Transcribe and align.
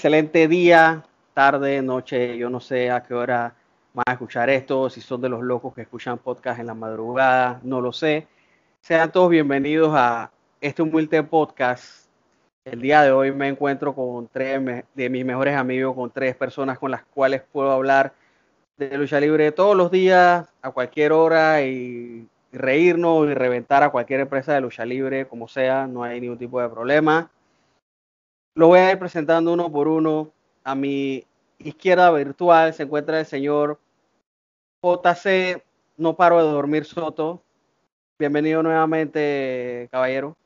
Excelente 0.00 0.48
día, 0.48 1.04
tarde, 1.34 1.82
noche, 1.82 2.38
yo 2.38 2.48
no 2.48 2.58
sé 2.58 2.90
a 2.90 3.02
qué 3.02 3.12
hora 3.12 3.54
van 3.92 4.04
a 4.06 4.12
escuchar 4.12 4.48
esto, 4.48 4.88
si 4.88 5.02
son 5.02 5.20
de 5.20 5.28
los 5.28 5.42
locos 5.42 5.74
que 5.74 5.82
escuchan 5.82 6.16
podcast 6.16 6.58
en 6.58 6.68
la 6.68 6.72
madrugada, 6.72 7.60
no 7.64 7.82
lo 7.82 7.92
sé. 7.92 8.26
Sean 8.80 9.12
todos 9.12 9.28
bienvenidos 9.28 9.92
a 9.94 10.32
este 10.58 10.80
humilde 10.80 11.22
podcast. 11.22 12.06
El 12.64 12.80
día 12.80 13.02
de 13.02 13.12
hoy 13.12 13.30
me 13.32 13.48
encuentro 13.48 13.94
con 13.94 14.26
tres 14.28 14.86
de 14.94 15.10
mis 15.10 15.22
mejores 15.22 15.54
amigos, 15.54 15.94
con 15.94 16.10
tres 16.10 16.34
personas 16.34 16.78
con 16.78 16.90
las 16.90 17.04
cuales 17.04 17.42
puedo 17.52 17.70
hablar 17.70 18.14
de 18.78 18.96
lucha 18.96 19.20
libre 19.20 19.52
todos 19.52 19.76
los 19.76 19.90
días, 19.90 20.48
a 20.62 20.70
cualquier 20.70 21.12
hora 21.12 21.60
y 21.60 22.26
reírnos 22.52 23.28
y 23.28 23.34
reventar 23.34 23.82
a 23.82 23.90
cualquier 23.90 24.20
empresa 24.20 24.54
de 24.54 24.62
lucha 24.62 24.86
libre, 24.86 25.28
como 25.28 25.46
sea, 25.46 25.86
no 25.86 26.02
hay 26.02 26.22
ningún 26.22 26.38
tipo 26.38 26.58
de 26.58 26.70
problema. 26.70 27.30
Lo 28.54 28.66
voy 28.66 28.80
a 28.80 28.92
ir 28.92 28.98
presentando 28.98 29.52
uno 29.52 29.70
por 29.70 29.86
uno. 29.86 30.32
A 30.64 30.74
mi 30.74 31.24
izquierda 31.58 32.10
virtual 32.10 32.74
se 32.74 32.82
encuentra 32.82 33.20
el 33.20 33.26
señor 33.26 33.78
JC, 34.82 35.62
no 35.96 36.16
paro 36.16 36.44
de 36.44 36.50
dormir 36.50 36.84
Soto. 36.84 37.42
Bienvenido 38.18 38.62
nuevamente, 38.62 39.88
caballero. 39.92 40.36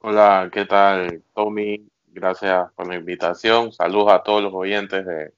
Hola, 0.00 0.50
¿qué 0.52 0.64
tal, 0.66 1.22
Tommy? 1.34 1.88
Gracias 2.08 2.72
por 2.74 2.86
la 2.86 2.96
invitación. 2.96 3.72
Saludos 3.72 4.12
a 4.12 4.22
todos 4.22 4.42
los 4.42 4.54
oyentes 4.54 5.04
de, 5.06 5.32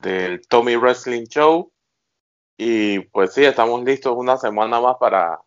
del 0.00 0.46
Tommy 0.46 0.76
Wrestling 0.76 1.24
Show. 1.24 1.72
Y 2.56 3.00
pues 3.00 3.32
sí, 3.32 3.44
estamos 3.44 3.82
listos 3.82 4.14
una 4.16 4.36
semana 4.36 4.80
más 4.80 4.96
para 5.00 5.40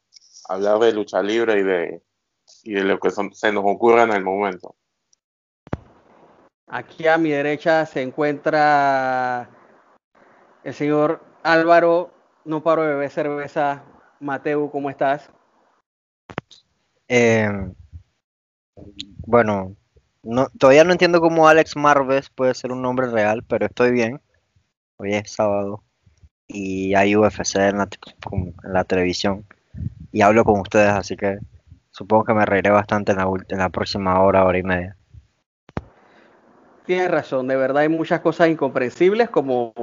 hablar 0.50 0.80
de 0.80 0.94
lucha 0.94 1.22
libre 1.22 1.59
y 1.59 1.63
de 1.63 2.02
y 2.67 2.73
de 2.73 2.83
lo 2.83 2.99
que 2.99 3.09
se 3.11 3.51
nos 3.53 3.63
ocurre 3.65 4.01
en 4.01 4.11
el 4.11 4.25
momento. 4.25 4.75
Aquí 6.67 7.07
a 7.07 7.17
mi 7.17 7.29
derecha 7.29 7.85
se 7.85 8.01
encuentra 8.01 9.49
el 10.65 10.73
señor 10.73 11.23
Álvaro, 11.43 12.11
no 12.43 12.61
paro 12.61 12.81
de 12.81 12.89
beber 12.89 13.09
cerveza. 13.09 13.83
Mateo, 14.19 14.69
¿cómo 14.69 14.89
estás? 14.89 15.29
Eh, 17.07 17.49
bueno, 19.25 19.77
no, 20.22 20.50
todavía 20.59 20.83
no 20.83 20.91
entiendo 20.91 21.22
cómo 21.22 21.47
Alex 21.47 21.77
Marves 21.77 22.29
puede 22.29 22.53
ser 22.53 22.73
un 22.73 22.81
nombre 22.81 23.07
real, 23.07 23.44
pero 23.47 23.67
estoy 23.67 23.91
bien. 23.91 24.19
Hoy 24.97 25.13
es 25.13 25.31
sábado 25.31 25.83
y 26.50 26.95
hay 26.95 27.16
UFC 27.16 27.56
en 27.56 27.77
la, 27.77 27.88
en 28.33 28.53
la 28.61 28.83
televisión 28.83 29.45
y 30.11 30.19
hablo 30.19 30.44
con 30.44 30.59
ustedes, 30.59 30.89
así 30.89 31.16
que 31.16 31.39
Supongo 31.97 32.25
que 32.25 32.34
me 32.35 32.46
reiré 32.46 32.69
bastante 32.69 33.12
en 33.13 33.18
la, 33.18 33.28
en 33.50 33.58
la 33.58 33.69
próxima 33.69 34.22
hora, 34.22 34.46
hora 34.46 34.59
y 34.59 34.62
media. 34.62 34.96
Tienes 36.85 37.09
razón, 37.09 37.47
de 37.47 37.56
verdad 37.56 37.81
hay 37.81 37.90
muchas 37.90 38.19
cosas 38.19 38.50
incomprensibles 38.50 39.31
como 39.31 39.74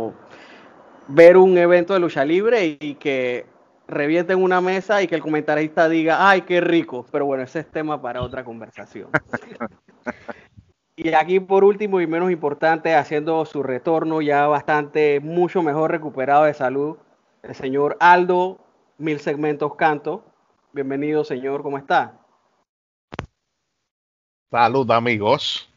ver 1.09 1.37
un 1.37 1.59
evento 1.59 1.93
de 1.93 1.99
lucha 1.99 2.25
libre 2.25 2.79
y 2.79 2.95
que 2.95 3.47
revienten 3.89 4.41
una 4.41 4.61
mesa 4.61 5.03
y 5.03 5.09
que 5.09 5.17
el 5.17 5.23
comentarista 5.23 5.89
diga, 5.89 6.31
ay, 6.31 6.43
qué 6.43 6.61
rico. 6.61 7.05
Pero 7.11 7.27
bueno, 7.27 7.43
ese 7.43 7.59
es 7.59 7.67
tema 7.69 8.01
para 8.01 8.23
otra 8.23 8.45
conversación. 8.45 9.09
y 10.97 11.13
aquí 11.15 11.41
por 11.41 11.65
último 11.65 12.01
y 12.01 12.07
menos 12.07 12.31
importante, 12.31 12.95
haciendo 12.95 13.45
su 13.45 13.65
retorno 13.65 14.23
ya 14.23 14.47
bastante, 14.47 15.19
mucho 15.19 15.65
mejor 15.65 15.91
recuperado 15.91 16.45
de 16.45 16.55
salud, 16.55 16.97
el 17.43 17.57
señor 17.57 17.97
Aldo 17.99 18.61
Mil 18.99 19.19
Segmentos 19.19 19.75
Canto. 19.75 20.25
Bienvenido, 20.75 21.23
señor, 21.23 21.63
¿cómo 21.63 21.79
está? 21.79 22.19
Salud, 24.51 24.91
amigos. 24.91 25.71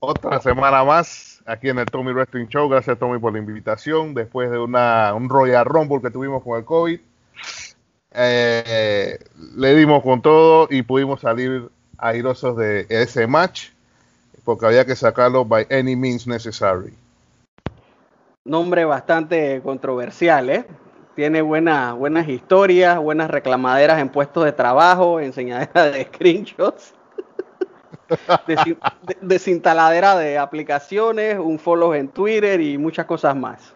Otra 0.00 0.40
semana 0.40 0.84
más 0.84 1.42
aquí 1.46 1.70
en 1.70 1.80
el 1.80 1.86
Tommy 1.86 2.12
Wrestling 2.12 2.46
Show. 2.46 2.68
Gracias, 2.68 2.96
Tommy, 2.96 3.18
por 3.18 3.32
la 3.32 3.40
invitación. 3.40 4.14
Después 4.14 4.52
de 4.52 4.60
una, 4.60 5.14
un 5.14 5.28
Royal 5.28 5.64
Rumble 5.64 6.00
que 6.00 6.12
tuvimos 6.12 6.44
con 6.44 6.56
el 6.56 6.64
COVID, 6.64 7.00
eh, 8.12 9.18
le 9.56 9.74
dimos 9.74 10.04
con 10.04 10.22
todo 10.22 10.68
y 10.70 10.82
pudimos 10.82 11.22
salir 11.22 11.68
airosos 11.98 12.56
de 12.56 12.86
ese 12.88 13.26
match 13.26 13.70
porque 14.44 14.66
había 14.66 14.86
que 14.86 14.94
sacarlo 14.94 15.44
by 15.44 15.66
any 15.72 15.96
means 15.96 16.24
necessary. 16.28 16.94
Nombre 18.44 18.84
bastante 18.84 19.60
controversial, 19.60 20.50
¿eh? 20.50 20.64
Tiene 21.14 21.42
buenas 21.42 22.28
historias, 22.28 22.98
buenas 22.98 23.30
reclamaderas 23.30 24.00
en 24.00 24.08
puestos 24.08 24.44
de 24.44 24.52
trabajo, 24.52 25.20
enseñadera 25.20 25.90
de 25.90 26.04
screenshots, 26.04 26.94
desinstaladera 29.20 30.16
de 30.16 30.38
aplicaciones, 30.38 31.38
un 31.38 31.58
follow 31.58 31.94
en 31.94 32.08
Twitter 32.08 32.60
y 32.60 32.78
muchas 32.78 33.06
cosas 33.06 33.36
más. 33.36 33.74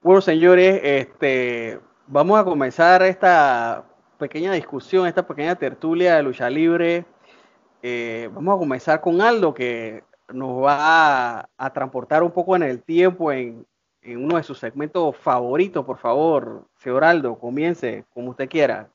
Bueno, 0.00 0.20
señores, 0.20 0.80
este, 0.82 1.80
vamos 2.06 2.38
a 2.38 2.44
comenzar 2.44 3.02
esta 3.02 3.84
pequeña 4.18 4.52
discusión, 4.52 5.06
esta 5.06 5.26
pequeña 5.26 5.56
tertulia 5.56 6.16
de 6.16 6.22
lucha 6.22 6.48
libre. 6.48 7.04
Eh, 7.82 8.30
vamos 8.32 8.54
a 8.54 8.58
comenzar 8.58 9.00
con 9.00 9.20
Aldo, 9.20 9.52
que 9.52 10.04
nos 10.32 10.62
va 10.62 11.48
a 11.56 11.72
transportar 11.72 12.22
un 12.22 12.30
poco 12.30 12.54
en 12.56 12.62
el 12.62 12.82
tiempo 12.82 13.32
en, 13.32 13.66
en 14.02 14.24
uno 14.24 14.36
de 14.36 14.42
sus 14.42 14.58
segmentos 14.58 15.16
favoritos, 15.16 15.84
por 15.84 15.98
favor, 15.98 16.64
señor 16.78 17.04
Aldo, 17.04 17.38
comience 17.38 18.04
como 18.12 18.30
usted 18.30 18.48
quiera. 18.48 18.88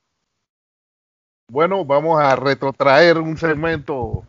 Bueno, 1.50 1.85
vamos 1.85 2.22
a 2.22 2.35
retrotraer 2.35 3.18
un 3.18 3.38
segmento 3.38 4.23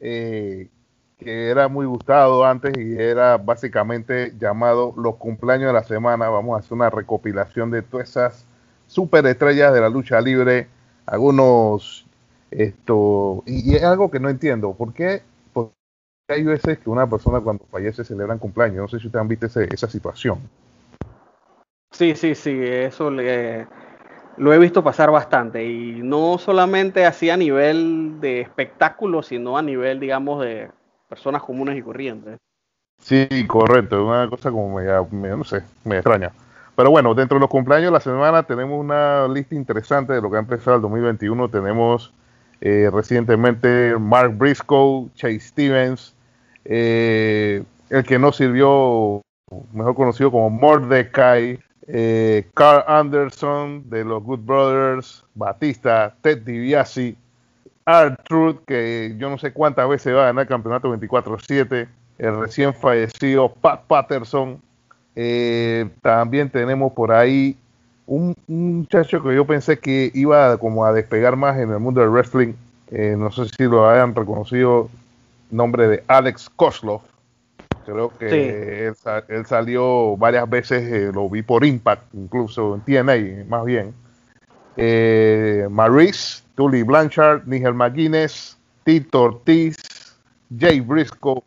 eh, 0.00 0.68
que 1.18 1.50
era 1.50 1.68
muy 1.68 1.84
gustado 1.84 2.46
antes 2.46 2.72
y 2.78 2.98
era 2.98 3.36
básicamente 3.36 4.34
llamado 4.38 4.94
Los 4.96 5.16
cumpleaños 5.16 5.66
de 5.68 5.74
la 5.74 5.84
semana. 5.84 6.30
Vamos 6.30 6.56
a 6.56 6.60
hacer 6.60 6.72
una 6.72 6.88
recopilación 6.88 7.70
de 7.70 7.82
todas 7.82 8.08
esas 8.08 8.46
superestrellas 8.86 9.74
de 9.74 9.80
la 9.82 9.90
lucha 9.90 10.20
libre, 10.20 10.68
algunos 11.04 12.06
esto 12.50 13.42
y, 13.44 13.70
y 13.70 13.76
es 13.76 13.82
algo 13.82 14.10
que 14.10 14.20
no 14.20 14.30
entiendo, 14.30 14.72
¿por 14.72 14.94
qué 14.94 15.22
hay 16.28 16.42
veces 16.42 16.78
que 16.78 16.90
una 16.90 17.08
persona 17.08 17.40
cuando 17.40 17.64
fallece 17.70 18.04
celebran 18.04 18.38
cumpleaños. 18.38 18.78
No 18.78 18.88
sé 18.88 18.98
si 18.98 19.06
ustedes 19.06 19.20
han 19.20 19.28
visto 19.28 19.46
esa 19.46 19.88
situación. 19.88 20.40
Sí, 21.92 22.14
sí, 22.14 22.34
sí, 22.34 22.58
eso 22.62 23.10
lo 23.10 24.52
he 24.52 24.58
visto 24.58 24.82
pasar 24.82 25.10
bastante. 25.10 25.64
Y 25.64 26.02
no 26.02 26.38
solamente 26.38 27.06
así 27.06 27.30
a 27.30 27.36
nivel 27.36 28.20
de 28.20 28.40
espectáculo, 28.40 29.22
sino 29.22 29.56
a 29.56 29.62
nivel, 29.62 30.00
digamos, 30.00 30.42
de 30.42 30.70
personas 31.08 31.42
comunes 31.42 31.78
y 31.78 31.82
corrientes. 31.82 32.38
Sí, 32.98 33.28
correcto. 33.46 33.96
Es 33.96 34.02
una 34.02 34.28
cosa 34.28 34.50
como 34.50 34.76
me, 34.76 35.28
no 35.28 35.44
sé, 35.44 35.62
me 35.84 35.96
extraña. 35.96 36.32
Pero 36.74 36.90
bueno, 36.90 37.14
dentro 37.14 37.36
de 37.36 37.40
los 37.40 37.48
cumpleaños 37.48 37.86
de 37.86 37.92
la 37.92 38.00
semana 38.00 38.42
tenemos 38.42 38.78
una 38.78 39.26
lista 39.28 39.54
interesante 39.54 40.12
de 40.12 40.20
lo 40.20 40.30
que 40.30 40.36
ha 40.36 40.40
empezado 40.40 40.76
el 40.76 40.82
2021. 40.82 41.48
Tenemos 41.48 42.12
eh, 42.60 42.90
recientemente 42.92 43.96
Mark 43.98 44.36
Briscoe, 44.36 45.08
Chase 45.14 45.40
Stevens, 45.40 46.15
eh, 46.68 47.62
el 47.90 48.04
que 48.04 48.18
no 48.18 48.32
sirvió, 48.32 49.22
mejor 49.72 49.94
conocido 49.94 50.30
como 50.30 50.50
Mordecai, 50.50 51.58
eh, 51.86 52.48
Carl 52.54 52.84
Anderson 52.88 53.88
de 53.88 54.04
los 54.04 54.22
Good 54.22 54.40
Brothers, 54.40 55.24
Batista, 55.34 56.14
Ted 56.22 56.38
DiBiase, 56.42 57.16
Artruth, 57.84 58.64
que 58.66 59.14
yo 59.18 59.30
no 59.30 59.38
sé 59.38 59.52
cuántas 59.52 59.88
veces 59.88 60.14
va 60.14 60.22
a 60.22 60.26
ganar 60.26 60.42
el 60.42 60.48
campeonato 60.48 60.92
24-7, 60.92 61.86
el 62.18 62.40
recién 62.40 62.74
fallecido 62.74 63.52
Pat 63.52 63.84
Patterson. 63.86 64.60
Eh, 65.14 65.88
también 66.02 66.50
tenemos 66.50 66.92
por 66.92 67.12
ahí 67.12 67.56
un, 68.06 68.34
muchacho 68.48 69.22
que 69.22 69.34
yo 69.34 69.46
pensé 69.46 69.78
que 69.78 70.10
iba 70.14 70.56
como 70.58 70.84
a 70.84 70.92
despegar 70.92 71.36
más 71.36 71.56
en 71.58 71.70
el 71.70 71.78
mundo 71.78 72.00
del 72.00 72.10
wrestling, 72.10 72.54
eh, 72.90 73.14
no 73.16 73.30
sé 73.30 73.46
si 73.56 73.64
lo 73.64 73.88
hayan 73.88 74.14
reconocido, 74.14 74.90
nombre 75.50 75.88
de 75.88 76.04
Alex 76.06 76.50
Koslov. 76.56 77.02
Creo 77.84 78.10
que 78.18 78.88
él, 79.28 79.46
salió 79.46 80.16
varias 80.16 80.50
veces, 80.50 80.92
eh, 80.92 81.12
lo 81.12 81.30
vi 81.30 81.42
por 81.42 81.64
Impact, 81.64 82.14
incluso 82.14 82.74
en 82.74 82.80
TNA, 82.80 83.44
más 83.46 83.64
bien. 83.64 83.94
Eh, 84.76 85.68
Maurice, 85.70 86.42
Tully 86.56 86.82
Blanchard, 86.82 87.46
Nigel 87.46 87.74
McGuinness, 87.74 88.58
Tito 88.82 89.22
Ortiz, 89.22 89.76
Jay 90.58 90.80
Briscoe. 90.80 91.42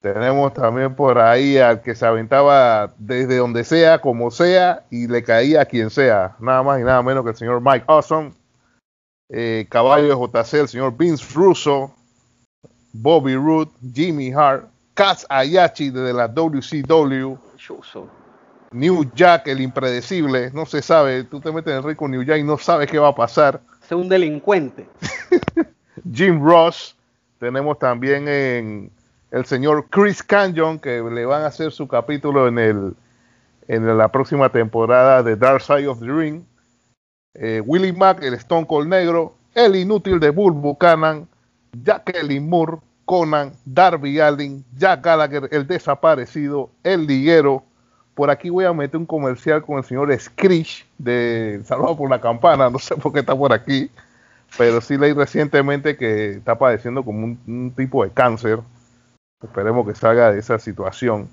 Tenemos 0.00 0.52
también 0.54 0.94
por 0.94 1.18
ahí 1.18 1.56
al 1.58 1.80
que 1.82 1.94
se 1.94 2.04
aventaba 2.04 2.92
desde 2.98 3.36
donde 3.36 3.64
sea, 3.64 4.00
como 4.00 4.30
sea, 4.30 4.84
y 4.90 5.06
le 5.06 5.22
caía 5.22 5.62
a 5.62 5.64
quien 5.64 5.90
sea. 5.90 6.36
Nada 6.38 6.62
más 6.62 6.80
y 6.80 6.84
nada 6.84 7.02
menos 7.02 7.24
que 7.24 7.30
el 7.30 7.36
señor 7.36 7.60
Mike 7.60 7.84
Awesome. 7.86 8.32
Eh, 9.28 9.66
caballo 9.68 10.08
de 10.08 10.14
JC, 10.14 10.54
el 10.54 10.68
señor 10.68 10.96
Vince 10.96 11.24
Russo, 11.34 11.92
Bobby 13.02 13.34
Roode, 13.34 13.70
Jimmy 13.94 14.32
Hart, 14.32 14.68
Kaz 14.94 15.26
Ayachi 15.28 15.90
de 15.90 16.12
la 16.12 16.28
WCW, 16.28 17.36
New 18.72 19.10
Jack, 19.14 19.46
el 19.48 19.60
impredecible, 19.60 20.50
no 20.52 20.66
se 20.66 20.82
sabe, 20.82 21.24
tú 21.24 21.40
te 21.40 21.52
metes 21.52 21.72
en 21.72 21.78
el 21.78 21.84
rico 21.84 22.08
New 22.08 22.22
Jack 22.22 22.38
y 22.38 22.44
no 22.44 22.58
sabes 22.58 22.90
qué 22.90 22.98
va 22.98 23.08
a 23.08 23.14
pasar. 23.14 23.60
Es 23.84 23.92
un 23.92 24.08
delincuente. 24.08 24.88
Jim 26.12 26.42
Ross, 26.42 26.96
tenemos 27.38 27.78
también 27.78 28.28
en 28.28 28.90
el 29.30 29.44
señor 29.44 29.86
Chris 29.90 30.22
Canyon, 30.22 30.78
que 30.78 31.02
le 31.02 31.26
van 31.26 31.42
a 31.42 31.46
hacer 31.46 31.72
su 31.72 31.86
capítulo 31.86 32.48
en 32.48 32.58
el 32.58 32.96
en 33.68 33.98
la 33.98 34.08
próxima 34.08 34.48
temporada 34.50 35.22
de 35.22 35.36
Dark 35.36 35.60
Side 35.60 35.88
of 35.88 36.00
the 36.00 36.06
Ring. 36.06 36.44
Eh, 37.34 37.60
Willie 37.64 37.92
Mack, 37.92 38.22
el 38.22 38.34
Stone 38.34 38.66
Cold 38.66 38.88
Negro, 38.88 39.34
el 39.54 39.76
inútil 39.76 40.20
de 40.20 40.30
Bull 40.30 40.52
Buchanan, 40.52 41.28
Jacqueline 41.84 42.48
Moore, 42.48 42.78
Conan, 43.04 43.52
Darby 43.64 44.20
Allin, 44.20 44.64
Jack 44.76 45.02
Gallagher, 45.04 45.48
el 45.52 45.66
desaparecido, 45.66 46.70
el 46.82 47.06
liguero. 47.06 47.62
Por 48.14 48.30
aquí 48.30 48.50
voy 48.50 48.64
a 48.64 48.72
meter 48.72 48.96
un 48.96 49.06
comercial 49.06 49.62
con 49.62 49.78
el 49.78 49.84
señor 49.84 50.16
Screech 50.18 50.86
de 50.98 51.60
Salvado 51.64 51.96
por 51.96 52.10
la 52.10 52.20
Campana, 52.20 52.68
no 52.70 52.78
sé 52.78 52.96
por 52.96 53.12
qué 53.12 53.20
está 53.20 53.36
por 53.36 53.52
aquí, 53.52 53.90
pero 54.58 54.80
sí 54.80 54.96
leí 54.96 55.12
recientemente 55.12 55.96
que 55.96 56.30
está 56.32 56.58
padeciendo 56.58 57.04
como 57.04 57.36
un, 57.46 57.72
tipo 57.76 58.04
de 58.04 58.10
cáncer. 58.10 58.60
Esperemos 59.42 59.86
que 59.86 59.94
salga 59.94 60.32
de 60.32 60.40
esa 60.40 60.58
situación. 60.58 61.28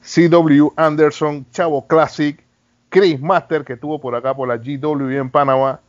CW 0.00 0.72
Anderson, 0.76 1.44
Chavo 1.50 1.86
Classic, 1.86 2.42
Chris 2.88 3.20
Master, 3.20 3.64
que 3.64 3.74
estuvo 3.74 4.00
por 4.00 4.14
acá 4.14 4.34
por 4.34 4.48
la 4.48 4.56
GW 4.56 5.18
en 5.18 5.28
Panamá. 5.30 5.80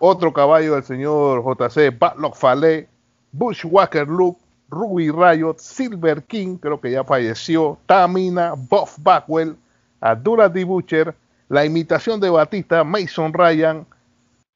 Otro 0.00 0.32
caballo 0.32 0.74
del 0.74 0.84
señor 0.84 1.44
JC, 1.44 1.96
Batlock 1.96 2.34
Fale, 2.34 2.88
Bushwhacker 3.32 4.06
Luke, 4.06 4.38
Ruby 4.70 5.10
Riot, 5.10 5.58
Silver 5.58 6.22
King, 6.24 6.58
creo 6.58 6.80
que 6.80 6.90
ya 6.90 7.04
falleció, 7.04 7.78
Tamina, 7.86 8.54
Buff 8.54 8.98
Backwell, 8.98 9.56
Abdullah 10.00 10.48
D. 10.48 10.64
Butcher, 10.64 11.14
la 11.48 11.64
imitación 11.64 12.20
de 12.20 12.30
Batista, 12.30 12.84
Mason 12.84 13.32
Ryan, 13.32 13.86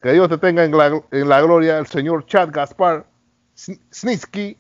que 0.01 0.13
Dios 0.13 0.29
te 0.29 0.39
tenga 0.39 0.65
en 0.65 0.77
la, 1.29 1.41
gloria, 1.41 1.79
el 1.79 1.87
señor 1.87 2.27
Chad 2.27 2.51
Gaspar, 2.53 3.07
Snitsky, 3.57 4.57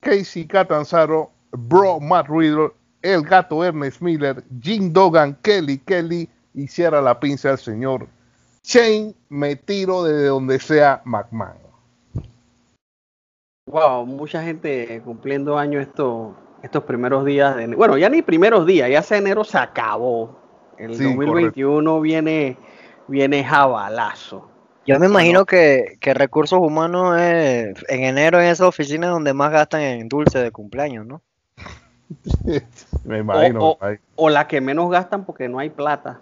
Casey 0.00 0.46
Catanzaro, 0.46 1.30
Bro 1.52 2.00
Matt 2.00 2.28
Riddle, 2.28 2.72
el 3.02 3.22
gato 3.22 3.64
Ernest 3.64 4.00
Miller, 4.00 4.44
Jim 4.60 4.92
Dogan, 4.92 5.36
Kelly 5.42 5.78
Kelly 5.78 6.28
y 6.54 6.68
cierra 6.68 7.00
la 7.00 7.18
pinza 7.18 7.50
el 7.50 7.58
señor 7.58 8.06
Shane, 8.64 9.14
me 9.28 9.56
tiro 9.56 10.04
de 10.04 10.26
donde 10.26 10.60
sea 10.60 11.02
McMahon. 11.04 11.61
Wow, 13.66 14.06
mucha 14.06 14.42
gente 14.42 15.00
cumpliendo 15.04 15.56
años 15.56 15.82
estos, 15.82 16.34
estos 16.62 16.82
primeros 16.84 17.24
días. 17.24 17.56
De, 17.56 17.68
bueno, 17.68 17.96
ya 17.96 18.08
ni 18.08 18.20
primeros 18.20 18.66
días, 18.66 18.90
ya 18.90 18.98
hace 18.98 19.18
enero 19.18 19.44
se 19.44 19.56
acabó. 19.56 20.36
El 20.78 20.98
2021 20.98 22.00
viene, 22.00 22.58
viene 23.06 23.44
jabalazo. 23.44 24.48
Yo 24.84 24.98
me 24.98 25.06
imagino 25.06 25.46
que, 25.46 25.96
que, 26.00 26.12
recursos 26.12 26.58
humanos 26.58 27.16
es 27.20 27.84
en 27.88 28.02
enero 28.02 28.40
en 28.40 28.46
esa 28.46 28.66
oficina 28.66 29.06
donde 29.06 29.32
más 29.32 29.52
gastan 29.52 29.82
en 29.82 30.08
dulce 30.08 30.40
de 30.40 30.50
cumpleaños, 30.50 31.06
¿no? 31.06 31.22
me 33.04 33.18
imagino. 33.18 33.78
O, 34.16 34.28
la 34.28 34.48
que 34.48 34.60
menos 34.60 34.90
gastan 34.90 35.24
porque 35.24 35.48
no 35.48 35.60
hay 35.60 35.70
plata. 35.70 36.20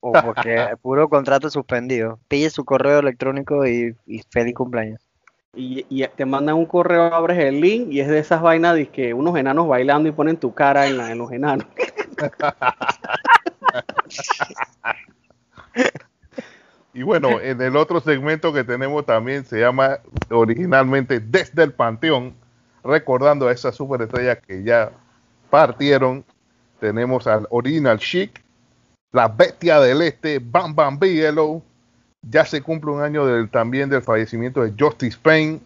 O 0.00 0.12
porque 0.12 0.66
puro 0.82 1.08
contrato 1.08 1.48
suspendido. 1.48 2.18
Pille 2.26 2.50
su 2.50 2.64
correo 2.64 2.98
electrónico 2.98 3.64
y 3.68 3.94
feliz 4.30 4.54
cumpleaños 4.56 5.07
y, 5.54 6.06
te 6.08 6.24
mandan 6.24 6.56
un 6.56 6.66
correo, 6.66 7.14
abres 7.14 7.38
el 7.38 7.60
link 7.60 7.88
y 7.90 8.00
es 8.00 8.08
de 8.08 8.18
esas 8.18 8.42
vainas 8.42 8.74
de 8.74 8.88
que 8.88 9.14
unos 9.14 9.36
enanos 9.36 9.66
bailando 9.66 10.08
y 10.08 10.12
ponen 10.12 10.36
tu 10.36 10.54
cara 10.54 10.86
en, 10.86 11.18
los 11.18 11.32
enanos. 11.32 11.66
y 16.94 17.02
bueno, 17.02 17.40
en 17.40 17.60
el 17.60 17.76
otro 17.76 18.00
segmento 18.00 18.52
que 18.52 18.64
tenemos 18.64 19.06
también 19.06 19.44
se 19.44 19.60
llama 19.60 19.98
originalmente 20.30 21.20
Desde 21.20 21.64
el 21.64 21.72
Panteón, 21.72 22.34
recordando 22.84 23.48
a 23.48 23.52
esas 23.52 23.74
superestrellas 23.74 24.38
que 24.46 24.62
ya 24.62 24.92
partieron. 25.50 26.24
Tenemos 26.78 27.26
al 27.26 27.46
Original 27.50 27.98
Chic, 27.98 28.40
la 29.10 29.28
Bestia 29.28 29.80
del 29.80 30.02
Este, 30.02 30.38
Bam 30.38 30.74
Bam 30.74 30.98
Bigelow, 30.98 31.62
ya 32.22 32.44
se 32.44 32.62
cumple 32.62 32.90
un 32.90 33.02
año 33.02 33.48
también 33.48 33.88
del 33.88 34.02
fallecimiento 34.02 34.62
de 34.62 34.72
Justice 34.78 35.18
Payne, 35.20 35.60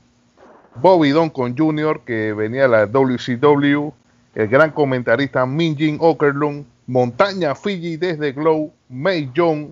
Bobby 0.77 1.11
Doncon 1.11 1.57
Jr., 1.57 2.01
que 2.05 2.33
venía 2.33 2.63
de 2.63 2.69
la 2.69 2.87
WCW, 2.87 3.93
el 4.35 4.49
gran 4.49 4.71
comentarista 4.71 5.45
Minjin 5.45 5.99
Okerlund, 6.01 6.65
Montaña 6.87 7.55
Fiji 7.55 7.97
desde 7.97 8.33
Glow, 8.33 8.73
May 8.89 9.31
Young, 9.35 9.69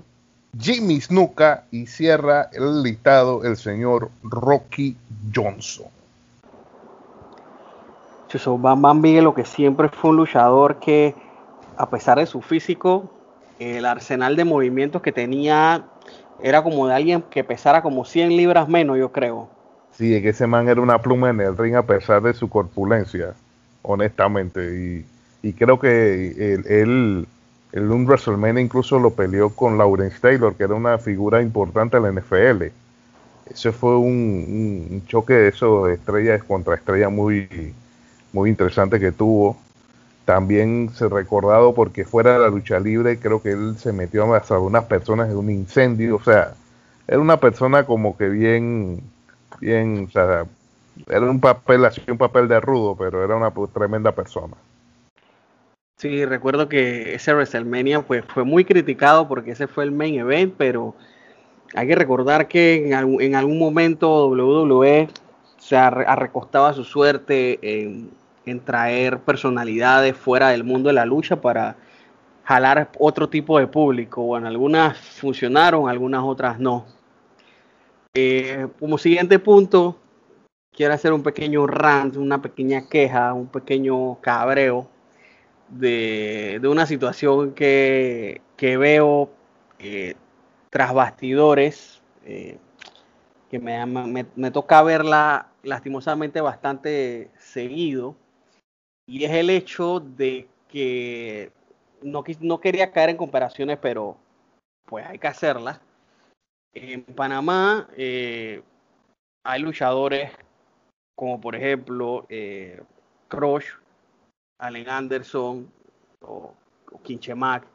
Jimmy 0.58 1.00
Snuka 1.00 1.64
y 1.70 1.86
cierra 1.86 2.50
el 2.52 2.82
listado 2.82 3.44
el 3.44 3.56
señor 3.56 4.10
Rocky 4.22 4.96
Johnson. 5.34 5.86
Bam 8.58 8.82
Bam 8.82 9.02
lo 9.02 9.34
que 9.34 9.44
siempre 9.44 9.88
fue 9.88 10.10
un 10.10 10.16
luchador 10.16 10.78
que, 10.78 11.14
a 11.76 11.88
pesar 11.90 12.18
de 12.18 12.26
su 12.26 12.40
físico, 12.42 13.10
el 13.58 13.84
arsenal 13.84 14.36
de 14.36 14.44
movimientos 14.44 15.02
que 15.02 15.12
tenía 15.12 15.84
era 16.42 16.62
como 16.62 16.86
de 16.86 16.94
alguien 16.94 17.22
que 17.30 17.44
pesara 17.44 17.82
como 17.82 18.04
100 18.04 18.36
libras 18.36 18.68
menos, 18.68 18.98
yo 18.98 19.12
creo. 19.12 19.48
Sí, 19.92 20.14
es 20.14 20.22
que 20.22 20.30
ese 20.30 20.46
man 20.46 20.68
era 20.68 20.80
una 20.80 21.00
pluma 21.00 21.30
en 21.30 21.40
el 21.40 21.56
ring 21.56 21.74
a 21.74 21.82
pesar 21.82 22.22
de 22.22 22.32
su 22.32 22.48
corpulencia, 22.48 23.34
honestamente. 23.82 25.04
Y, 25.42 25.52
creo 25.52 25.78
que 25.78 26.54
él, 26.66 27.26
el 27.72 27.90
un 27.90 28.04
WrestleMania 28.04 28.62
incluso 28.62 28.98
lo 28.98 29.10
peleó 29.10 29.50
con 29.50 29.78
Lawrence 29.78 30.18
Taylor, 30.20 30.54
que 30.54 30.64
era 30.64 30.74
una 30.74 30.98
figura 30.98 31.40
importante 31.40 31.96
en 31.96 32.02
la 32.02 32.12
NFL. 32.12 32.64
Ese 33.50 33.72
fue 33.72 33.96
un, 33.96 35.02
choque 35.06 35.34
de 35.34 35.48
esos 35.48 35.88
estrellas 35.90 36.42
contra 36.44 36.74
estrellas 36.74 37.10
muy, 37.10 37.74
muy 38.32 38.50
interesante 38.50 38.98
que 38.98 39.12
tuvo 39.12 39.56
también 40.24 40.90
se 40.94 41.08
recordado 41.08 41.74
porque 41.74 42.04
fuera 42.04 42.34
de 42.34 42.38
la 42.40 42.48
lucha 42.48 42.78
libre, 42.78 43.18
creo 43.18 43.42
que 43.42 43.50
él 43.52 43.76
se 43.78 43.92
metió 43.92 44.32
a 44.32 44.38
algunas 44.38 44.84
personas 44.84 45.30
en 45.30 45.36
un 45.36 45.50
incendio, 45.50 46.16
o 46.16 46.22
sea, 46.22 46.54
era 47.08 47.18
una 47.18 47.38
persona 47.38 47.84
como 47.84 48.16
que 48.16 48.28
bien, 48.28 49.00
bien, 49.60 50.06
o 50.08 50.10
sea, 50.12 50.44
era 51.08 51.22
un 51.22 51.40
papel, 51.40 51.84
así 51.84 52.02
un 52.08 52.18
papel 52.18 52.48
de 52.48 52.60
rudo, 52.60 52.94
pero 52.96 53.24
era 53.24 53.36
una 53.36 53.52
tremenda 53.72 54.12
persona. 54.12 54.54
Sí, 55.96 56.24
recuerdo 56.24 56.68
que 56.68 57.14
ese 57.14 57.34
WrestleMania 57.34 58.02
pues, 58.02 58.24
fue 58.24 58.44
muy 58.44 58.64
criticado 58.64 59.28
porque 59.28 59.50
ese 59.50 59.66
fue 59.66 59.84
el 59.84 59.92
main 59.92 60.14
event, 60.14 60.54
pero 60.56 60.94
hay 61.74 61.86
que 61.86 61.94
recordar 61.94 62.48
que 62.48 62.90
en, 62.90 63.20
en 63.20 63.34
algún 63.34 63.58
momento 63.58 64.28
WWE 64.28 65.08
se 65.58 65.76
arrecostaba 65.76 66.72
su 66.72 66.84
suerte 66.84 67.58
en 67.62 68.10
en 68.46 68.60
traer 68.60 69.20
personalidades 69.20 70.16
fuera 70.16 70.48
del 70.48 70.64
mundo 70.64 70.88
de 70.88 70.94
la 70.94 71.04
lucha 71.04 71.40
para 71.40 71.76
jalar 72.44 72.90
otro 72.98 73.28
tipo 73.28 73.58
de 73.58 73.66
público. 73.66 74.22
Bueno, 74.22 74.48
algunas 74.48 74.98
funcionaron, 74.98 75.88
algunas 75.88 76.22
otras 76.24 76.58
no. 76.58 76.86
Eh, 78.14 78.66
como 78.78 78.98
siguiente 78.98 79.38
punto, 79.38 79.96
quiero 80.72 80.94
hacer 80.94 81.12
un 81.12 81.22
pequeño 81.22 81.66
rant, 81.66 82.16
una 82.16 82.42
pequeña 82.42 82.88
queja, 82.88 83.32
un 83.34 83.46
pequeño 83.46 84.20
cabreo 84.20 84.88
de, 85.68 86.60
una 86.64 86.86
situación 86.86 87.52
que, 87.54 88.40
veo 88.58 89.30
eh, 89.78 90.14
tras 90.70 90.92
bastidores, 90.92 92.02
eh, 92.24 92.58
que 93.48 93.58
me, 93.58 93.86
me, 93.86 94.26
me 94.34 94.50
toca 94.50 94.82
verla 94.82 95.48
lastimosamente 95.62 96.40
bastante 96.40 97.30
seguido 97.38 98.16
y 99.10 99.24
es 99.24 99.32
el 99.32 99.50
hecho 99.50 99.98
de 99.98 100.46
que 100.68 101.50
no, 102.00 102.22
no 102.38 102.60
quería 102.60 102.92
caer 102.92 103.10
en 103.10 103.16
comparaciones, 103.16 103.76
pero 103.82 104.16
pues 104.86 105.04
hay 105.04 105.18
que 105.18 105.26
hacerlas. 105.26 105.80
En 106.72 107.02
Panamá 107.02 107.88
eh, 107.96 108.62
hay 109.44 109.62
luchadores 109.62 110.30
como 111.16 111.40
por 111.40 111.56
ejemplo 111.56 112.24
eh, 112.28 112.80
Crush, 113.26 113.66
Allen 114.60 114.88
Anderson 114.88 115.68
o, 116.20 116.54
o 116.92 117.02
Kinchemac, 117.02 117.66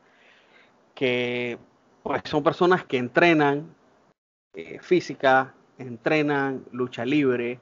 que 0.93 1.57
pues 2.01 2.21
son 2.23 2.43
personas 2.43 2.85
que 2.85 2.95
entrenan 2.95 3.75
eh, 4.53 4.79
física, 4.79 5.53
entrenan 5.77 6.63
lucha 6.71 7.03
libre 7.03 7.59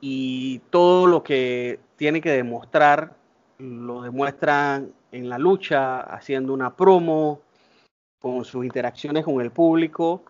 y 0.00 0.60
todo 0.70 1.06
lo 1.06 1.22
que 1.22 1.80
tiene 1.96 2.20
que 2.20 2.30
demostrar 2.30 3.16
lo 3.58 4.02
demuestran 4.02 4.92
en 5.10 5.28
la 5.28 5.38
lucha, 5.38 6.00
haciendo 6.00 6.52
una 6.52 6.76
promo, 6.76 7.40
con 8.20 8.44
sus 8.44 8.64
interacciones 8.64 9.24
con 9.24 9.40
el 9.40 9.50
público. 9.50 10.22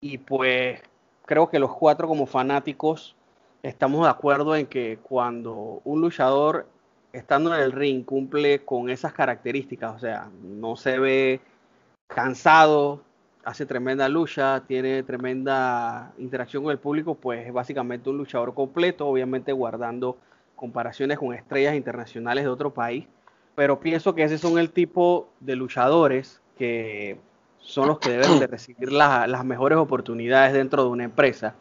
Y 0.00 0.18
pues 0.18 0.80
creo 1.24 1.48
que 1.48 1.58
los 1.58 1.74
cuatro 1.74 2.08
como 2.08 2.26
fanáticos 2.26 3.16
estamos 3.62 4.04
de 4.04 4.10
acuerdo 4.10 4.54
en 4.56 4.66
que 4.66 4.98
cuando 5.02 5.80
un 5.84 6.00
luchador 6.00 6.66
estando 7.12 7.54
en 7.54 7.62
el 7.62 7.72
ring 7.72 8.04
cumple 8.04 8.64
con 8.64 8.90
esas 8.90 9.12
características, 9.12 9.94
o 9.94 9.98
sea, 9.98 10.30
no 10.42 10.76
se 10.76 10.98
ve 10.98 11.40
cansado, 12.06 13.02
hace 13.46 13.64
tremenda 13.64 14.08
lucha, 14.08 14.64
tiene 14.66 15.04
tremenda 15.04 16.12
interacción 16.18 16.64
con 16.64 16.72
el 16.72 16.78
público, 16.78 17.14
pues 17.14 17.46
es 17.46 17.52
básicamente 17.52 18.10
un 18.10 18.18
luchador 18.18 18.52
completo, 18.54 19.06
obviamente 19.06 19.52
guardando 19.52 20.18
comparaciones 20.56 21.16
con 21.16 21.32
estrellas 21.32 21.76
internacionales 21.76 22.42
de 22.42 22.50
otro 22.50 22.74
país, 22.74 23.06
pero 23.54 23.78
pienso 23.78 24.16
que 24.16 24.24
ese 24.24 24.36
son 24.36 24.58
el 24.58 24.70
tipo 24.70 25.28
de 25.38 25.54
luchadores 25.54 26.42
que 26.58 27.20
son 27.58 27.86
los 27.86 28.00
que 28.00 28.10
deben 28.10 28.40
de 28.40 28.48
recibir 28.48 28.90
la, 28.90 29.28
las 29.28 29.44
mejores 29.44 29.78
oportunidades 29.78 30.52
dentro 30.52 30.82
de 30.82 30.90
una 30.90 31.04
empresa. 31.04 31.54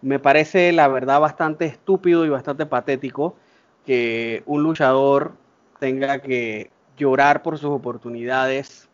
Me 0.00 0.18
parece 0.18 0.72
la 0.72 0.88
verdad 0.88 1.20
bastante 1.20 1.66
estúpido 1.66 2.24
y 2.24 2.30
bastante 2.30 2.64
patético 2.64 3.36
que 3.84 4.42
un 4.46 4.62
luchador 4.62 5.34
tenga 5.78 6.20
que 6.20 6.70
llorar 6.96 7.42
por 7.42 7.58
sus 7.58 7.70
oportunidades, 7.70 8.88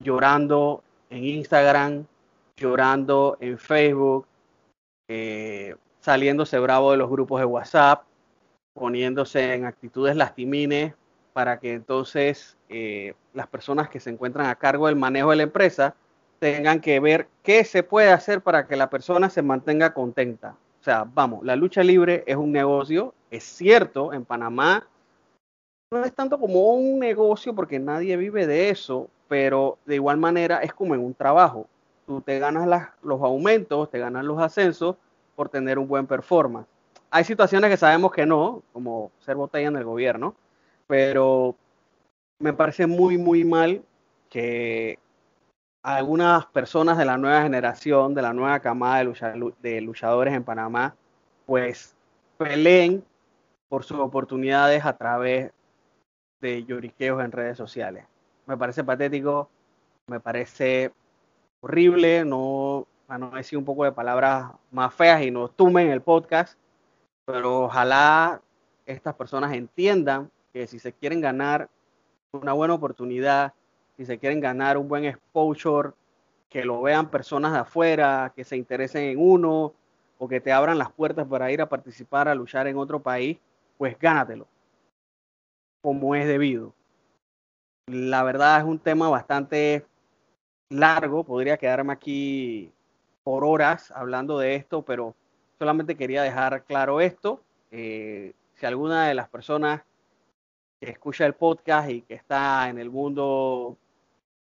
llorando 0.00 0.82
en 1.10 1.24
Instagram, 1.24 2.06
llorando 2.56 3.36
en 3.40 3.58
Facebook, 3.58 4.26
eh, 5.08 5.74
saliéndose 6.00 6.58
bravo 6.58 6.92
de 6.92 6.96
los 6.98 7.10
grupos 7.10 7.40
de 7.40 7.46
WhatsApp, 7.46 8.04
poniéndose 8.74 9.54
en 9.54 9.64
actitudes 9.64 10.16
lastimines 10.16 10.94
para 11.32 11.58
que 11.58 11.74
entonces 11.74 12.56
eh, 12.68 13.14
las 13.34 13.46
personas 13.46 13.88
que 13.88 14.00
se 14.00 14.10
encuentran 14.10 14.46
a 14.46 14.54
cargo 14.54 14.86
del 14.86 14.96
manejo 14.96 15.30
de 15.30 15.36
la 15.36 15.42
empresa 15.42 15.94
tengan 16.38 16.80
que 16.80 17.00
ver 17.00 17.28
qué 17.42 17.64
se 17.64 17.82
puede 17.82 18.10
hacer 18.10 18.40
para 18.40 18.66
que 18.66 18.76
la 18.76 18.88
persona 18.88 19.30
se 19.30 19.42
mantenga 19.42 19.92
contenta. 19.94 20.56
O 20.80 20.84
sea, 20.84 21.04
vamos, 21.04 21.44
la 21.44 21.56
lucha 21.56 21.82
libre 21.82 22.24
es 22.26 22.36
un 22.36 22.52
negocio, 22.52 23.14
es 23.30 23.44
cierto, 23.44 24.12
en 24.12 24.24
Panamá 24.24 24.86
no 25.92 26.04
es 26.04 26.14
tanto 26.14 26.38
como 26.38 26.74
un 26.74 26.98
negocio 26.98 27.54
porque 27.54 27.78
nadie 27.78 28.16
vive 28.16 28.46
de 28.46 28.70
eso, 28.70 29.08
pero 29.28 29.78
de 29.84 29.96
igual 29.96 30.16
manera 30.16 30.62
es 30.62 30.72
como 30.72 30.94
en 30.94 31.04
un 31.04 31.14
trabajo. 31.14 31.66
Tú 32.06 32.20
te 32.20 32.38
ganas 32.38 32.90
los 33.02 33.20
aumentos, 33.22 33.90
te 33.90 33.98
ganas 33.98 34.24
los 34.24 34.40
ascensos 34.40 34.96
por 35.34 35.48
tener 35.48 35.78
un 35.78 35.88
buen 35.88 36.06
performance. 36.06 36.68
Hay 37.10 37.24
situaciones 37.24 37.70
que 37.70 37.76
sabemos 37.76 38.12
que 38.12 38.26
no, 38.26 38.62
como 38.72 39.10
ser 39.20 39.36
botella 39.36 39.68
en 39.68 39.76
el 39.76 39.84
gobierno, 39.84 40.34
pero 40.86 41.56
me 42.38 42.52
parece 42.52 42.86
muy, 42.86 43.18
muy 43.18 43.44
mal 43.44 43.82
que 44.28 44.98
algunas 45.82 46.46
personas 46.46 46.98
de 46.98 47.04
la 47.04 47.16
nueva 47.16 47.42
generación, 47.42 48.14
de 48.14 48.22
la 48.22 48.32
nueva 48.32 48.60
camada 48.60 48.98
de, 48.98 49.04
lucha, 49.04 49.34
de 49.62 49.80
luchadores 49.80 50.34
en 50.34 50.44
Panamá, 50.44 50.94
pues 51.46 51.94
peleen 52.38 53.04
por 53.68 53.84
sus 53.84 53.98
oportunidades 53.98 54.84
a 54.84 54.96
través 54.96 55.52
de 56.40 56.64
lloriqueos 56.64 57.24
en 57.24 57.32
redes 57.32 57.56
sociales. 57.56 58.04
Me 58.46 58.56
parece 58.56 58.84
patético, 58.84 59.50
me 60.06 60.20
parece 60.20 60.92
horrible, 61.60 62.24
no, 62.24 62.86
a 63.08 63.18
no 63.18 63.30
decir 63.30 63.58
un 63.58 63.64
poco 63.64 63.84
de 63.84 63.92
palabras 63.92 64.52
más 64.70 64.94
feas 64.94 65.22
y 65.22 65.30
no 65.30 65.48
tumben 65.48 65.90
el 65.90 66.00
podcast, 66.00 66.58
pero 67.24 67.64
ojalá 67.64 68.40
estas 68.86 69.14
personas 69.14 69.52
entiendan 69.52 70.30
que 70.52 70.66
si 70.66 70.78
se 70.78 70.92
quieren 70.92 71.20
ganar 71.20 71.68
una 72.32 72.52
buena 72.52 72.74
oportunidad, 72.74 73.52
si 73.96 74.04
se 74.06 74.18
quieren 74.18 74.40
ganar 74.40 74.78
un 74.78 74.88
buen 74.88 75.04
exposure, 75.04 75.90
que 76.48 76.64
lo 76.64 76.80
vean 76.82 77.10
personas 77.10 77.52
de 77.52 77.58
afuera, 77.58 78.32
que 78.34 78.44
se 78.44 78.56
interesen 78.56 79.04
en 79.04 79.18
uno 79.18 79.74
o 80.18 80.28
que 80.28 80.40
te 80.40 80.52
abran 80.52 80.78
las 80.78 80.92
puertas 80.92 81.26
para 81.26 81.50
ir 81.50 81.60
a 81.60 81.68
participar, 81.68 82.28
a 82.28 82.34
luchar 82.34 82.66
en 82.68 82.78
otro 82.78 83.00
país, 83.00 83.38
pues 83.76 83.98
gánatelo, 83.98 84.46
como 85.82 86.14
es 86.14 86.26
debido. 86.26 86.72
La 87.88 88.24
verdad 88.24 88.58
es 88.58 88.64
un 88.64 88.80
tema 88.80 89.08
bastante 89.08 89.86
largo, 90.70 91.22
podría 91.22 91.56
quedarme 91.56 91.92
aquí 91.92 92.72
por 93.22 93.44
horas 93.44 93.92
hablando 93.92 94.40
de 94.40 94.56
esto, 94.56 94.82
pero 94.82 95.14
solamente 95.56 95.96
quería 95.96 96.24
dejar 96.24 96.64
claro 96.64 97.00
esto. 97.00 97.40
Eh, 97.70 98.32
si 98.54 98.66
alguna 98.66 99.06
de 99.06 99.14
las 99.14 99.28
personas 99.28 99.82
que 100.80 100.90
escucha 100.90 101.26
el 101.26 101.34
podcast 101.34 101.88
y 101.88 102.02
que 102.02 102.14
está 102.14 102.68
en 102.68 102.78
el 102.78 102.90
mundo 102.90 103.76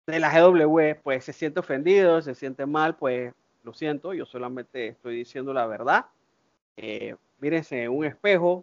de 0.07 0.21
la 0.21 0.31
GW, 0.31 1.01
pues 1.03 1.25
se 1.25 1.33
siente 1.33 1.61
ofendido, 1.61 2.21
se 2.21 2.35
siente 2.35 2.67
mal, 2.67 2.97
pues 2.97 3.33
lo 3.63 3.73
siento, 3.73 4.13
yo 4.13 4.27
solamente 4.27 4.89
estoy 4.89 5.17
diciendo 5.17 5.55
la 5.55 5.67
verdad. 5.67 6.05
Eh, 6.77 7.17
mírense 7.39 7.85
en 7.85 7.93
un 7.93 8.05
espejo, 8.05 8.63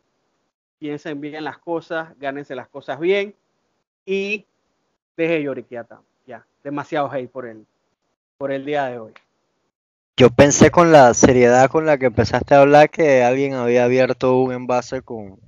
piensen 0.77 1.19
bien 1.19 1.43
las 1.43 1.57
cosas, 1.57 2.15
gánense 2.19 2.53
las 2.53 2.67
cosas 2.67 2.99
bien 2.99 3.33
y 4.05 4.45
deje 5.19 5.43
lloriquiata. 5.43 6.01
Ya, 6.25 6.45
demasiado 6.63 7.11
hate 7.11 7.29
por 7.29 7.45
el, 7.45 7.65
por 8.37 8.51
el 8.51 8.65
día 8.65 8.85
de 8.85 8.99
hoy. 8.99 9.13
Yo 10.17 10.29
pensé 10.29 10.71
con 10.71 10.91
la 10.91 11.13
seriedad 11.13 11.69
con 11.69 11.85
la 11.85 11.97
que 11.97 12.07
empezaste 12.07 12.55
a 12.55 12.61
hablar 12.61 12.89
que 12.89 13.23
alguien 13.23 13.53
había 13.53 13.83
abierto 13.83 14.39
un 14.39 14.53
envase 14.53 15.01
con, 15.01 15.39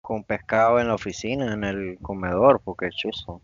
con 0.00 0.24
pescado 0.24 0.80
en 0.80 0.88
la 0.88 0.94
oficina, 0.94 1.52
en 1.52 1.64
el 1.64 1.98
comedor, 2.00 2.60
porque 2.64 2.88
chuzo. 2.90 3.40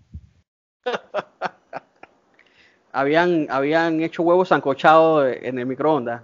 habían, 2.93 3.47
habían 3.51 4.01
hecho 4.01 4.23
huevos 4.23 4.49
sancochados 4.49 5.37
en 5.43 5.59
el 5.59 5.67
microondas. 5.67 6.23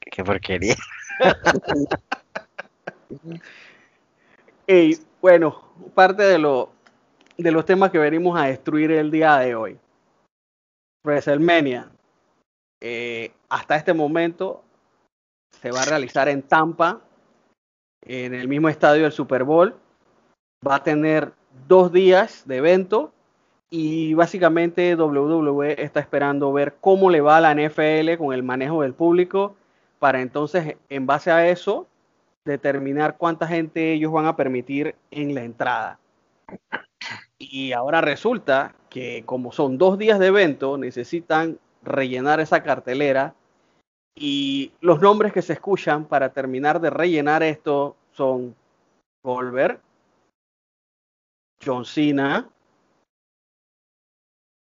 Qué 0.00 0.24
porquería. 0.24 0.76
y 4.66 4.98
bueno, 5.20 5.62
parte 5.94 6.22
de, 6.22 6.38
lo, 6.38 6.72
de 7.42 7.50
los 7.50 7.64
temas 7.64 7.90
que 7.90 7.98
venimos 7.98 8.38
a 8.38 8.46
destruir 8.46 8.90
el 8.90 9.10
día 9.10 9.38
de 9.38 9.54
hoy. 9.54 9.78
WrestleMania. 11.04 11.90
Eh, 12.80 13.32
hasta 13.48 13.76
este 13.76 13.92
momento 13.92 14.62
se 15.60 15.70
va 15.70 15.82
a 15.82 15.86
realizar 15.86 16.28
en 16.28 16.42
Tampa, 16.42 17.00
en 18.02 18.34
el 18.34 18.48
mismo 18.48 18.68
estadio 18.68 19.02
del 19.02 19.12
Super 19.12 19.44
Bowl. 19.44 19.74
Va 20.66 20.76
a 20.76 20.82
tener 20.82 21.32
dos 21.66 21.92
días 21.92 22.46
de 22.46 22.56
evento 22.56 23.12
y 23.70 24.14
básicamente 24.14 24.94
WWE 24.94 25.82
está 25.82 26.00
esperando 26.00 26.52
ver 26.52 26.76
cómo 26.80 27.10
le 27.10 27.20
va 27.20 27.38
a 27.38 27.40
la 27.40 27.54
NFL 27.54 28.16
con 28.18 28.34
el 28.34 28.42
manejo 28.42 28.82
del 28.82 28.94
público 28.94 29.56
para 30.00 30.22
entonces, 30.22 30.76
en 30.88 31.06
base 31.06 31.30
a 31.30 31.46
eso, 31.48 31.86
determinar 32.46 33.18
cuánta 33.18 33.46
gente 33.46 33.92
ellos 33.92 34.10
van 34.10 34.24
a 34.24 34.34
permitir 34.34 34.96
en 35.10 35.34
la 35.34 35.44
entrada. 35.44 35.98
Y 37.42 37.72
ahora 37.72 38.02
resulta 38.02 38.74
que 38.90 39.24
como 39.24 39.50
son 39.50 39.78
dos 39.78 39.96
días 39.96 40.18
de 40.18 40.26
evento, 40.26 40.76
necesitan 40.76 41.58
rellenar 41.82 42.38
esa 42.38 42.62
cartelera 42.62 43.34
y 44.14 44.72
los 44.82 45.00
nombres 45.00 45.32
que 45.32 45.40
se 45.40 45.54
escuchan 45.54 46.04
para 46.04 46.34
terminar 46.34 46.82
de 46.82 46.90
rellenar 46.90 47.42
esto 47.42 47.96
son 48.12 48.54
Goldberg, 49.24 49.80
John 51.64 51.86
Cena, 51.86 52.46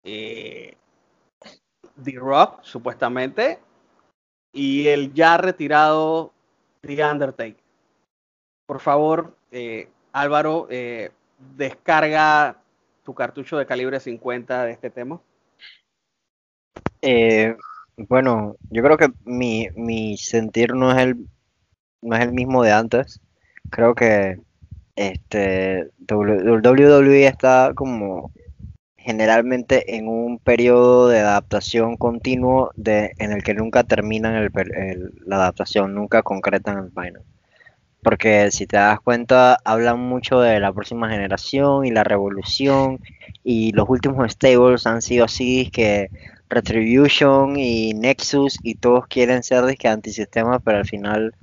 eh, 0.04 0.76
The 2.04 2.12
Rock, 2.18 2.60
supuestamente, 2.64 3.60
y 4.52 4.88
el 4.88 5.14
ya 5.14 5.38
retirado 5.38 6.34
The 6.82 7.06
Undertaker. 7.06 7.64
Por 8.66 8.82
favor, 8.82 9.38
eh, 9.52 9.90
Álvaro, 10.12 10.68
eh, 10.70 11.12
descarga 11.56 12.62
tu 13.06 13.14
cartucho 13.14 13.58
de 13.58 13.66
calibre 13.66 14.00
50 14.00 14.66
de 14.66 14.72
este 14.72 14.90
tema. 14.90 15.22
Eh, 17.02 17.56
bueno, 17.98 18.56
yo 18.72 18.84
creo 18.84 18.98
que 18.98 19.10
mi, 19.24 19.70
mi 19.76 20.18
sentir 20.18 20.74
no 20.74 20.92
es 20.92 20.98
el 20.98 21.28
no 22.02 22.16
es 22.16 22.22
el 22.22 22.34
mismo 22.34 22.64
de 22.64 22.72
antes. 22.72 23.22
Creo 23.70 23.96
que 23.96 24.40
este 24.96 25.90
WWE 26.10 27.28
está 27.28 27.74
como 27.76 28.32
generalmente 28.98 29.98
en 29.98 30.08
un 30.08 30.40
periodo 30.40 31.08
de 31.10 31.20
adaptación 31.20 31.96
continuo 31.96 32.72
de, 32.76 33.12
en 33.20 33.32
el 33.32 33.44
que 33.44 33.54
nunca 33.54 33.84
terminan 33.84 34.36
el, 34.36 34.52
la 35.26 35.36
adaptación, 35.36 35.94
nunca 35.94 36.24
concretan 36.24 36.78
el 36.86 36.92
final. 36.92 37.24
Porque 38.06 38.52
si 38.52 38.68
te 38.68 38.78
das 38.78 39.00
cuenta, 39.02 39.58
hablan 39.66 40.00
mucho 40.00 40.40
de 40.40 40.60
la 40.60 40.72
próxima 40.72 41.10
generación 41.10 41.88
y 41.88 41.90
la 41.90 42.04
revolución, 42.04 43.00
y 43.44 43.72
los 43.72 43.90
últimos 43.90 44.32
stables 44.32 44.86
han 44.86 45.02
sido 45.02 45.26
así, 45.26 45.72
que 45.72 46.12
Retribution 46.48 47.58
y 47.58 47.96
Nexus, 47.96 48.60
y 48.62 48.76
todos 48.76 49.08
quieren 49.08 49.42
ser 49.42 49.66
disque 49.66 49.88
antisistemas, 49.88 50.62
pero 50.64 50.78
al 50.78 50.86
final 50.86 51.34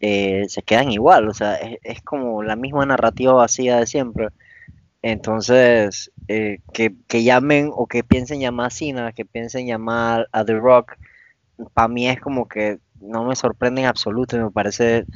eh, 0.00 0.44
se 0.48 0.60
quedan 0.62 0.90
igual, 0.90 1.28
o 1.30 1.32
sea, 1.32 1.54
es, 1.54 2.02
como 2.02 2.42
la 2.42 2.56
misma 2.56 2.84
narrativa 2.84 3.32
vacía 3.32 3.78
de 3.78 3.86
siempre. 3.86 4.28
Entonces, 5.00 6.12
eh, 6.28 6.58
que, 6.74 7.24
llamen 7.24 7.70
o 7.72 7.86
que 7.86 8.04
piensen 8.04 8.40
llamar 8.40 8.66
a 8.66 8.70
Cena, 8.70 9.12
que 9.12 9.24
piensen 9.24 9.66
llamar 9.66 10.28
a 10.32 10.44
The 10.44 10.56
Rock, 10.56 10.98
para 11.72 11.88
mí 11.88 12.06
es 12.06 12.20
como 12.20 12.48
que 12.48 12.80
no 13.00 13.24
me 13.24 13.34
sorprende 13.34 13.80
en 13.80 13.86
absoluto 13.86 14.36
me 14.36 14.50
parece 14.50 15.06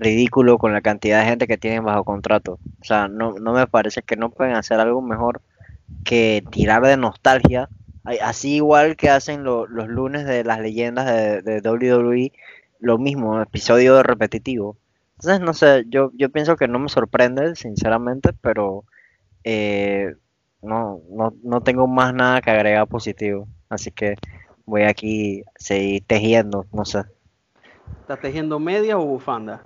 ridículo 0.00 0.58
con 0.58 0.72
la 0.72 0.80
cantidad 0.80 1.20
de 1.20 1.26
gente 1.26 1.46
que 1.46 1.58
tienen 1.58 1.84
bajo 1.84 2.04
contrato. 2.04 2.58
O 2.80 2.84
sea, 2.84 3.08
no, 3.08 3.32
me 3.32 3.66
parece 3.66 4.02
que 4.02 4.16
no 4.16 4.30
pueden 4.30 4.54
hacer 4.54 4.80
algo 4.80 5.02
mejor 5.02 5.42
que 6.04 6.42
tirar 6.50 6.82
de 6.82 6.96
nostalgia, 6.96 7.68
así 8.22 8.56
igual 8.56 8.96
que 8.96 9.10
hacen 9.10 9.44
los 9.44 9.68
lunes 9.68 10.24
de 10.24 10.44
las 10.44 10.60
leyendas 10.60 11.06
de, 11.44 11.60
WWE, 11.64 12.32
lo 12.80 12.98
mismo, 12.98 13.40
episodio 13.40 14.02
repetitivo. 14.02 14.76
Entonces, 15.18 15.40
no 15.40 15.52
sé, 15.52 15.84
yo, 15.88 16.10
yo 16.14 16.30
pienso 16.30 16.56
que 16.56 16.66
no 16.66 16.78
me 16.78 16.88
sorprende, 16.88 17.54
sinceramente, 17.54 18.30
pero 18.40 18.84
eh, 19.44 20.14
no, 20.62 21.00
no, 21.10 21.34
no 21.42 21.60
tengo 21.60 21.86
más 21.86 22.14
nada 22.14 22.40
que 22.40 22.50
agregar 22.50 22.86
positivo. 22.86 23.46
Así 23.68 23.90
que 23.90 24.16
voy 24.64 24.82
aquí 24.82 25.42
seguir 25.56 26.04
tejiendo, 26.06 26.66
no 26.72 26.84
sé. 26.84 27.02
¿Estás 28.00 28.20
tejiendo 28.20 28.58
media 28.58 28.98
o 28.98 29.04
bufanda? 29.04 29.62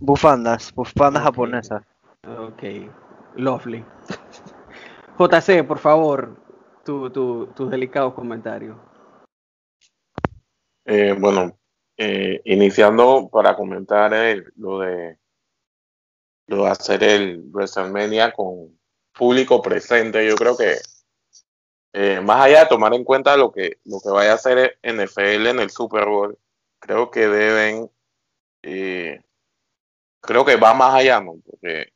Bufandas, 0.00 0.72
bufandas 0.74 1.22
japonesas. 1.22 1.82
Ok, 2.24 2.62
lovely. 3.36 3.84
JC, 5.18 5.66
por 5.66 5.78
favor, 5.78 6.36
tus 6.84 7.12
tu, 7.12 7.68
delicados 7.68 8.14
comentarios. 8.14 8.76
Eh, 10.84 11.14
bueno, 11.18 11.58
eh, 11.96 12.40
iniciando 12.44 13.28
para 13.30 13.56
comentar 13.56 14.12
lo 14.56 14.78
de 14.78 15.18
lo 16.48 16.64
de 16.64 16.70
hacer 16.70 17.04
el 17.04 17.44
WrestleMania 17.52 18.32
con 18.32 18.78
público 19.12 19.62
presente. 19.62 20.26
Yo 20.26 20.34
creo 20.34 20.56
que 20.56 20.76
eh, 21.92 22.20
más 22.20 22.40
allá 22.40 22.60
de 22.60 22.66
tomar 22.66 22.94
en 22.94 23.04
cuenta 23.04 23.36
lo 23.36 23.52
que, 23.52 23.78
lo 23.84 24.00
que 24.00 24.10
vaya 24.10 24.32
a 24.32 24.34
hacer 24.34 24.78
NFL 24.82 25.46
en 25.46 25.60
el 25.60 25.70
Super 25.70 26.06
Bowl, 26.06 26.38
creo 26.80 27.10
que 27.10 27.28
deben, 27.28 27.90
eh, 28.62 29.22
creo 30.28 30.44
que 30.44 30.56
va 30.56 30.74
más 30.74 30.94
allá, 30.94 31.22
¿no? 31.22 31.40
Porque 31.42 31.90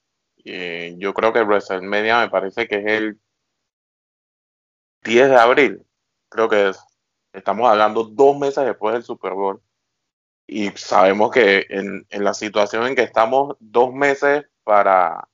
eh, 0.46 0.94
yo 0.96 1.12
creo 1.12 1.34
que 1.34 1.42
WrestleMania 1.42 2.20
me 2.20 2.30
parece 2.30 2.66
que 2.66 2.76
es 2.76 2.86
el 2.86 3.20
10 5.04 5.28
de 5.28 5.36
abril, 5.36 5.86
creo 6.30 6.48
que 6.48 6.70
es. 6.70 6.82
Estamos 7.34 7.68
hablando 7.68 8.04
dos 8.04 8.38
meses 8.38 8.64
después 8.64 8.94
del 8.94 9.02
Super 9.02 9.34
Bowl. 9.34 9.62
Y 10.46 10.70
sabemos 10.70 11.30
que 11.30 11.66
en, 11.68 12.06
la 12.10 12.32
situación 12.32 12.86
en 12.86 12.94
que 12.94 13.02
estamos, 13.02 13.56
dos 13.60 13.92
meses 13.92 14.46
para 14.64 15.28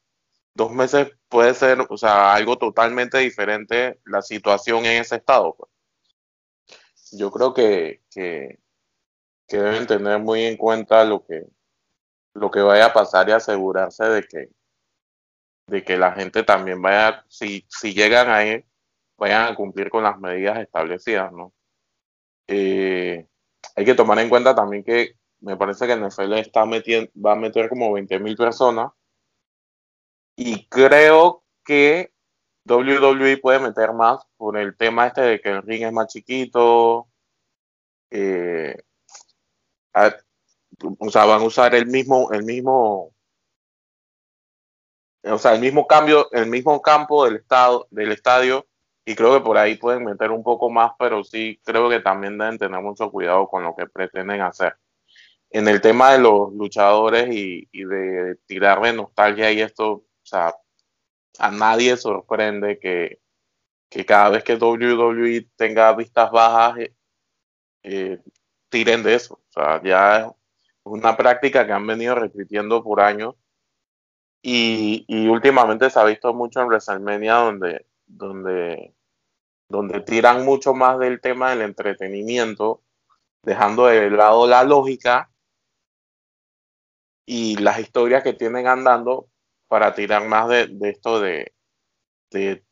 dos 0.55 0.73
meses 0.73 1.12
puede 1.28 1.55
ser, 1.55 1.78
o 1.88 1.97
sea, 1.97 2.35
algo 2.35 2.59
totalmente 2.59 3.19
diferente 3.19 4.00
la 4.07 4.23
situación 4.23 4.84
en 4.87 5.02
ese 5.02 5.17
estado. 5.17 5.54
Pues. 5.56 5.71
Yo 7.13 7.30
creo 7.30 7.54
que, 7.54 8.02
deben 9.49 9.87
tener 9.87 10.19
muy 10.19 10.45
en 10.45 10.56
cuenta 10.56 11.04
lo 11.04 11.25
que, 11.25 11.47
lo 12.38 12.50
que 12.50 12.60
vaya 12.60 12.86
a 12.86 12.92
pasar 12.92 13.28
y 13.28 13.32
asegurarse 13.32 14.04
de 14.04 14.22
que, 14.24 14.48
de 15.66 15.84
que 15.84 15.96
la 15.96 16.12
gente 16.12 16.42
también 16.42 16.80
vaya, 16.80 17.24
si, 17.28 17.66
si 17.68 17.94
llegan 17.94 18.30
ahí, 18.30 18.64
vayan 19.16 19.52
a 19.52 19.54
cumplir 19.54 19.90
con 19.90 20.04
las 20.04 20.18
medidas 20.18 20.58
establecidas, 20.58 21.32
¿no? 21.32 21.52
Eh, 22.46 23.26
hay 23.76 23.84
que 23.84 23.94
tomar 23.94 24.18
en 24.20 24.28
cuenta 24.28 24.54
también 24.54 24.82
que 24.82 25.14
me 25.40 25.56
parece 25.56 25.86
que 25.86 25.96
NFL 25.96 26.32
está 26.34 26.64
metiendo, 26.64 27.10
va 27.14 27.32
a 27.32 27.36
meter 27.36 27.68
como 27.68 27.92
20 27.92 28.18
mil 28.20 28.36
personas 28.36 28.92
y 30.36 30.66
creo 30.68 31.44
que 31.64 32.12
WWE 32.64 33.38
puede 33.38 33.58
meter 33.58 33.92
más 33.92 34.24
por 34.36 34.56
el 34.56 34.76
tema 34.76 35.06
este 35.08 35.22
de 35.22 35.40
que 35.40 35.48
el 35.50 35.62
ring 35.62 35.82
es 35.84 35.92
más 35.92 36.08
chiquito. 36.08 37.08
Eh, 38.10 38.76
o 40.99 41.11
sea, 41.11 41.25
van 41.25 41.41
a 41.41 41.45
usar 41.45 41.75
el 41.75 41.87
mismo, 41.87 42.31
el 42.33 42.45
mismo, 42.45 43.13
o 45.25 45.39
sea, 45.39 45.54
el 45.54 45.61
mismo 45.61 45.87
cambio, 45.87 46.31
el 46.33 46.47
mismo 46.47 46.81
campo 46.83 47.25
del 47.25 47.37
estado, 47.37 47.87
del 47.91 48.13
estadio, 48.13 48.67
y 49.04 49.15
creo 49.15 49.35
que 49.35 49.45
por 49.45 49.57
ahí 49.57 49.76
pueden 49.76 50.04
meter 50.04 50.31
un 50.31 50.43
poco 50.43 50.71
más, 50.71 50.93
pero 50.99 51.25
sí 51.25 51.61
creo 51.65 51.89
que 51.89 52.00
también 52.00 52.39
deben 52.39 52.59
tener 52.59 52.81
mucho 52.83 53.11
cuidado 53.11 53.49
con 53.49 53.65
lo 53.65 53.75
que 53.75 53.87
pretenden 53.87 54.43
hacer. 54.43 54.76
En 55.50 55.67
el 55.69 55.81
tema 55.81 56.13
de 56.13 56.19
los 56.19 56.52
luchadores 56.52 57.28
y, 57.31 57.67
de 57.73 58.37
tirarle 58.47 58.93
nostalgia 58.93 59.50
y 59.52 59.63
esto, 59.63 59.93
o 59.93 60.04
sea, 60.23 60.54
a 61.39 61.50
nadie 61.50 61.97
sorprende 61.97 62.78
que, 62.78 63.21
cada 64.07 64.31
vez 64.31 64.45
que 64.45 64.57
WWE 64.57 65.49
tenga 65.57 65.95
vistas 65.95 66.31
bajas, 66.31 66.78
eh, 66.78 66.95
eh, 67.83 68.21
tiren 68.69 69.02
de 69.02 69.15
eso. 69.15 69.35
O 69.35 69.52
sea, 69.52 69.83
ya 69.83 70.31
una 70.90 71.16
práctica 71.16 71.66
que 71.66 71.72
han 71.72 71.86
venido 71.86 72.14
repitiendo 72.14 72.82
por 72.82 73.00
años. 73.00 73.34
Y, 74.42 75.04
últimamente 75.28 75.90
se 75.90 75.98
ha 75.98 76.04
visto 76.04 76.32
mucho 76.32 76.60
en 76.60 76.68
WrestleMania 76.68 77.34
donde, 77.34 77.86
donde, 78.06 78.94
donde 79.68 80.00
tiran 80.00 80.44
mucho 80.44 80.74
más 80.74 80.98
del 80.98 81.20
tema 81.20 81.50
del 81.50 81.62
entretenimiento, 81.62 82.82
dejando 83.42 83.86
de 83.86 84.10
lado 84.10 84.46
la 84.46 84.64
lógica 84.64 85.30
y 87.26 87.56
las 87.56 87.78
historias 87.78 88.22
que 88.22 88.32
tienen 88.32 88.66
andando 88.66 89.28
para 89.68 89.94
tirar 89.94 90.26
más 90.26 90.48
de, 90.48 90.70
esto 90.82 91.20
de, 91.20 91.52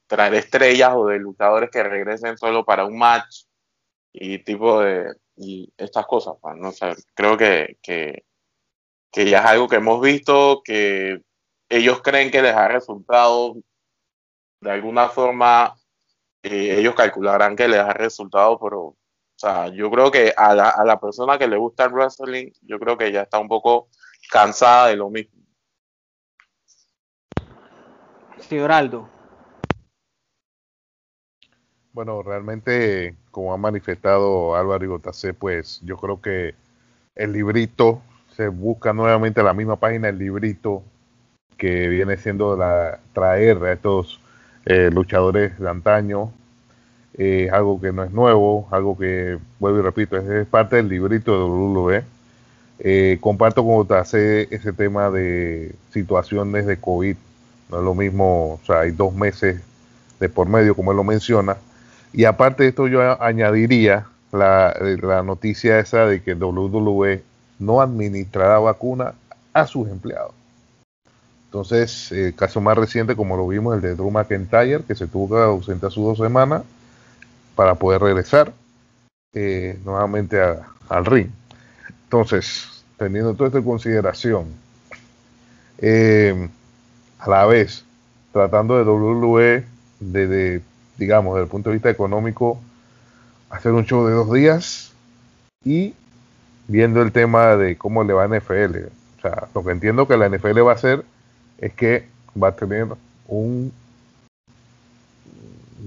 traer 0.06 0.34
estrellas 0.34 0.92
o 0.94 1.08
de 1.08 1.18
luchadores 1.18 1.70
que 1.70 1.82
regresen 1.82 2.38
solo 2.38 2.64
para 2.64 2.86
un 2.86 2.96
match 2.96 3.44
y 4.12 4.38
tipo 4.38 4.80
de 4.80 5.14
y 5.36 5.72
estas 5.76 6.06
cosas. 6.06 6.34
Pues, 6.40 6.56
¿no? 6.56 6.72
creo 7.14 7.36
que, 7.36 7.78
que, 7.82 8.24
ya 9.14 9.40
es 9.40 9.46
algo 9.46 9.68
que 9.68 9.76
hemos 9.76 10.00
visto, 10.00 10.62
que 10.64 11.22
ellos 11.68 12.02
creen 12.02 12.30
que 12.30 12.42
les 12.42 12.54
ha 12.54 12.68
resultado 12.68 13.56
de 14.60 14.70
alguna 14.70 15.08
forma, 15.08 15.74
eh, 16.42 16.76
ellos 16.78 16.94
calcularán 16.94 17.56
que 17.56 17.68
les 17.68 17.80
ha 17.80 17.92
resultado, 17.92 18.58
pero 18.58 18.80
o 19.36 19.38
sea, 19.38 19.68
yo 19.68 19.90
creo 19.90 20.10
que 20.10 20.32
a 20.34 20.54
la, 20.54 20.70
a 20.70 20.84
la 20.84 20.98
persona 20.98 21.36
que 21.36 21.46
le 21.46 21.58
gusta 21.58 21.84
el 21.84 21.92
wrestling, 21.92 22.52
yo 22.62 22.78
creo 22.78 22.96
que 22.96 23.12
ya 23.12 23.22
está 23.22 23.38
un 23.38 23.48
poco 23.48 23.88
cansada 24.30 24.88
de 24.88 24.96
lo 24.96 25.10
mismo. 25.10 25.42
Señor 28.38 28.72
Aldo. 28.72 29.15
Bueno, 31.96 32.22
realmente, 32.22 33.14
como 33.30 33.54
ha 33.54 33.56
manifestado 33.56 34.54
Álvaro 34.54 34.84
Igotacé, 34.84 35.32
pues 35.32 35.80
yo 35.82 35.96
creo 35.96 36.20
que 36.20 36.54
el 37.14 37.32
librito, 37.32 38.02
se 38.36 38.48
busca 38.48 38.92
nuevamente 38.92 39.42
la 39.42 39.54
misma 39.54 39.76
página, 39.76 40.10
el 40.10 40.18
librito 40.18 40.82
que 41.56 41.88
viene 41.88 42.18
siendo 42.18 42.54
la 42.54 43.00
traer 43.14 43.64
a 43.64 43.72
estos 43.72 44.20
eh, 44.66 44.90
luchadores 44.92 45.58
de 45.58 45.70
antaño, 45.70 46.32
es 47.14 47.50
algo 47.50 47.80
que 47.80 47.92
no 47.92 48.04
es 48.04 48.12
nuevo, 48.12 48.68
algo 48.72 48.98
que, 48.98 49.38
vuelvo 49.58 49.78
y 49.78 49.82
repito, 49.82 50.18
es, 50.18 50.46
parte 50.48 50.76
del 50.76 50.90
librito 50.90 51.32
de 51.32 51.44
WWE. 51.44 52.04
Eh, 52.80 53.16
comparto 53.22 53.64
con 53.64 53.76
Otacé 53.76 54.48
ese 54.50 54.74
tema 54.74 55.08
de 55.08 55.74
situaciones 55.92 56.66
de 56.66 56.76
COVID 56.78 57.16
no 57.70 57.78
es 57.78 57.84
lo 57.84 57.94
mismo, 57.94 58.60
o 58.62 58.66
sea, 58.66 58.80
hay 58.80 58.90
dos 58.90 59.14
meses 59.14 59.62
de 60.20 60.28
por 60.28 60.46
medio, 60.46 60.74
como 60.74 60.90
él 60.90 60.98
lo 60.98 61.04
menciona. 61.04 61.56
Y 62.16 62.24
aparte 62.24 62.62
de 62.62 62.70
esto, 62.70 62.88
yo 62.88 63.22
añadiría 63.22 64.06
la, 64.32 64.74
la 65.02 65.22
noticia 65.22 65.78
esa 65.78 66.06
de 66.06 66.22
que 66.22 66.34
WWE 66.34 67.22
no 67.58 67.82
administrará 67.82 68.58
vacuna 68.58 69.12
a 69.52 69.66
sus 69.66 69.88
empleados. 69.90 70.32
Entonces, 71.44 72.10
el 72.12 72.34
caso 72.34 72.62
más 72.62 72.76
reciente, 72.78 73.14
como 73.14 73.36
lo 73.36 73.46
vimos, 73.46 73.74
el 73.76 73.82
de 73.82 73.94
Drew 73.94 74.10
McIntyre, 74.10 74.82
que 74.84 74.94
se 74.94 75.06
tuvo 75.06 75.36
que 75.36 75.42
ausentar 75.42 75.92
sus 75.92 76.04
dos 76.04 76.18
semanas 76.18 76.62
para 77.54 77.74
poder 77.74 78.00
regresar 78.00 78.50
eh, 79.34 79.78
nuevamente 79.84 80.40
al 80.88 81.04
ring. 81.04 81.28
Entonces, 82.04 82.82
teniendo 82.96 83.34
todo 83.34 83.46
esto 83.46 83.58
en 83.58 83.64
consideración, 83.64 84.46
eh, 85.78 86.48
a 87.18 87.28
la 87.28 87.44
vez 87.44 87.84
tratando 88.32 88.78
de 88.78 88.84
WWE 88.84 89.64
de, 90.00 90.62
digamos, 90.98 91.34
desde 91.34 91.44
el 91.44 91.50
punto 91.50 91.70
de 91.70 91.76
vista 91.76 91.90
económico, 91.90 92.60
hacer 93.50 93.72
un 93.72 93.84
show 93.84 94.06
de 94.06 94.14
dos 94.14 94.32
días 94.32 94.92
y 95.64 95.94
viendo 96.68 97.02
el 97.02 97.12
tema 97.12 97.56
de 97.56 97.76
cómo 97.76 98.04
le 98.04 98.12
va 98.12 98.24
a 98.24 98.28
NFL. 98.28 98.76
O 99.18 99.20
sea, 99.20 99.48
lo 99.54 99.64
que 99.64 99.70
entiendo 99.70 100.06
que 100.06 100.16
la 100.16 100.28
NFL 100.28 100.66
va 100.66 100.72
a 100.72 100.74
hacer 100.74 101.04
es 101.58 101.72
que 101.72 102.08
va 102.40 102.48
a 102.48 102.56
tener 102.56 102.86
un, 103.28 103.72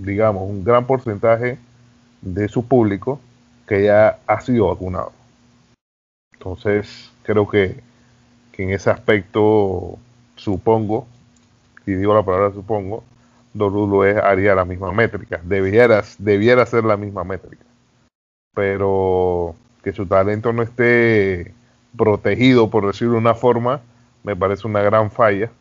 digamos, 0.04 0.50
un 0.50 0.64
gran 0.64 0.86
porcentaje 0.86 1.58
de 2.22 2.48
su 2.50 2.66
público 2.66 3.20
que 3.68 3.84
ya 3.84 4.20
ha 4.26 4.42
sido 4.42 4.68
vacunado. 4.68 5.12
Entonces, 6.34 7.12
creo 7.24 7.48
que, 7.48 7.80
que 8.52 8.64
en 8.64 8.72
ese 8.72 8.90
aspecto, 8.90 9.98
supongo, 10.36 11.08
y 11.86 11.94
digo 11.94 12.14
la 12.14 12.24
palabra 12.24 12.52
supongo, 12.54 13.04
WWE 13.54 14.20
haría 14.20 14.56
la 14.56 14.66
misma 14.66 14.92
métrica. 14.92 15.40
Debiera, 15.44 16.04
debiera 16.18 16.66
ser 16.66 16.84
la 16.84 16.98
misma 16.98 17.24
métrica. 17.24 17.66
Pero 18.54 19.56
que 19.84 19.94
su 19.94 20.06
talento 20.06 20.54
no 20.54 20.62
esté 20.62 21.54
protegido, 21.96 22.70
por 22.70 22.86
decirlo 22.88 23.14
de 23.14 23.20
una 23.20 23.36
forma, 23.36 23.82
me 24.24 24.36
parece 24.36 24.68
una 24.68 24.82
gran 24.82 25.12
falla. 25.12 25.52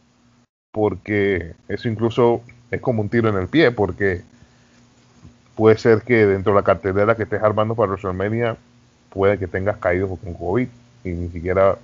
Porque 0.73 1.55
eso 1.69 1.89
incluso 1.89 2.43
es 2.71 2.81
como 2.81 3.03
un 3.03 3.09
tiro 3.09 3.29
en 3.29 3.37
el 3.37 3.49
pie, 3.49 3.71
porque 3.71 4.23
puede 5.55 5.79
ser 5.79 6.03
que 6.03 6.27
dentro 6.27 6.53
de 6.53 6.61
la 6.61 6.65
cartelera 6.65 7.17
que 7.17 7.25
estés 7.25 7.43
armando 7.43 7.75
para 7.75 7.91
WrestleMania, 7.91 8.57
puede 9.11 9.39
que 9.39 9.47
tengas 9.47 9.79
caído 9.79 10.09
con 10.09 10.35
COVID 10.35 10.69
y 11.05 11.09
ni 11.09 11.29
siquiera 11.31 11.79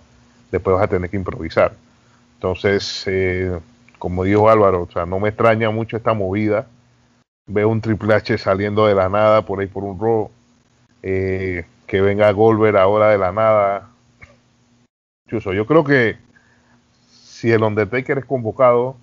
después 0.53 0.77
vas 0.77 0.85
a 0.85 0.89
tener 0.89 1.11
que 1.11 1.17
improvisar. 1.17 1.73
Entonces, 2.35 3.05
eh, 3.07 3.59
como 4.05 4.25
dijo 4.25 4.51
Álvaro, 4.51 4.83
o 4.83 4.91
sea, 4.91 5.07
no 5.07 5.19
me 5.19 5.31
extraña 5.31 5.71
mucho 5.71 5.97
esta 5.97 6.13
movida. 6.13 6.67
Veo 7.47 7.71
un 7.71 7.81
Triple 7.81 8.13
H 8.13 8.37
saliendo 8.37 8.87
de 8.87 8.95
la 8.95 9.09
nada 9.09 9.47
por 9.47 9.61
ahí 9.61 9.67
por 9.67 9.83
un 9.83 9.99
Raw. 9.99 10.31
Eh, 11.03 11.65
que 11.87 12.03
venga 12.03 12.31
Goldberg 12.31 12.77
ahora 12.77 13.09
de 13.09 13.17
la 13.17 13.33
nada. 13.33 13.89
yo 15.31 15.67
creo 15.67 15.85
que 15.85 16.19
si 17.09 17.51
el 17.51 17.63
Undertaker 17.63 18.19
es 18.19 18.27
convocado, 18.27 18.99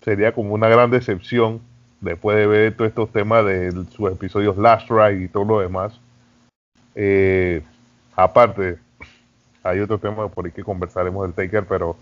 sería 0.00 0.32
como 0.32 0.54
una 0.54 0.68
gran 0.68 0.92
decepción 0.92 1.60
después 2.00 2.36
de 2.36 2.46
ver 2.46 2.76
todos 2.76 2.90
estos 2.90 3.10
temas 3.10 3.44
de 3.44 3.72
sus 3.90 4.12
episodios 4.12 4.56
Last 4.56 4.88
Ride 4.88 5.24
y 5.24 5.26
todo 5.26 5.44
lo 5.46 5.58
demás. 5.58 6.00
Eh, 6.94 7.60
aparte, 8.14 8.78
hay 9.64 9.80
otro 9.80 9.98
tema 9.98 10.28
por 10.28 10.46
ahí 10.46 10.52
que 10.52 10.62
conversaremos 10.62 11.24
del 11.24 11.34
Taker, 11.34 11.66
pero 11.66 11.96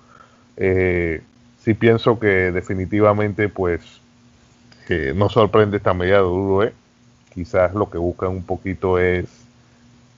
eh, 0.59 1.23
sí 1.65 1.73
pienso 1.73 2.19
que 2.19 2.53
definitivamente 2.53 3.49
pues 3.49 4.01
no 5.15 5.31
sorprende 5.31 5.79
esta 5.79 5.95
medida 5.95 6.19
de 6.19 6.25
WWE. 6.25 6.73
Quizás 7.33 7.75
lo 7.75 7.89
que 7.91 7.99
buscan 7.99 8.31
un 8.31 8.45
poquito 8.45 8.99
es, 8.99 9.27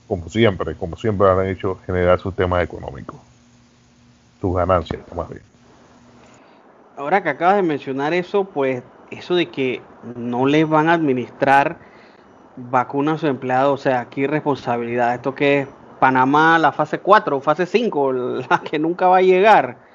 como 0.07 0.29
siempre, 0.29 0.75
como 0.75 0.97
siempre 0.97 1.29
han 1.29 1.47
hecho, 1.47 1.79
generar 1.85 2.19
su 2.19 2.31
tema 2.31 2.61
económico. 2.61 3.19
Sus 4.41 4.55
ganancias, 4.55 5.01
más 5.15 5.29
bien. 5.29 5.41
Ahora 6.97 7.23
que 7.23 7.29
acabas 7.29 7.55
de 7.55 7.63
mencionar 7.63 8.13
eso, 8.13 8.43
pues 8.43 8.83
eso 9.09 9.35
de 9.35 9.47
que 9.49 9.81
no 10.15 10.45
les 10.45 10.67
van 10.67 10.89
a 10.89 10.93
administrar 10.93 11.77
vacunas 12.57 13.15
a 13.15 13.17
sus 13.19 13.29
empleados, 13.29 13.79
o 13.79 13.81
sea, 13.81 14.01
aquí 14.01 14.27
responsabilidad. 14.27 15.15
Esto 15.15 15.33
que 15.33 15.61
es 15.61 15.67
Panamá, 15.99 16.59
la 16.59 16.71
fase 16.71 16.99
4, 16.99 17.39
fase 17.39 17.65
5, 17.65 18.13
la 18.49 18.59
que 18.59 18.77
nunca 18.77 19.07
va 19.07 19.17
a 19.17 19.21
llegar 19.21 19.86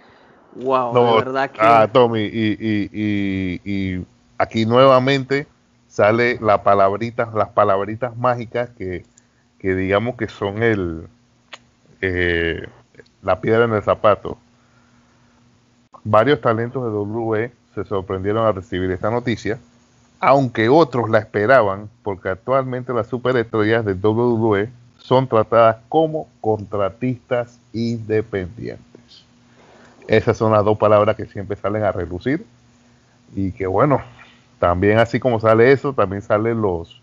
Wow, 0.56 0.94
no, 0.94 1.16
verdad 1.16 1.50
que. 1.50 1.60
Ah, 1.60 1.88
Tommy, 1.90 2.28
y, 2.32 4.06
aquí 4.38 4.66
nuevamente 4.66 5.46
sale 5.88 6.38
la 6.40 6.62
palabrita, 6.62 7.30
las 7.34 7.50
palabritas 7.50 8.16
mágicas 8.16 8.70
que, 8.70 9.04
digamos 9.60 10.16
que 10.16 10.28
son 10.28 10.62
el 10.62 11.06
eh, 12.00 12.66
la 13.22 13.40
piedra 13.40 13.64
en 13.64 13.72
el 13.72 13.82
zapato. 13.82 14.36
Varios 16.04 16.40
talentos 16.40 16.82
de 16.82 16.90
WWE 16.90 17.52
se 17.74 17.84
sorprendieron 17.84 18.44
al 18.44 18.54
recibir 18.54 18.90
esta 18.90 19.10
noticia, 19.10 19.58
aunque 20.20 20.68
otros 20.68 21.08
la 21.08 21.18
esperaban, 21.18 21.88
porque 22.02 22.28
actualmente 22.28 22.92
las 22.92 23.06
superestrellas 23.06 23.84
de 23.84 23.94
WWE 23.94 24.68
son 24.98 25.28
tratadas 25.28 25.78
como 25.88 26.28
contratistas 26.40 27.58
independientes. 27.72 28.91
Esas 30.08 30.36
son 30.36 30.52
las 30.52 30.64
dos 30.64 30.78
palabras 30.78 31.16
que 31.16 31.26
siempre 31.26 31.56
salen 31.56 31.84
a 31.84 31.92
relucir. 31.92 32.44
Y 33.34 33.52
que 33.52 33.66
bueno, 33.66 34.02
también 34.58 34.98
así 34.98 35.18
como 35.18 35.40
sale 35.40 35.72
eso, 35.72 35.92
también 35.92 36.22
salen 36.22 36.60
los, 36.60 37.00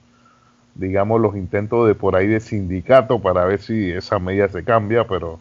digamos, 0.75 1.19
los 1.19 1.35
intentos 1.35 1.87
de 1.87 1.95
por 1.95 2.15
ahí 2.15 2.27
de 2.27 2.39
sindicato 2.39 3.19
para 3.19 3.45
ver 3.45 3.61
si 3.61 3.91
esa 3.91 4.19
medida 4.19 4.47
se 4.47 4.63
cambia, 4.63 5.05
pero 5.07 5.39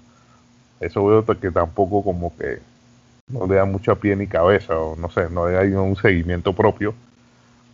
eso 0.81 1.05
veo 1.07 1.25
que 1.25 1.51
tampoco 1.51 2.03
como 2.03 2.37
que 2.37 2.59
no 3.29 3.47
le 3.47 3.57
da 3.57 3.64
mucha 3.64 3.94
pie 3.94 4.16
ni 4.16 4.27
cabeza, 4.27 4.79
o 4.79 4.97
no 4.97 5.11
sé, 5.11 5.29
no 5.31 5.44
hay 5.44 5.73
un 5.73 5.97
seguimiento 5.97 6.53
propio. 6.53 6.94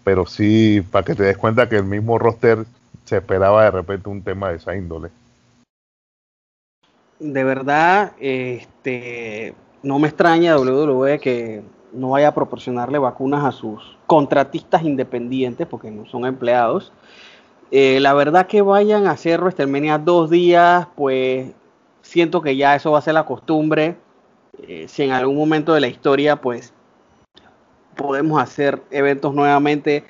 Pero 0.03 0.27
sí, 0.27 0.85
para 0.91 1.05
que 1.05 1.15
te 1.15 1.23
des 1.23 1.39
cuenta 1.39 1.69
que 1.69 1.77
el 1.77 1.85
mismo 1.85 2.19
roster 2.19 2.65
se 3.05 3.17
esperaba 3.17 3.65
de 3.65 3.71
repente 3.71 4.09
un 4.09 4.23
tema 4.23 4.51
de 4.51 4.57
esa 4.57 4.77
índole. 4.77 5.09
De 7.19 7.45
verdad, 7.45 8.13
este, 8.19 9.55
no 9.85 9.99
me 9.99 10.09
extraña 10.09 10.57
WWE 10.57 11.21
que 11.21 11.63
no 11.93 12.11
vaya 12.11 12.29
a 12.29 12.35
proporcionarle 12.35 12.99
vacunas 12.99 13.45
a 13.45 13.53
sus 13.53 13.97
contratistas 14.07 14.83
independientes, 14.83 15.67
porque 15.67 15.91
no 15.91 16.07
son 16.07 16.27
empleados. 16.27 16.93
Eh, 17.71 18.01
la 18.01 18.15
verdad 18.15 18.47
que 18.47 18.63
vayan 18.63 19.07
a 19.07 19.13
hacer 19.13 19.41
WrestleMania 19.41 19.99
dos 19.99 20.31
días, 20.31 20.89
pues 20.97 21.53
siento 22.03 22.43
que 22.43 22.57
ya 22.57 22.75
eso 22.75 22.93
va 22.93 22.99
a 22.99 23.03
ser 23.03 23.15
la 23.15 23.25
costumbre. 23.25 23.97
Eh, 24.67 24.87
si 24.89 25.03
en 25.03 25.13
algún 25.13 25.37
momento 25.37 25.73
de 25.75 25.81
la 25.81 25.89
historia, 25.89 26.37
pues 26.37 26.73
podemos 27.97 28.43
hacer 28.43 28.83
eventos 28.91 29.35
nuevamente 29.35 30.05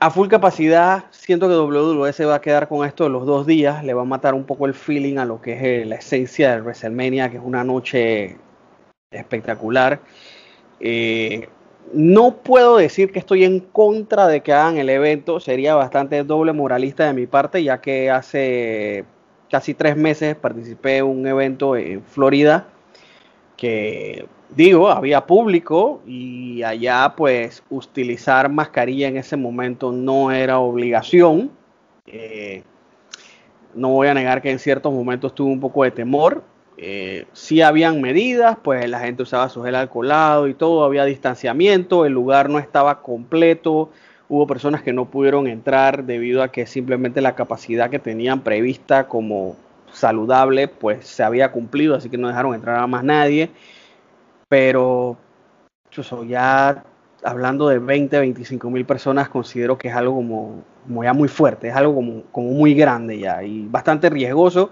a 0.00 0.10
full 0.10 0.28
capacidad, 0.28 1.04
siento 1.10 1.48
que 1.48 1.54
WWE 1.54 2.12
se 2.12 2.26
va 2.26 2.34
a 2.34 2.40
quedar 2.40 2.68
con 2.68 2.86
esto 2.86 3.04
de 3.04 3.10
los 3.10 3.24
dos 3.24 3.46
días, 3.46 3.82
le 3.84 3.94
va 3.94 4.02
a 4.02 4.04
matar 4.04 4.34
un 4.34 4.44
poco 4.44 4.66
el 4.66 4.74
feeling 4.74 5.16
a 5.16 5.24
lo 5.24 5.40
que 5.40 5.54
es 5.54 5.62
eh, 5.62 5.84
la 5.86 5.96
esencia 5.96 6.54
de 6.54 6.60
WrestleMania, 6.60 7.30
que 7.30 7.38
es 7.38 7.42
una 7.42 7.64
noche 7.64 8.36
espectacular. 9.14 10.00
Eh, 10.80 11.48
no 11.92 12.36
puedo 12.36 12.76
decir 12.76 13.12
que 13.12 13.18
estoy 13.18 13.44
en 13.44 13.60
contra 13.60 14.26
de 14.26 14.40
que 14.42 14.52
hagan 14.52 14.78
el 14.78 14.90
evento, 14.90 15.40
sería 15.40 15.74
bastante 15.74 16.22
doble 16.24 16.52
moralista 16.52 17.06
de 17.06 17.12
mi 17.12 17.26
parte, 17.26 17.62
ya 17.62 17.80
que 17.80 18.10
hace 18.10 19.04
casi 19.50 19.74
tres 19.74 19.96
meses 19.96 20.34
participé 20.34 20.98
en 20.98 21.06
un 21.06 21.26
evento 21.26 21.76
en 21.76 22.02
Florida 22.02 22.66
que 23.56 24.26
digo, 24.54 24.88
había 24.88 25.26
público 25.26 26.02
y 26.06 26.62
allá 26.62 27.14
pues 27.16 27.62
utilizar 27.70 28.48
mascarilla 28.48 29.08
en 29.08 29.16
ese 29.16 29.36
momento 29.36 29.92
no 29.92 30.30
era 30.32 30.58
obligación. 30.58 31.50
Eh, 32.06 32.62
no 33.74 33.88
voy 33.88 34.08
a 34.08 34.14
negar 34.14 34.40
que 34.42 34.50
en 34.50 34.58
ciertos 34.58 34.92
momentos 34.92 35.34
tuve 35.34 35.50
un 35.50 35.60
poco 35.60 35.84
de 35.84 35.90
temor, 35.90 36.44
eh, 36.76 37.26
si 37.32 37.62
habían 37.62 38.00
medidas, 38.00 38.56
pues 38.62 38.88
la 38.88 39.00
gente 39.00 39.22
usaba 39.22 39.48
su 39.48 39.62
gel 39.62 39.74
alcoholado 39.74 40.48
y 40.48 40.54
todo, 40.54 40.84
había 40.84 41.04
distanciamiento, 41.04 42.06
el 42.06 42.12
lugar 42.12 42.50
no 42.50 42.58
estaba 42.58 43.00
completo, 43.02 43.90
hubo 44.28 44.46
personas 44.46 44.82
que 44.82 44.92
no 44.92 45.06
pudieron 45.06 45.46
entrar 45.46 46.04
debido 46.04 46.42
a 46.42 46.48
que 46.48 46.66
simplemente 46.66 47.20
la 47.20 47.34
capacidad 47.34 47.90
que 47.90 47.98
tenían 47.98 48.40
prevista 48.40 49.06
como 49.06 49.56
saludable, 49.92 50.68
pues 50.68 51.06
se 51.06 51.22
había 51.22 51.52
cumplido, 51.52 51.94
así 51.94 52.10
que 52.10 52.18
no 52.18 52.28
dejaron 52.28 52.54
entrar 52.54 52.78
a 52.78 52.86
más 52.86 53.04
nadie. 53.04 53.50
Pero 54.48 55.16
eso 55.96 56.24
ya 56.24 56.84
hablando 57.22 57.68
de 57.68 57.78
20, 57.78 58.18
25 58.18 58.70
mil 58.70 58.84
personas, 58.84 59.28
considero 59.28 59.78
que 59.78 59.88
es 59.88 59.94
algo 59.94 60.14
como, 60.14 60.64
ya 61.02 61.12
muy 61.14 61.28
fuerte, 61.28 61.68
es 61.68 61.74
algo 61.74 61.94
como 62.30 62.50
muy 62.50 62.74
grande 62.74 63.18
ya 63.18 63.42
y 63.42 63.66
bastante 63.66 64.10
riesgoso. 64.10 64.70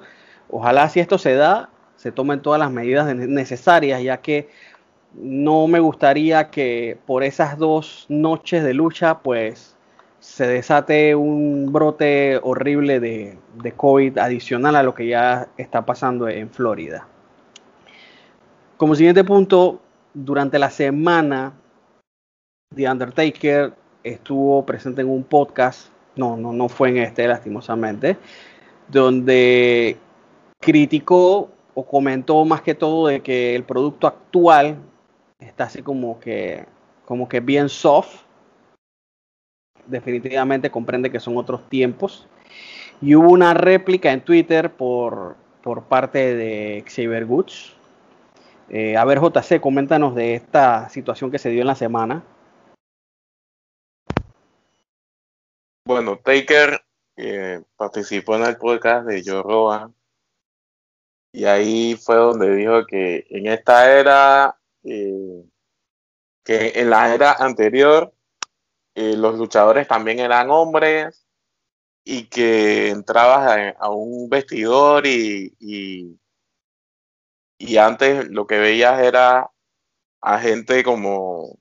Ojalá 0.51 0.89
si 0.89 1.01
esto 1.01 1.17
se 1.17 1.35
da, 1.35 1.71
se 2.03 2.11
tomen 2.11 2.43
todas 2.43 2.59
las 2.59 2.73
medidas 2.73 3.15
necesarias, 3.15 4.03
ya 4.03 4.17
que 4.17 4.49
no 5.15 5.69
me 5.69 5.79
gustaría 5.79 6.51
que 6.51 6.99
por 7.07 7.23
esas 7.23 7.57
dos 7.59 8.07
noches 8.09 8.65
de 8.65 8.75
lucha, 8.75 9.21
pues 9.21 9.77
se 10.19 10.49
desate 10.49 11.15
un 11.15 11.73
brote 11.73 12.41
horrible 12.43 12.99
de, 12.99 13.39
de 13.55 13.73
COVID 13.73 14.19
adicional 14.19 14.75
a 14.75 14.83
lo 14.83 14.97
que 14.97 15.07
ya 15.07 15.47
está 15.57 15.87
pasando 15.87 16.29
en 16.29 16.51
Florida. 16.51 17.07
Como 18.77 18.97
siguiente 18.97 19.23
punto, 19.23 19.81
durante 20.13 20.59
la 20.59 20.71
semana, 20.71 21.53
The 22.75 22.91
Undertaker 22.91 23.75
estuvo 24.03 24.67
presente 24.67 25.03
en 25.03 25.09
un 25.09 25.23
podcast, 25.23 25.87
no, 26.17 26.37
no, 26.37 26.53
no 26.53 26.69
fue 26.69 26.89
en 26.89 26.97
este, 26.97 27.29
lastimosamente, 27.29 28.17
donde 28.89 29.97
criticó 30.59 31.49
o 31.75 31.87
comentó 31.87 32.45
más 32.45 32.63
que 32.63 32.75
todo 32.75 33.07
de 33.07 33.21
que 33.23 33.55
el 33.55 33.65
producto 33.65 34.07
actual 34.07 34.77
está 35.39 35.65
así 35.65 35.83
como 35.83 36.21
que 36.21 36.67
como 37.05 37.29
que 37.29 37.41
bien 37.41 37.69
soft 37.69 38.23
definitivamente 39.87 40.71
comprende 40.71 41.11
que 41.11 41.21
son 41.21 41.37
otros 41.37 41.69
tiempos. 41.69 42.29
Y 43.01 43.15
hubo 43.15 43.31
una 43.31 43.55
réplica 43.55 44.13
en 44.13 44.23
Twitter 44.23 44.73
por, 44.73 45.37
por 45.63 45.85
parte 45.85 46.35
de 46.35 46.85
Xavier 46.87 47.27
Goods. 47.27 47.75
Eh, 48.69 48.97
a 48.97 49.05
ver, 49.05 49.19
JC, 49.21 49.61
coméntanos 49.61 50.15
de 50.15 50.35
esta 50.35 50.89
situación 50.89 51.31
que 51.31 51.39
se 51.39 51.51
dio 51.51 51.63
en 51.63 51.67
la 51.67 51.75
semana. 51.75 52.23
Bueno, 55.85 56.17
Taker 56.17 56.81
eh, 57.17 57.61
participó 57.77 58.37
en 58.37 58.45
el 58.45 58.57
podcast 58.57 59.07
de 59.07 59.23
Joe 59.27 59.43
y 61.33 61.45
ahí 61.47 61.97
fue 61.97 62.17
donde 62.17 62.55
dijo 62.55 62.87
que 62.87 63.27
en 63.31 63.47
esta 63.47 63.91
era, 63.99 64.59
eh, 64.85 65.45
que 66.45 66.73
en 66.77 66.91
la 66.91 67.15
era 67.15 67.33
anterior, 67.33 68.15
eh, 68.95 69.17
los 69.17 69.39
luchadores 69.39 69.89
también 69.89 70.21
eran 70.21 70.51
hombres 70.51 71.27
y 72.05 72.27
que 72.29 72.91
entrabas 72.91 73.75
a, 73.79 73.91
un 73.91 74.29
vestidor 74.29 75.07
y, 75.07 75.55
y, 77.59 77.77
antes 77.79 78.29
lo 78.29 78.47
que 78.47 78.59
veías 78.59 79.01
era 79.01 79.51
a 80.21 80.39
gente 80.41 80.85
como, 80.85 81.45
o 81.53 81.59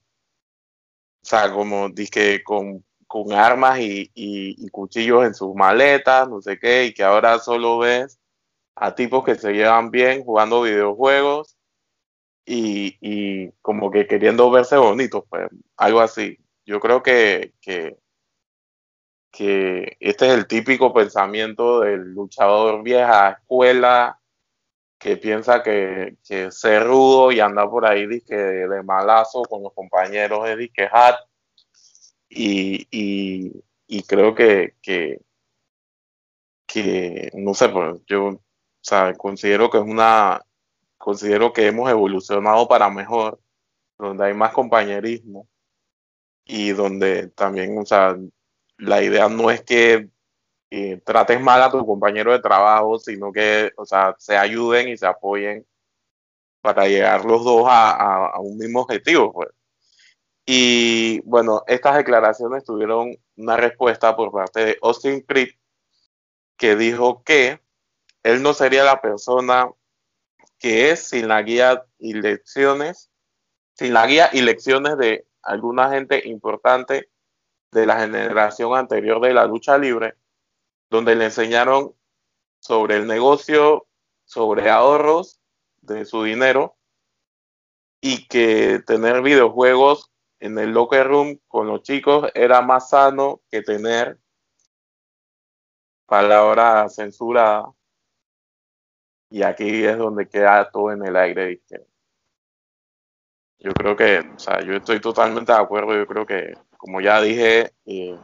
sea, 1.23 1.51
como 1.53 1.89
disque 1.89 2.43
con, 2.43 2.85
con 3.07 3.33
armas 3.33 3.79
y, 3.79 4.11
y 4.13 4.69
cuchillos 4.69 5.25
en 5.25 5.33
sus 5.35 5.55
maletas, 5.55 6.29
no 6.29 6.41
sé 6.41 6.59
qué, 6.59 6.85
y 6.85 6.93
que 6.93 7.03
ahora 7.03 7.39
solo 7.39 7.79
ves 7.79 8.20
a 8.75 8.95
tipos 8.95 9.23
que 9.23 9.35
se 9.35 9.53
llevan 9.53 9.91
bien 9.91 10.23
jugando 10.23 10.61
videojuegos 10.63 11.57
y, 12.45 12.97
y 13.01 13.51
como 13.61 13.91
que 13.91 14.07
queriendo 14.07 14.49
verse 14.51 14.77
bonitos, 14.77 15.23
pues 15.29 15.47
algo 15.77 16.01
así. 16.01 16.37
Yo 16.65 16.79
creo 16.79 17.03
que, 17.03 17.53
que, 17.61 17.97
que 19.31 19.97
este 19.99 20.27
es 20.27 20.33
el 20.33 20.47
típico 20.47 20.93
pensamiento 20.93 21.81
del 21.81 22.13
luchador 22.13 22.83
vieja 22.83 23.31
escuela 23.39 24.19
que 24.99 25.17
piensa 25.17 25.63
que, 25.63 26.17
que 26.23 26.51
ser 26.51 26.85
rudo 26.85 27.31
y 27.31 27.39
andar 27.39 27.69
por 27.69 27.85
ahí 27.85 28.05
disque 28.07 28.35
de, 28.35 28.83
malazo 28.83 29.41
con 29.43 29.63
los 29.63 29.73
compañeros 29.73 30.47
es 30.47 30.57
disque 30.57 30.87
hat 30.91 31.15
y, 32.29 32.87
y, 33.87 34.03
creo 34.03 34.33
que, 34.35 34.75
que 34.81 35.19
no 37.33 37.53
sé, 37.53 37.69
pues 37.69 38.01
yo 38.05 38.39
o 38.81 38.83
sea, 38.83 39.13
considero 39.13 39.69
que 39.69 39.77
es 39.77 39.83
una, 39.83 40.41
considero 40.97 41.53
que 41.53 41.67
hemos 41.67 41.89
evolucionado 41.89 42.67
para 42.67 42.89
mejor, 42.89 43.39
donde 43.97 44.25
hay 44.25 44.33
más 44.33 44.53
compañerismo 44.53 45.47
y 46.45 46.71
donde 46.71 47.29
también, 47.29 47.77
o 47.77 47.85
sea, 47.85 48.17
la 48.77 49.03
idea 49.03 49.29
no 49.29 49.51
es 49.51 49.63
que 49.63 50.09
eh, 50.71 51.01
trates 51.05 51.39
mal 51.41 51.61
a 51.61 51.71
tu 51.71 51.85
compañero 51.85 52.31
de 52.31 52.39
trabajo, 52.39 52.97
sino 52.99 53.31
que, 53.31 53.71
o 53.77 53.85
sea, 53.85 54.15
se 54.19 54.37
ayuden 54.37 54.89
y 54.89 54.97
se 54.97 55.05
apoyen 55.07 55.65
para 56.61 56.87
llegar 56.87 57.25
los 57.25 57.43
dos 57.43 57.65
a, 57.67 58.27
a 58.27 58.39
un 58.39 58.57
mismo 58.57 58.81
objetivo, 58.81 59.33
pues. 59.33 59.49
Y 60.45 61.21
bueno, 61.21 61.63
estas 61.67 61.97
declaraciones 61.97 62.63
tuvieron 62.63 63.15
una 63.37 63.57
respuesta 63.57 64.15
por 64.15 64.31
parte 64.31 64.65
de 64.65 64.77
Austin 64.81 65.21
Creed, 65.21 65.49
que 66.57 66.75
dijo 66.75 67.23
que 67.23 67.61
él 68.23 68.43
no 68.43 68.53
sería 68.53 68.83
la 68.83 69.01
persona 69.01 69.69
que 70.59 70.91
es 70.91 71.09
sin 71.09 71.27
la 71.27 71.41
guía 71.41 71.85
y 71.97 72.13
lecciones, 72.13 73.11
sin 73.73 73.93
la 73.93 74.05
guía 74.05 74.29
y 74.31 74.41
lecciones 74.41 74.97
de 74.97 75.27
alguna 75.41 75.89
gente 75.89 76.27
importante 76.27 77.09
de 77.71 77.85
la 77.85 77.99
generación 77.99 78.75
anterior 78.75 79.21
de 79.21 79.33
la 79.33 79.45
lucha 79.45 79.77
libre, 79.77 80.15
donde 80.89 81.15
le 81.15 81.25
enseñaron 81.25 81.95
sobre 82.59 82.97
el 82.97 83.07
negocio, 83.07 83.87
sobre 84.25 84.69
ahorros 84.69 85.39
de 85.81 86.05
su 86.05 86.23
dinero 86.23 86.77
y 88.01 88.27
que 88.27 88.83
tener 88.85 89.21
videojuegos 89.21 90.11
en 90.39 90.59
el 90.59 90.71
locker 90.71 91.07
room 91.07 91.39
con 91.47 91.67
los 91.67 91.81
chicos 91.81 92.29
era 92.35 92.61
más 92.61 92.89
sano 92.89 93.41
que 93.49 93.61
tener 93.61 94.19
palabra 96.05 96.87
censurada 96.89 97.71
y 99.31 99.41
aquí 99.43 99.85
es 99.85 99.97
donde 99.97 100.27
queda 100.27 100.69
todo 100.69 100.91
en 100.91 101.05
el 101.05 101.15
aire. 101.15 101.61
Yo 103.59 103.71
creo 103.71 103.95
que, 103.95 104.19
o 104.19 104.39
sea, 104.39 104.59
yo 104.61 104.73
estoy 104.73 104.99
totalmente 104.99 105.53
de 105.53 105.57
acuerdo. 105.57 105.95
Yo 105.95 106.05
creo 106.05 106.25
que, 106.25 106.53
como 106.77 106.99
ya 106.99 107.21
dije, 107.21 107.71
eh, 107.85 108.19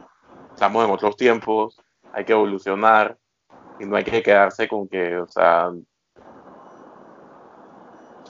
estamos 0.52 0.84
en 0.84 0.90
otros 0.90 1.16
tiempos, 1.16 1.80
hay 2.12 2.26
que 2.26 2.32
evolucionar 2.32 3.16
y 3.80 3.86
no 3.86 3.96
hay 3.96 4.04
que 4.04 4.22
quedarse 4.22 4.68
con 4.68 4.86
que, 4.86 5.16
o 5.16 5.26
sea, 5.26 5.70
o 5.70 5.82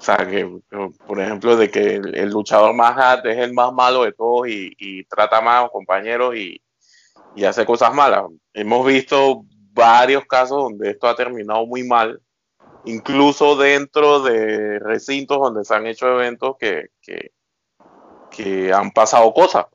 sea, 0.00 0.18
que, 0.18 0.60
por 1.04 1.20
ejemplo, 1.20 1.56
de 1.56 1.72
que 1.72 1.96
el, 1.96 2.30
luchador 2.30 2.72
más 2.74 2.96
hard 2.96 3.26
es 3.26 3.38
el 3.38 3.52
más 3.52 3.72
malo 3.72 4.04
de 4.04 4.12
todos 4.12 4.46
y, 4.46 5.04
trata 5.06 5.40
más 5.40 5.58
a 5.58 5.62
los 5.62 5.72
compañeros 5.72 6.36
y, 6.36 6.62
y 7.34 7.44
hace 7.44 7.66
cosas 7.66 7.92
malas. 7.92 8.22
Hemos 8.52 8.86
visto 8.86 9.42
varios 9.72 10.24
casos 10.26 10.62
donde 10.62 10.90
esto 10.90 11.08
ha 11.08 11.16
terminado 11.16 11.66
muy 11.66 11.82
mal 11.82 12.22
incluso 12.88 13.56
dentro 13.56 14.20
de 14.20 14.78
recintos 14.78 15.38
donde 15.38 15.64
se 15.64 15.74
han 15.74 15.86
hecho 15.86 16.06
eventos 16.08 16.56
que, 16.58 16.90
que, 17.00 18.72
han 18.72 18.92
pasado 18.92 19.32
cosas. 19.34 19.66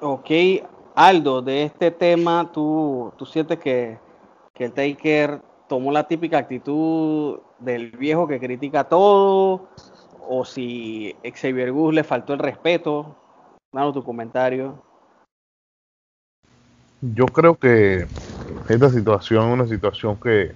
Ok, 0.00 0.30
Aldo, 0.94 1.42
de 1.42 1.64
este 1.64 1.90
tema, 1.90 2.50
¿tú, 2.52 3.12
tú 3.16 3.26
sientes 3.26 3.58
que, 3.58 3.98
que 4.54 4.66
el 4.66 4.72
Taker 4.72 5.40
tomó 5.68 5.90
la 5.90 6.06
típica 6.06 6.38
actitud 6.38 7.40
del 7.58 7.90
viejo 7.90 8.28
que 8.28 8.38
critica 8.38 8.84
todo? 8.84 9.68
¿O 10.28 10.44
si 10.44 11.16
Xavier 11.24 11.72
Gus 11.72 11.94
le 11.94 12.04
faltó 12.04 12.32
el 12.32 12.38
respeto? 12.38 13.16
Dame 13.72 13.92
tu 13.92 14.04
comentario. 14.04 14.80
Yo 17.00 17.26
creo 17.26 17.56
que 17.56 18.06
esta 18.74 18.90
situación 18.90 19.48
es 19.48 19.54
una 19.54 19.66
situación 19.66 20.16
que, 20.16 20.52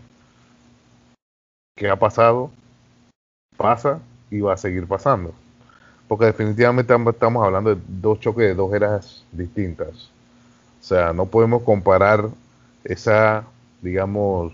que 1.77 1.89
ha 1.89 1.97
pasado, 1.97 2.51
pasa 3.57 4.01
y 4.31 4.41
va 4.41 4.55
a 4.55 4.57
seguir 4.57 4.87
pasando. 4.87 5.35
Porque 6.09 6.27
definitivamente 6.27 6.95
estamos 7.11 7.45
hablando 7.45 7.75
de 7.75 7.81
dos 7.87 8.19
choques 8.21 8.47
de 8.47 8.55
dos 8.55 8.73
eras 8.75 9.25
distintas. 9.33 10.11
O 10.81 10.83
sea, 10.83 11.13
no 11.13 11.27
podemos 11.27 11.63
comparar 11.63 12.29
esa, 12.85 13.45
digamos, 13.83 14.53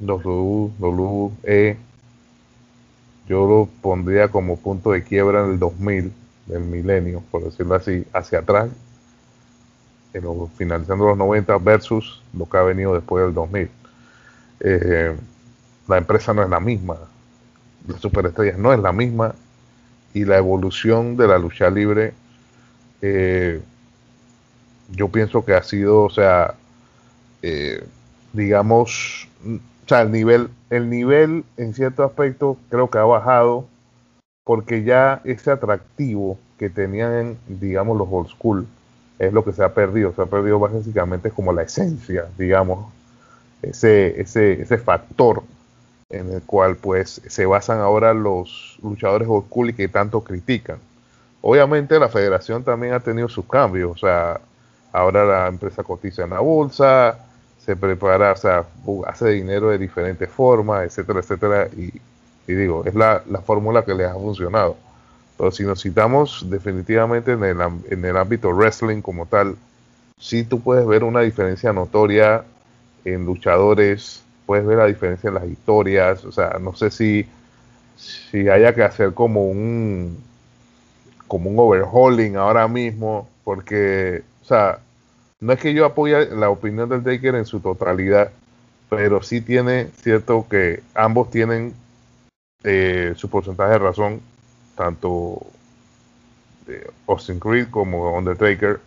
WWE, 0.00 1.76
yo 3.28 3.46
lo 3.46 3.68
pondría 3.80 4.28
como 4.28 4.58
punto 4.58 4.92
de 4.92 5.02
quiebra 5.02 5.44
en 5.44 5.52
el 5.52 5.58
2000, 5.58 6.12
del 6.46 6.64
milenio, 6.64 7.22
por 7.30 7.44
decirlo 7.44 7.74
así, 7.74 8.04
hacia 8.12 8.40
atrás, 8.40 8.68
finalizando 10.56 11.06
los 11.06 11.16
90 11.16 11.58
versus 11.58 12.22
lo 12.32 12.48
que 12.48 12.56
ha 12.58 12.62
venido 12.62 12.94
después 12.94 13.24
del 13.24 13.34
2000. 13.34 13.70
Eh, 14.60 15.16
la 15.88 15.98
empresa 15.98 16.32
no 16.32 16.42
es 16.42 16.50
la 16.50 16.60
misma, 16.60 16.96
las 17.88 18.00
superestrellas 18.00 18.58
no 18.58 18.72
es 18.72 18.80
la 18.80 18.92
misma 18.92 19.34
y 20.14 20.24
la 20.24 20.36
evolución 20.36 21.16
de 21.16 21.26
la 21.26 21.38
lucha 21.38 21.68
libre 21.70 22.14
eh, 23.02 23.60
yo 24.92 25.08
pienso 25.08 25.44
que 25.44 25.54
ha 25.54 25.62
sido, 25.62 26.02
o 26.02 26.10
sea, 26.10 26.54
eh, 27.42 27.84
digamos, 28.32 29.28
o 29.44 29.88
sea, 29.88 30.02
el 30.02 30.12
nivel, 30.12 30.48
el 30.70 30.88
nivel 30.88 31.44
en 31.56 31.74
cierto 31.74 32.04
aspecto 32.04 32.56
creo 32.70 32.88
que 32.88 32.98
ha 32.98 33.04
bajado 33.04 33.66
porque 34.44 34.84
ya 34.84 35.20
ese 35.24 35.50
atractivo 35.50 36.38
que 36.58 36.70
tenían, 36.70 37.38
digamos, 37.48 37.98
los 37.98 38.08
old 38.10 38.28
school, 38.28 38.66
es 39.22 39.32
lo 39.32 39.44
que 39.44 39.52
se 39.52 39.62
ha 39.62 39.72
perdido. 39.72 40.12
Se 40.14 40.22
ha 40.22 40.26
perdido 40.26 40.58
básicamente 40.58 41.30
como 41.30 41.52
la 41.52 41.62
esencia, 41.62 42.26
digamos, 42.36 42.92
ese, 43.62 44.20
ese, 44.20 44.60
ese 44.60 44.78
factor 44.78 45.44
en 46.10 46.28
el 46.32 46.42
cual 46.42 46.74
pues 46.76 47.22
se 47.26 47.46
basan 47.46 47.78
ahora 47.78 48.12
los 48.14 48.78
luchadores 48.82 49.28
old 49.28 49.70
y 49.70 49.72
que 49.74 49.86
tanto 49.86 50.22
critican. 50.22 50.78
Obviamente 51.40 51.98
la 52.00 52.08
federación 52.08 52.64
también 52.64 52.94
ha 52.94 53.00
tenido 53.00 53.28
sus 53.28 53.46
cambios, 53.46 53.92
o 53.92 53.96
sea, 53.96 54.40
ahora 54.92 55.24
la 55.24 55.46
empresa 55.46 55.84
cotiza 55.84 56.24
en 56.24 56.30
la 56.30 56.40
bolsa, 56.40 57.18
se 57.64 57.76
prepara, 57.76 58.32
o 58.32 58.36
sea, 58.36 58.64
hace 59.06 59.28
dinero 59.30 59.70
de 59.70 59.78
diferentes 59.78 60.28
formas, 60.28 60.84
etcétera, 60.84 61.20
etcétera, 61.20 61.68
y, 61.76 61.92
digo, 62.52 62.84
es 62.84 62.94
la, 62.94 63.22
la 63.28 63.40
fórmula 63.40 63.84
que 63.84 63.94
les 63.94 64.08
ha 64.08 64.14
funcionado. 64.14 64.76
Pero 65.36 65.50
si 65.50 65.64
nos 65.64 65.82
citamos 65.82 66.46
definitivamente 66.48 67.32
en 67.32 67.44
el, 67.44 67.58
en 67.90 68.04
el 68.04 68.16
ámbito 68.16 68.50
wrestling 68.50 69.00
como 69.00 69.26
tal, 69.26 69.56
sí 70.18 70.44
tú 70.44 70.60
puedes 70.60 70.86
ver 70.86 71.04
una 71.04 71.20
diferencia 71.20 71.72
notoria 71.72 72.44
en 73.04 73.24
luchadores, 73.24 74.22
puedes 74.46 74.64
ver 74.66 74.78
la 74.78 74.86
diferencia 74.86 75.28
en 75.28 75.34
las 75.34 75.48
historias, 75.48 76.24
o 76.24 76.32
sea, 76.32 76.58
no 76.60 76.74
sé 76.74 76.90
si, 76.90 77.26
si 77.96 78.48
haya 78.48 78.74
que 78.74 78.82
hacer 78.82 79.14
como 79.14 79.46
un 79.46 80.16
como 81.26 81.48
un 81.48 81.58
overhauling 81.58 82.36
ahora 82.36 82.68
mismo, 82.68 83.26
porque, 83.42 84.22
o 84.42 84.44
sea, 84.44 84.80
no 85.40 85.54
es 85.54 85.58
que 85.58 85.72
yo 85.72 85.86
apoye 85.86 86.26
la 86.26 86.50
opinión 86.50 86.90
del 86.90 87.02
Taker 87.02 87.36
en 87.36 87.46
su 87.46 87.60
totalidad, 87.60 88.30
pero 88.90 89.22
sí 89.22 89.40
tiene 89.40 89.88
cierto 90.02 90.46
que 90.46 90.82
ambos 90.94 91.30
tienen 91.30 91.72
eh, 92.64 93.14
su 93.16 93.30
porcentaje 93.30 93.72
de 93.72 93.78
razón, 93.78 94.20
tanto 94.74 95.46
Austin 97.06 97.38
Creed 97.38 97.68
como 97.70 98.16
Undertaker. 98.16 98.80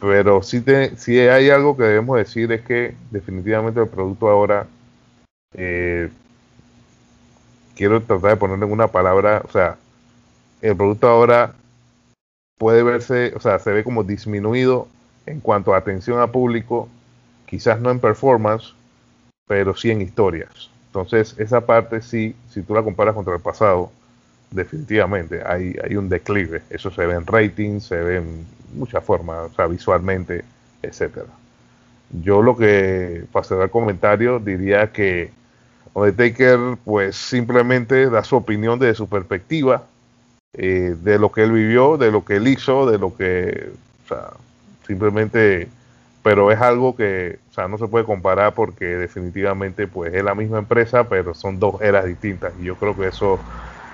Pero 0.00 0.42
sí, 0.42 0.60
te, 0.60 0.96
sí 0.96 1.18
hay 1.20 1.50
algo 1.50 1.76
que 1.76 1.84
debemos 1.84 2.16
decir 2.16 2.50
es 2.50 2.62
que 2.62 2.94
definitivamente 3.10 3.80
el 3.80 3.88
producto 3.88 4.28
ahora, 4.28 4.66
eh, 5.54 6.10
quiero 7.76 8.02
tratar 8.02 8.30
de 8.30 8.36
ponerle 8.36 8.64
una 8.64 8.88
palabra, 8.88 9.42
o 9.44 9.52
sea, 9.52 9.76
el 10.60 10.76
producto 10.76 11.06
ahora 11.08 11.54
puede 12.58 12.82
verse, 12.82 13.32
o 13.36 13.40
sea, 13.40 13.58
se 13.58 13.70
ve 13.72 13.84
como 13.84 14.02
disminuido 14.02 14.88
en 15.26 15.40
cuanto 15.40 15.72
a 15.72 15.78
atención 15.78 16.20
a 16.20 16.32
público, 16.32 16.88
quizás 17.46 17.80
no 17.80 17.90
en 17.90 18.00
performance, 18.00 18.74
pero 19.46 19.76
sí 19.76 19.90
en 19.90 20.00
historias. 20.00 20.70
Entonces, 20.86 21.36
esa 21.38 21.64
parte 21.64 22.02
sí, 22.02 22.34
si 22.50 22.62
tú 22.62 22.74
la 22.74 22.82
comparas 22.82 23.14
contra 23.14 23.34
el 23.34 23.40
pasado, 23.40 23.92
definitivamente 24.52 25.42
hay, 25.44 25.76
hay 25.82 25.96
un 25.96 26.08
declive. 26.08 26.62
Eso 26.70 26.90
se 26.90 27.06
ve 27.06 27.14
en 27.14 27.26
ratings, 27.26 27.84
se 27.84 27.96
ve 27.96 28.16
en 28.18 28.46
muchas 28.74 29.04
formas, 29.04 29.50
o 29.50 29.54
sea, 29.54 29.66
visualmente, 29.66 30.44
etcétera. 30.82 31.26
Yo 32.22 32.42
lo 32.42 32.56
que, 32.56 33.24
para 33.32 33.44
cerrar 33.44 33.64
el 33.64 33.70
comentario, 33.70 34.38
diría 34.38 34.92
que 34.92 35.30
Undertaker, 35.94 36.58
pues 36.84 37.16
simplemente 37.16 38.08
da 38.08 38.24
su 38.24 38.36
opinión 38.36 38.78
desde 38.78 38.94
su 38.94 39.08
perspectiva, 39.08 39.84
eh, 40.54 40.94
de 41.02 41.18
lo 41.18 41.32
que 41.32 41.42
él 41.44 41.52
vivió, 41.52 41.96
de 41.96 42.10
lo 42.10 42.24
que 42.24 42.36
él 42.36 42.48
hizo, 42.48 42.90
de 42.90 42.98
lo 42.98 43.14
que, 43.14 43.70
o 44.04 44.08
sea, 44.08 44.30
simplemente, 44.86 45.68
pero 46.22 46.50
es 46.50 46.60
algo 46.60 46.96
que, 46.96 47.38
o 47.50 47.54
sea, 47.54 47.68
no 47.68 47.78
se 47.78 47.88
puede 47.88 48.04
comparar 48.04 48.54
porque 48.54 48.84
definitivamente, 48.84 49.86
pues 49.86 50.14
es 50.14 50.24
la 50.24 50.34
misma 50.34 50.58
empresa, 50.58 51.08
pero 51.08 51.34
son 51.34 51.58
dos 51.58 51.80
eras 51.80 52.04
distintas 52.06 52.52
y 52.60 52.64
yo 52.64 52.76
creo 52.76 52.96
que 52.96 53.08
eso 53.08 53.38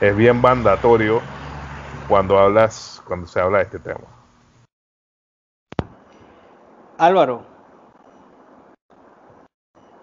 es 0.00 0.16
bien 0.16 0.40
mandatorio 0.40 1.20
cuando 2.08 2.38
hablas, 2.38 3.02
cuando 3.06 3.26
se 3.26 3.40
habla 3.40 3.58
de 3.58 3.64
este 3.64 3.78
tema. 3.78 4.00
Álvaro. 6.96 7.44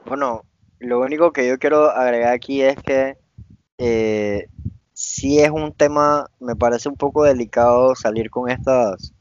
Bueno, 0.06 0.44
lo 0.80 1.00
único 1.00 1.32
que 1.32 1.48
yo 1.48 1.58
quiero 1.58 1.90
agregar 1.90 2.34
aquí 2.34 2.62
es 2.62 2.76
que 2.78 3.18
eh, 3.78 4.48
sí 4.94 5.40
es 5.40 5.50
un 5.50 5.74
tema, 5.74 6.28
me 6.40 6.56
parece 6.56 6.90
un 6.90 6.96
poco 6.96 7.24
delicado 7.24 7.96
salir 7.96 8.30
con 8.30 8.50
estas 8.50 9.14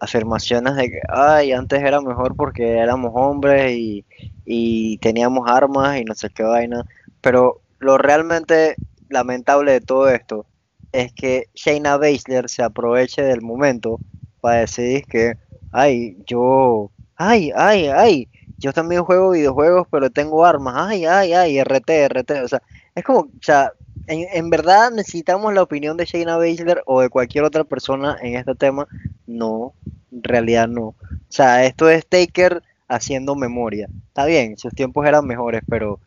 afirmaciones 0.00 0.76
de 0.76 0.90
que, 0.90 1.00
ay, 1.08 1.52
antes 1.52 1.82
era 1.82 2.00
mejor 2.00 2.34
porque 2.36 2.78
éramos 2.78 3.12
hombres 3.14 3.72
y, 3.72 4.04
y 4.44 4.98
teníamos 4.98 5.48
armas 5.48 5.98
y 5.98 6.04
no 6.04 6.14
sé 6.14 6.30
qué 6.30 6.42
vaina, 6.42 6.84
pero 7.20 7.60
lo 7.78 7.98
realmente 7.98 8.76
lamentable 9.14 9.72
de 9.72 9.80
todo 9.80 10.10
esto 10.10 10.44
es 10.92 11.12
que 11.12 11.48
Shayna 11.54 11.96
Baszler 11.96 12.48
se 12.48 12.62
aproveche 12.62 13.22
del 13.22 13.40
momento 13.42 13.98
para 14.40 14.58
decir 14.58 15.04
que, 15.06 15.34
ay, 15.72 16.16
yo, 16.26 16.90
ay, 17.16 17.50
ay, 17.56 17.88
ay, 17.88 18.28
yo 18.58 18.72
también 18.72 19.02
juego 19.02 19.30
videojuegos, 19.30 19.88
pero 19.90 20.10
tengo 20.10 20.44
armas, 20.44 20.74
ay, 20.76 21.04
ay, 21.04 21.32
ay, 21.32 21.58
RT, 21.58 21.90
RT, 22.08 22.30
o 22.44 22.48
sea, 22.48 22.62
es 22.94 23.02
como, 23.02 23.20
o 23.20 23.30
sea, 23.42 23.72
en, 24.06 24.26
en 24.32 24.50
verdad 24.50 24.90
necesitamos 24.92 25.52
la 25.54 25.62
opinión 25.62 25.96
de 25.96 26.04
Shayna 26.04 26.36
Baszler 26.36 26.82
o 26.86 27.00
de 27.00 27.08
cualquier 27.08 27.44
otra 27.44 27.64
persona 27.64 28.16
en 28.22 28.36
este 28.36 28.54
tema, 28.54 28.86
no, 29.26 29.72
en 30.12 30.22
realidad 30.22 30.68
no, 30.68 30.88
o 30.88 30.96
sea, 31.28 31.64
esto 31.64 31.88
es 31.88 32.06
Taker 32.06 32.62
haciendo 32.86 33.34
memoria, 33.34 33.88
está 34.08 34.26
bien, 34.26 34.56
sus 34.58 34.72
tiempos 34.74 35.06
eran 35.06 35.26
mejores, 35.26 35.62
pero 35.68 35.98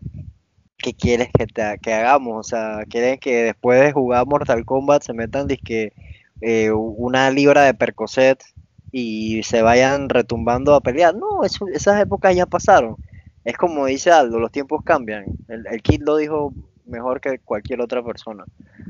¿qué 0.77 0.93
quieres 0.93 1.29
que, 1.37 1.47
te, 1.47 1.79
que 1.81 1.93
hagamos? 1.93 2.45
O 2.45 2.49
sea, 2.49 2.83
quieren 2.89 3.19
que 3.19 3.43
después 3.43 3.81
de 3.81 3.91
jugar 3.91 4.25
Mortal 4.25 4.65
Kombat 4.65 5.03
se 5.03 5.13
metan 5.13 5.47
disque, 5.47 5.93
eh, 6.41 6.71
una 6.71 7.29
libra 7.31 7.63
de 7.63 7.73
Percocet 7.73 8.43
y 8.91 9.43
se 9.43 9.61
vayan 9.61 10.09
retumbando 10.09 10.75
a 10.75 10.81
pelear. 10.81 11.15
No, 11.15 11.43
esas 11.43 12.01
épocas 12.01 12.35
ya 12.35 12.45
pasaron. 12.45 12.95
Es 13.43 13.57
como 13.57 13.85
dice 13.85 14.11
Aldo, 14.11 14.39
los 14.39 14.51
tiempos 14.51 14.83
cambian. 14.83 15.25
El, 15.47 15.65
el 15.67 15.81
Kid 15.81 16.01
lo 16.03 16.17
dijo 16.17 16.53
mejor 16.85 17.21
que 17.21 17.39
cualquier 17.39 17.81
otra 17.81 18.03
persona. 18.03 18.45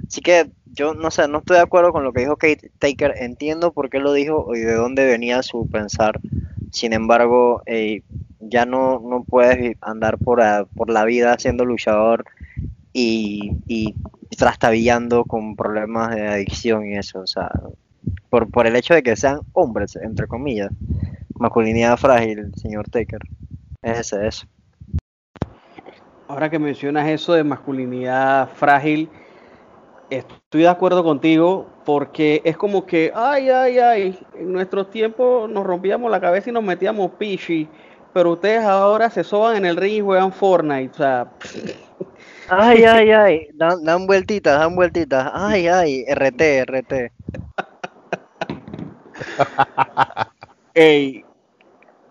Así 0.08 0.22
que 0.22 0.50
yo 0.66 0.94
no 0.94 1.12
sé, 1.12 1.28
no 1.28 1.40
estoy 1.40 1.58
de 1.58 1.64
acuerdo 1.64 1.92
con 1.92 2.04
lo 2.04 2.14
que 2.14 2.22
dijo 2.22 2.38
Kate 2.38 2.72
Taker. 2.80 3.14
Entiendo 3.18 3.72
por 3.72 3.90
qué 3.90 4.00
lo 4.00 4.14
dijo 4.14 4.56
y 4.56 4.60
de 4.60 4.74
dónde 4.74 5.06
venía 5.06 5.44
su 5.44 5.68
pensar. 5.68 6.20
Sin 6.72 6.94
embargo, 6.94 7.62
eh, 7.66 8.04
ya 8.40 8.66
no, 8.66 9.00
no 9.00 9.24
puedes 9.24 9.76
andar 9.82 10.18
por, 10.18 10.42
por 10.76 10.90
la 10.90 11.06
vida 11.06 11.38
siendo 11.40 11.66
luchador 11.66 12.26
y, 12.94 13.54
y 13.68 13.96
trastabillando 14.38 15.26
con 15.26 15.56
problemas 15.56 16.16
de 16.16 16.28
adicción 16.28 16.86
y 16.86 16.98
eso, 16.98 17.20
o 17.22 17.28
sea, 17.28 17.50
por, 18.30 18.50
por 18.50 18.68
el 18.68 18.76
hecho 18.76 18.94
de 18.94 19.04
que 19.04 19.16
sean 19.16 19.42
hombres, 19.54 19.96
entre 19.96 20.28
comillas, 20.28 20.72
masculinidad 21.40 21.98
frágil, 21.98 22.52
señor 22.56 22.90
Taker, 22.90 23.22
es 23.82 24.00
ese, 24.00 24.28
eso. 24.28 24.48
Ahora 26.28 26.50
que 26.50 26.60
mencionas 26.60 27.08
eso 27.08 27.34
de 27.34 27.44
masculinidad 27.44 28.50
frágil, 28.50 29.10
estoy 30.10 30.62
de 30.62 30.68
acuerdo 30.68 31.04
contigo 31.04 31.68
porque 31.86 32.42
es 32.44 32.58
como 32.58 32.86
que, 32.86 33.12
ay, 33.16 33.50
ay, 33.50 33.80
ay, 33.80 34.20
en 34.36 34.52
nuestros 34.52 34.90
tiempos 34.90 35.50
nos 35.50 35.66
rompíamos 35.66 36.12
la 36.12 36.20
cabeza 36.20 36.50
y 36.50 36.54
nos 36.54 36.64
metíamos 36.64 37.12
pichi, 37.12 37.70
pero 38.18 38.32
ustedes 38.32 38.64
ahora 38.64 39.12
se 39.12 39.24
soban 39.24 39.58
en 39.58 39.66
el 39.66 39.76
ring 39.76 39.98
y 39.98 40.02
juegan 40.02 40.34
Fortnite, 40.34 40.90
o 40.92 40.98
sea, 40.98 41.28
Ay, 42.50 42.84
ay, 42.84 43.12
ay, 43.12 43.48
dan, 43.54 43.84
dan 43.84 44.08
vueltitas, 44.08 44.58
dan 44.58 44.76
vueltitas, 44.76 45.30
ay, 45.36 45.68
ay, 45.68 46.04
RT, 46.10 46.42
RT. 46.66 47.12
Ey, 50.74 51.26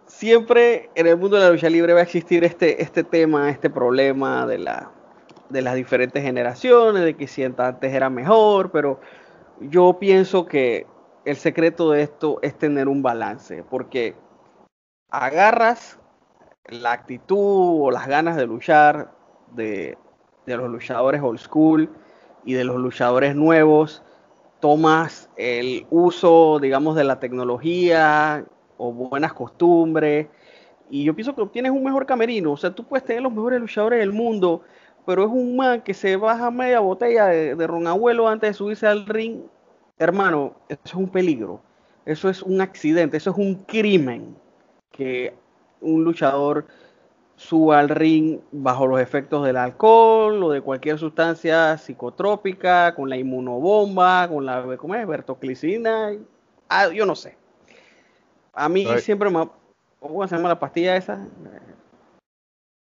siempre 0.07 0.90
en 0.95 1.09
el 1.09 1.16
mundo 1.16 1.38
de 1.38 1.42
la 1.42 1.51
lucha 1.51 1.69
libre 1.69 1.92
va 1.92 1.99
a 1.99 2.05
existir 2.05 2.45
este, 2.45 2.81
este 2.81 3.03
tema, 3.03 3.51
este 3.51 3.69
problema 3.69 4.47
de, 4.47 4.59
la, 4.59 4.92
de 5.49 5.61
las 5.61 5.75
diferentes 5.75 6.23
generaciones, 6.23 7.03
de 7.03 7.16
que 7.16 7.27
si 7.27 7.42
antes 7.42 7.92
era 7.92 8.11
mejor, 8.11 8.71
pero 8.71 9.01
yo 9.59 9.99
pienso 9.99 10.47
que 10.47 10.87
el 11.25 11.35
secreto 11.35 11.90
de 11.90 12.03
esto 12.03 12.38
es 12.42 12.57
tener 12.57 12.87
un 12.87 13.03
balance, 13.03 13.64
porque 13.69 14.14
agarras 15.11 15.99
la 16.69 16.92
actitud 16.92 17.83
o 17.85 17.90
las 17.90 18.07
ganas 18.07 18.37
de 18.37 18.47
luchar 18.47 19.12
de, 19.53 19.97
de 20.47 20.57
los 20.57 20.71
luchadores 20.71 21.23
old 21.23 21.38
school 21.38 21.90
y 22.45 22.55
de 22.55 22.64
los 22.64 22.77
luchadores 22.77 23.35
nuevos, 23.35 24.03
tomas 24.61 25.29
el 25.37 25.87
uso, 25.90 26.59
digamos, 26.61 26.97
de 26.97 27.05
la 27.05 27.19
tecnología 27.19 28.45
o 28.79 28.92
buenas 28.92 29.33
costumbres. 29.33 30.29
Y 30.88 31.05
yo 31.05 31.14
pienso 31.14 31.35
que 31.35 31.42
obtienes 31.42 31.73
un 31.73 31.83
mejor 31.83 32.07
camerino. 32.07 32.53
O 32.53 32.57
sea, 32.57 32.71
tú 32.75 32.85
puedes 32.85 33.05
tener 33.05 33.23
los 33.23 33.33
mejores 33.33 33.61
luchadores 33.61 33.99
del 33.99 34.12
mundo, 34.12 34.62
pero 35.05 35.25
es 35.25 35.29
un 35.29 35.57
man 35.57 35.83
que 35.83 35.92
se 35.92 36.16
baja 36.16 36.51
media 36.51 36.81
botella 36.81 37.27
de, 37.27 37.57
de 37.57 37.66
ron 37.66 37.87
abuelo 37.88 38.29
antes 38.29 38.51
de 38.51 38.55
subirse 38.55 38.87
al 38.87 39.07
ring. 39.07 39.42
Hermano, 39.99 40.55
eso 40.69 40.81
es 40.85 40.95
un 40.95 41.09
peligro. 41.09 41.61
Eso 42.05 42.29
es 42.29 42.42
un 42.42 42.61
accidente. 42.61 43.16
Eso 43.16 43.31
es 43.31 43.37
un 43.37 43.57
crimen. 43.64 44.37
Que 44.97 45.35
un 45.81 46.05
luchador 46.05 46.66
suba 47.37 47.79
al 47.79 47.91
ring 47.91 48.41
bajo 48.51 48.87
los 48.87 49.01
efectos 49.01 49.45
del 49.45 49.57
alcohol 49.57 50.43
o 50.43 50.51
de 50.51 50.62
cualquier 50.62 50.99
sustancia 50.99 51.77
psicotrópica, 51.77 52.95
con 52.95 53.09
la 53.09 53.16
inmunobomba, 53.16 54.29
con 54.29 54.47
la 54.47 54.64
¿cómo 54.79 54.95
es? 54.95 55.07
Ah, 56.68 56.89
yo 56.89 57.07
no 57.07 57.14
sé. 57.14 57.37
A 58.55 58.68
mí 58.68 58.87
Ay. 58.89 59.01
siempre 59.01 59.31
me... 59.31 59.49
¿Cómo 60.01 60.27
se 60.27 60.37
llama 60.37 60.49
la 60.49 60.59
pastilla 60.59 60.97
esa? 60.97 61.27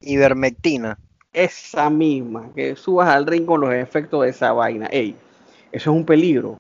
Ivermectina. 0.01 0.99
Esa 1.33 1.91
misma, 1.91 2.51
que 2.55 2.77
subas 2.77 3.09
al 3.09 3.27
ring 3.27 3.45
con 3.45 3.61
los 3.61 3.73
efectos 3.73 4.23
de 4.23 4.29
esa 4.29 4.53
vaina. 4.53 4.87
Ey, 4.87 5.17
eso 5.73 5.91
es 5.91 5.97
un 5.97 6.05
peligro. 6.05 6.59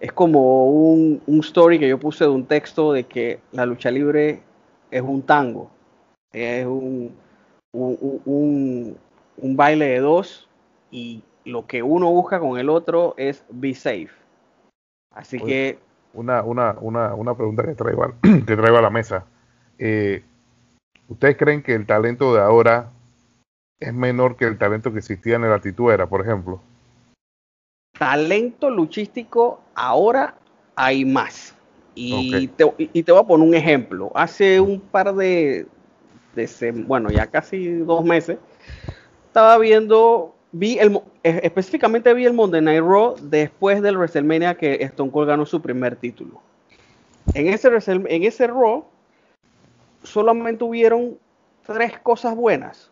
Es 0.00 0.12
como 0.12 0.66
un, 0.66 1.20
un 1.26 1.40
story 1.40 1.78
que 1.78 1.88
yo 1.88 1.98
puse 1.98 2.24
de 2.24 2.30
un 2.30 2.46
texto 2.46 2.92
de 2.92 3.04
que 3.04 3.40
la 3.52 3.66
lucha 3.66 3.90
libre 3.90 4.42
es 4.94 5.02
un 5.02 5.22
tango. 5.22 5.70
Es 6.32 6.64
un, 6.66 7.12
un, 7.72 8.96
un- 9.36 9.56
baile 9.56 9.86
de 9.86 9.98
dos 9.98 10.48
y 10.92 11.22
lo 11.44 11.66
que 11.66 11.82
uno 11.82 12.10
busca 12.12 12.38
con 12.38 12.58
el 12.58 12.68
otro 12.70 13.14
es 13.16 13.44
be 13.50 13.74
safe. 13.74 14.10
Así 15.12 15.38
Oye. 15.40 15.46
que 15.46 15.78
Una, 16.12 16.42
una, 16.44 16.76
una, 16.80 17.14
una 17.14 17.34
pregunta 17.34 17.64
que 17.64 17.74
traigo, 17.74 18.04
a- 18.04 18.14
que 18.46 18.56
traigo 18.56 18.78
a 18.78 18.82
la 18.82 18.90
mesa. 18.90 19.24
Eh, 19.78 20.22
¿Ustedes 21.08 21.36
creen 21.36 21.62
que 21.62 21.74
el 21.74 21.86
talento 21.86 22.32
de 22.32 22.40
ahora 22.40 22.92
es 23.80 23.92
menor 23.92 24.36
que 24.36 24.44
el 24.44 24.58
talento 24.58 24.92
que 24.92 25.00
existía 25.00 25.34
en 25.34 25.44
el 25.44 25.52
Atituera, 25.52 26.06
por 26.06 26.20
ejemplo? 26.20 26.60
talento 27.98 28.70
luchístico 28.70 29.60
ahora 29.74 30.36
hay 30.76 31.04
más. 31.04 31.53
Y, 31.94 32.48
te, 32.48 32.72
y 32.78 33.02
te 33.02 33.12
voy 33.12 33.20
a 33.20 33.24
poner 33.24 33.46
un 33.46 33.54
ejemplo. 33.54 34.10
Hace 34.14 34.60
un 34.60 34.80
par 34.80 35.14
de, 35.14 35.66
de 36.34 36.72
bueno, 36.86 37.10
ya 37.10 37.26
casi 37.26 37.68
dos 37.78 38.04
meses, 38.04 38.38
estaba 39.26 39.58
viendo, 39.58 40.34
vi 40.52 40.78
el, 40.78 41.00
e, 41.22 41.40
específicamente 41.42 42.12
vi 42.14 42.26
el 42.26 42.32
Monday 42.32 42.60
Night 42.60 42.82
Raw 42.82 43.16
después 43.22 43.82
del 43.82 43.96
WrestleMania 43.96 44.56
que 44.56 44.74
Stone 44.82 45.10
Cold 45.10 45.28
ganó 45.28 45.46
su 45.46 45.60
primer 45.60 45.96
título. 45.96 46.40
En 47.34 47.48
ese, 47.48 47.68
en 47.88 48.22
ese 48.22 48.46
Raw 48.46 48.84
solamente 50.02 50.64
hubieron 50.64 51.18
tres 51.66 51.98
cosas 52.00 52.36
buenas. 52.36 52.90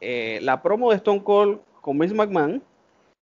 Eh, 0.00 0.38
la 0.42 0.62
promo 0.62 0.90
de 0.90 0.96
Stone 0.96 1.22
Cold 1.22 1.58
con 1.80 1.98
Miss 1.98 2.12
McMahon, 2.12 2.62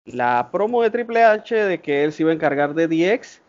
la 0.04 0.48
promo 0.50 0.82
de 0.82 0.90
Triple 0.90 1.22
H 1.22 1.54
de 1.54 1.80
que 1.80 2.04
él 2.04 2.12
se 2.12 2.22
iba 2.22 2.32
a 2.32 2.34
encargar 2.34 2.74
de 2.74 2.88
DX 2.88 3.40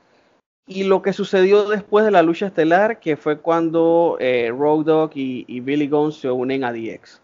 y 0.73 0.85
lo 0.85 1.01
que 1.01 1.11
sucedió 1.11 1.67
después 1.67 2.05
de 2.05 2.11
la 2.11 2.21
lucha 2.21 2.47
estelar, 2.47 3.01
que 3.01 3.17
fue 3.17 3.39
cuando 3.39 4.15
eh, 4.21 4.53
Road 4.57 5.11
y, 5.13 5.59
Billy 5.59 5.89
Gunn 5.89 6.13
se 6.13 6.31
unen 6.31 6.63
a 6.63 6.71
DX. 6.71 7.21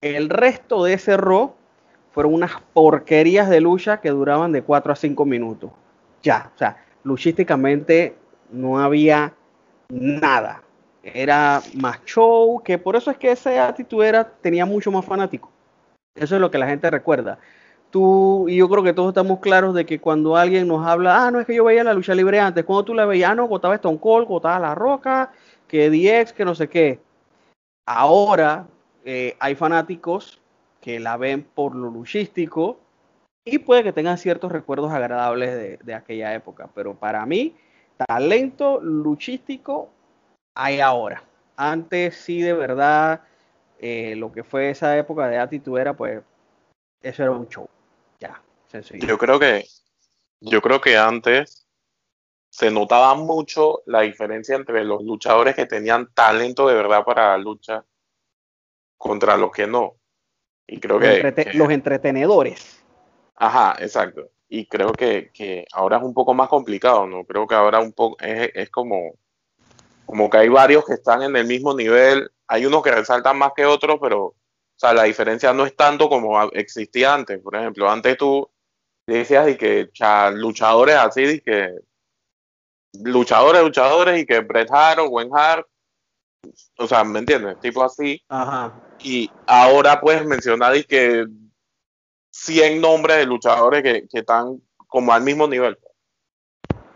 El 0.00 0.28
resto 0.28 0.82
de 0.82 0.94
ese 0.94 1.16
Raw 1.16 1.54
fueron 2.10 2.34
unas 2.34 2.60
porquerías 2.72 3.48
de 3.48 3.60
lucha 3.60 4.00
que 4.00 4.10
duraban 4.10 4.50
de 4.50 4.62
4 4.62 4.92
a 4.92 4.96
5 4.96 5.24
minutos. 5.24 5.70
Ya, 6.24 6.50
o 6.52 6.58
sea, 6.58 6.84
luchísticamente 7.04 8.16
no 8.50 8.80
había 8.80 9.32
nada. 9.88 10.64
Era 11.04 11.62
más 11.74 12.04
show, 12.04 12.60
que 12.64 12.78
por 12.78 12.96
eso 12.96 13.12
es 13.12 13.16
que 13.16 13.30
esa 13.30 13.68
actitud 13.68 14.02
era, 14.02 14.28
tenía 14.28 14.66
mucho 14.66 14.90
más 14.90 15.04
fanático. 15.04 15.52
Eso 16.16 16.34
es 16.34 16.40
lo 16.40 16.50
que 16.50 16.58
la 16.58 16.66
gente 16.66 16.90
recuerda 16.90 17.38
tú 17.90 18.48
y 18.48 18.56
yo 18.56 18.68
creo 18.68 18.82
que 18.82 18.92
todos 18.92 19.08
estamos 19.10 19.40
claros 19.40 19.74
de 19.74 19.86
que 19.86 20.00
cuando 20.00 20.36
alguien 20.36 20.68
nos 20.68 20.86
habla, 20.86 21.26
ah, 21.26 21.30
no 21.30 21.40
es 21.40 21.46
que 21.46 21.54
yo 21.54 21.64
veía 21.64 21.84
la 21.84 21.94
lucha 21.94 22.14
libre 22.14 22.40
antes, 22.40 22.64
cuando 22.64 22.84
tú 22.84 22.94
la 22.94 23.06
veías, 23.06 23.30
ah, 23.30 23.34
no, 23.34 23.46
gotaba 23.46 23.74
Stone 23.76 23.98
Cold, 23.98 24.28
gotaba 24.28 24.58
La 24.58 24.74
Roca, 24.74 25.32
que 25.66 25.90
DX, 25.90 26.32
que 26.32 26.44
no 26.44 26.54
sé 26.54 26.68
qué. 26.68 27.00
Ahora 27.86 28.66
eh, 29.04 29.36
hay 29.40 29.54
fanáticos 29.54 30.40
que 30.80 31.00
la 31.00 31.16
ven 31.16 31.42
por 31.42 31.74
lo 31.74 31.90
luchístico 31.90 32.78
y 33.44 33.58
puede 33.58 33.82
que 33.82 33.92
tengan 33.92 34.18
ciertos 34.18 34.52
recuerdos 34.52 34.92
agradables 34.92 35.80
de, 35.84 35.94
aquella 35.94 36.34
época, 36.34 36.68
pero 36.74 36.94
para 36.94 37.24
mí, 37.24 37.56
talento 38.06 38.80
luchístico 38.80 39.88
hay 40.54 40.80
ahora. 40.80 41.22
Antes 41.56 42.16
sí, 42.16 42.42
de 42.42 42.52
verdad, 42.52 43.22
eh, 43.78 44.14
lo 44.16 44.30
que 44.32 44.44
fue 44.44 44.70
esa 44.70 44.96
época 44.98 45.28
de 45.28 45.38
actitud 45.38 45.78
era 45.78 45.94
pues 45.94 46.22
eso 47.02 47.22
era 47.22 47.32
un 47.32 47.48
show. 47.48 47.68
Sencillo. 48.68 49.06
Yo 49.06 49.18
creo 49.18 49.38
que, 49.38 49.66
yo 50.40 50.60
creo 50.60 50.80
que 50.80 50.96
antes 50.96 51.66
se 52.50 52.70
notaba 52.70 53.14
mucho 53.14 53.82
la 53.86 54.02
diferencia 54.02 54.56
entre 54.56 54.84
los 54.84 55.02
luchadores 55.02 55.54
que 55.54 55.66
tenían 55.66 56.12
talento 56.12 56.68
de 56.68 56.74
verdad 56.74 57.04
para 57.04 57.28
la 57.28 57.38
lucha 57.38 57.84
contra 58.96 59.36
los 59.36 59.52
que 59.52 59.66
no. 59.66 59.94
Y 60.66 60.80
creo 60.80 60.98
que, 60.98 61.22
los 61.54 61.70
entretenedores. 61.70 62.82
Ajá, 63.36 63.76
exacto. 63.80 64.30
Y 64.48 64.66
creo 64.66 64.92
que, 64.92 65.30
que, 65.32 65.66
ahora 65.72 65.98
es 65.98 66.02
un 66.02 66.14
poco 66.14 66.34
más 66.34 66.48
complicado, 66.48 67.06
¿no? 67.06 67.24
Creo 67.24 67.46
que 67.46 67.54
ahora 67.54 67.80
un 67.80 67.92
poco 67.92 68.16
es, 68.20 68.50
es 68.54 68.70
como, 68.70 69.14
como 70.04 70.28
que 70.28 70.38
hay 70.38 70.48
varios 70.48 70.84
que 70.84 70.94
están 70.94 71.22
en 71.22 71.36
el 71.36 71.46
mismo 71.46 71.74
nivel. 71.74 72.30
Hay 72.46 72.66
unos 72.66 72.82
que 72.82 72.90
resaltan 72.90 73.38
más 73.38 73.52
que 73.54 73.64
otros, 73.64 73.98
pero 74.00 74.34
o 74.78 74.80
sea, 74.80 74.94
la 74.94 75.04
diferencia 75.04 75.52
no 75.52 75.66
es 75.66 75.74
tanto 75.74 76.08
como 76.08 76.40
existía 76.52 77.12
antes. 77.12 77.40
Por 77.40 77.56
ejemplo, 77.56 77.90
antes 77.90 78.16
tú 78.16 78.48
decías 79.14 79.48
y 79.48 79.56
que 79.56 79.90
luchadores 80.34 80.96
así, 80.96 81.22
y 81.22 81.40
que 81.40 81.74
luchadores, 82.92 83.62
luchadores 83.62 84.20
y 84.20 84.26
que 84.26 84.40
Bret 84.40 84.70
Hart 84.70 85.00
o 85.00 85.08
Gwen 85.08 85.30
Hart, 85.32 85.66
o 86.78 86.86
sea, 86.86 87.04
¿me 87.04 87.18
entiendes? 87.18 87.58
Tipo 87.60 87.82
así. 87.82 88.22
Ajá. 88.28 88.72
Y 89.00 89.30
ahora 89.46 90.00
puedes 90.00 90.24
mencionar 90.24 90.76
y 90.76 90.84
que 90.84 91.26
100 92.30 92.80
nombres 92.80 93.18
de 93.18 93.26
luchadores 93.26 93.82
que, 93.82 94.08
que 94.08 94.18
están 94.20 94.60
como 94.86 95.12
al 95.12 95.22
mismo 95.22 95.46
nivel. 95.46 95.78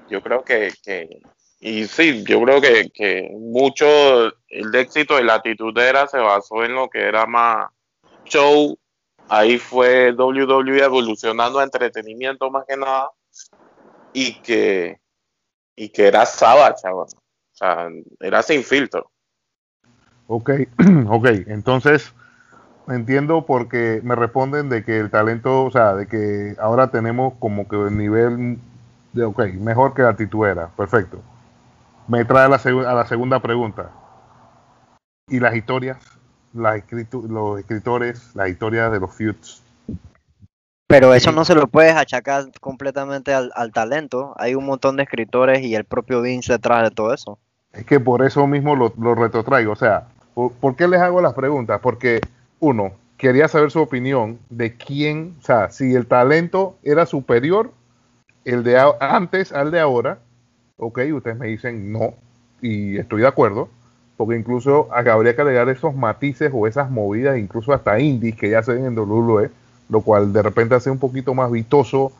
Yo 0.09 0.23
creo 0.23 0.45
que, 0.45 0.73
que 0.83 1.23
y 1.65 1.87
sí, 1.87 2.25
yo 2.25 2.43
creo 2.43 2.61
que, 2.61 2.91
que 2.91 3.31
mucho 3.39 3.87
el 4.49 4.75
éxito 4.75 5.15
de 5.15 5.23
la 5.23 5.41
era 5.77 6.09
se 6.09 6.19
basó 6.19 6.65
en 6.65 6.75
lo 6.75 6.91
que 6.91 7.01
era 7.01 7.25
más 7.25 7.71
show. 8.25 8.77
Ahí 9.29 9.59
fue 9.59 10.13
WWE 10.13 10.83
evolucionando 10.83 11.59
a 11.59 11.65
entretenimiento 11.65 12.51
más 12.51 12.65
que 12.67 12.77
nada. 12.77 13.11
Y 14.13 14.35
que, 14.43 15.01
y 15.75 15.89
que 15.89 16.07
era 16.07 16.27
sábado, 16.27 16.75
chaval. 16.81 17.07
O 17.07 17.55
sea, 17.55 17.89
era 18.21 18.43
sin 18.43 18.63
filtro. 18.63 19.11
Ok, 20.27 20.51
ok. 21.09 21.27
Entonces, 21.47 22.13
entiendo 22.89 23.47
porque 23.47 24.01
me 24.05 24.15
responden 24.15 24.69
de 24.69 24.85
que 24.85 24.99
el 24.99 25.11
talento, 25.11 25.65
o 25.65 25.71
sea, 25.71 25.95
de 25.95 26.07
que 26.07 26.57
ahora 26.61 26.91
tenemos 26.91 27.35
como 27.39 27.67
que 27.69 27.77
el 27.77 27.97
nivel 27.97 28.59
de, 29.15 29.25
ok, 29.25 29.45
mejor 29.55 29.95
que 29.95 30.03
la 30.03 30.17
tituera. 30.17 30.69
Perfecto 30.77 31.23
me 32.09 32.25
trae 32.25 32.47
a 32.47 32.49
la, 32.49 32.57
a 32.57 32.95
la 32.95 33.07
segunda 33.07 33.41
pregunta. 33.41 33.91
¿Y 35.29 35.41
las 35.41 35.55
historias? 35.55 35.99
Las 36.55 36.83
los 37.29 37.61
escritores, 37.61 38.35
las 38.35 38.49
historias 38.49 38.93
de 38.93 39.01
los 39.01 39.15
feuds. 39.15 39.63
Pero 40.87 41.15
eso 41.15 41.33
no 41.33 41.47
se 41.47 41.55
lo 41.55 41.69
puedes 41.69 41.95
achacar 41.95 42.45
completamente 42.61 43.33
al, 43.33 43.73
talento. 43.73 44.35
Hay 44.37 44.55
un 44.55 44.67
montón 44.67 44.97
de 44.97 45.05
escritores 45.05 45.63
y 45.63 45.75
el 45.75 45.85
propio 45.85 46.21
Vince 46.21 46.53
detrás 46.53 46.83
de 46.83 46.91
todo 46.91 47.15
eso. 47.15 47.39
Es 47.73 47.87
que 47.87 47.99
por 47.99 48.23
eso 48.23 48.47
mismo 48.47 48.77
lo, 48.77 48.93
lo 48.99 49.15
retrotraigo. 49.15 49.73
O 49.73 49.77
sea, 49.77 50.09
¿por, 50.35 50.77
qué 50.77 50.89
les 50.89 51.01
hago 51.01 51.23
las 51.23 51.33
preguntas? 51.33 51.81
Porque, 51.81 52.21
uno, 52.61 52.93
quería 53.17 53.49
saber 53.49 53.71
su 53.71 53.81
opinión 53.81 54.39
de 54.51 54.77
quién, 54.77 55.37
o 55.41 55.45
sea, 55.45 55.71
si 55.71 55.95
el 55.95 56.07
talento 56.07 56.77
era 56.83 57.07
superior 57.07 57.73
el 58.45 58.63
de 58.65 58.79
antes 59.01 59.53
al 59.53 59.71
de 59.71 59.81
ahora, 59.81 60.19
ok, 60.77 61.01
ustedes 61.15 61.39
me 61.39 61.47
dicen 61.47 61.93
no, 61.93 62.15
y 62.61 62.99
estoy 62.99 63.23
de 63.23 63.29
acuerdo, 63.29 63.69
porque 64.17 64.37
incluso 64.37 64.89
habría 64.93 65.35
que 65.35 65.43
agregar 65.43 65.69
esos 65.69 65.95
matices 65.95 66.51
o 66.55 66.67
esas 66.67 66.91
movidas, 66.91 67.39
incluso 67.39 67.73
hasta 67.73 67.99
indies 67.99 68.37
que 68.37 68.51
ya 68.51 68.63
se 68.63 68.75
ven 68.75 68.87
en 68.87 68.99
WWE, 68.99 69.51
lo 69.89 70.01
cual 70.03 70.33
de 70.33 70.43
repente 70.43 70.75
hace 70.75 70.91
un 70.91 70.99
poquito 70.99 71.35
más 71.35 71.51
vistoso, 71.51 72.13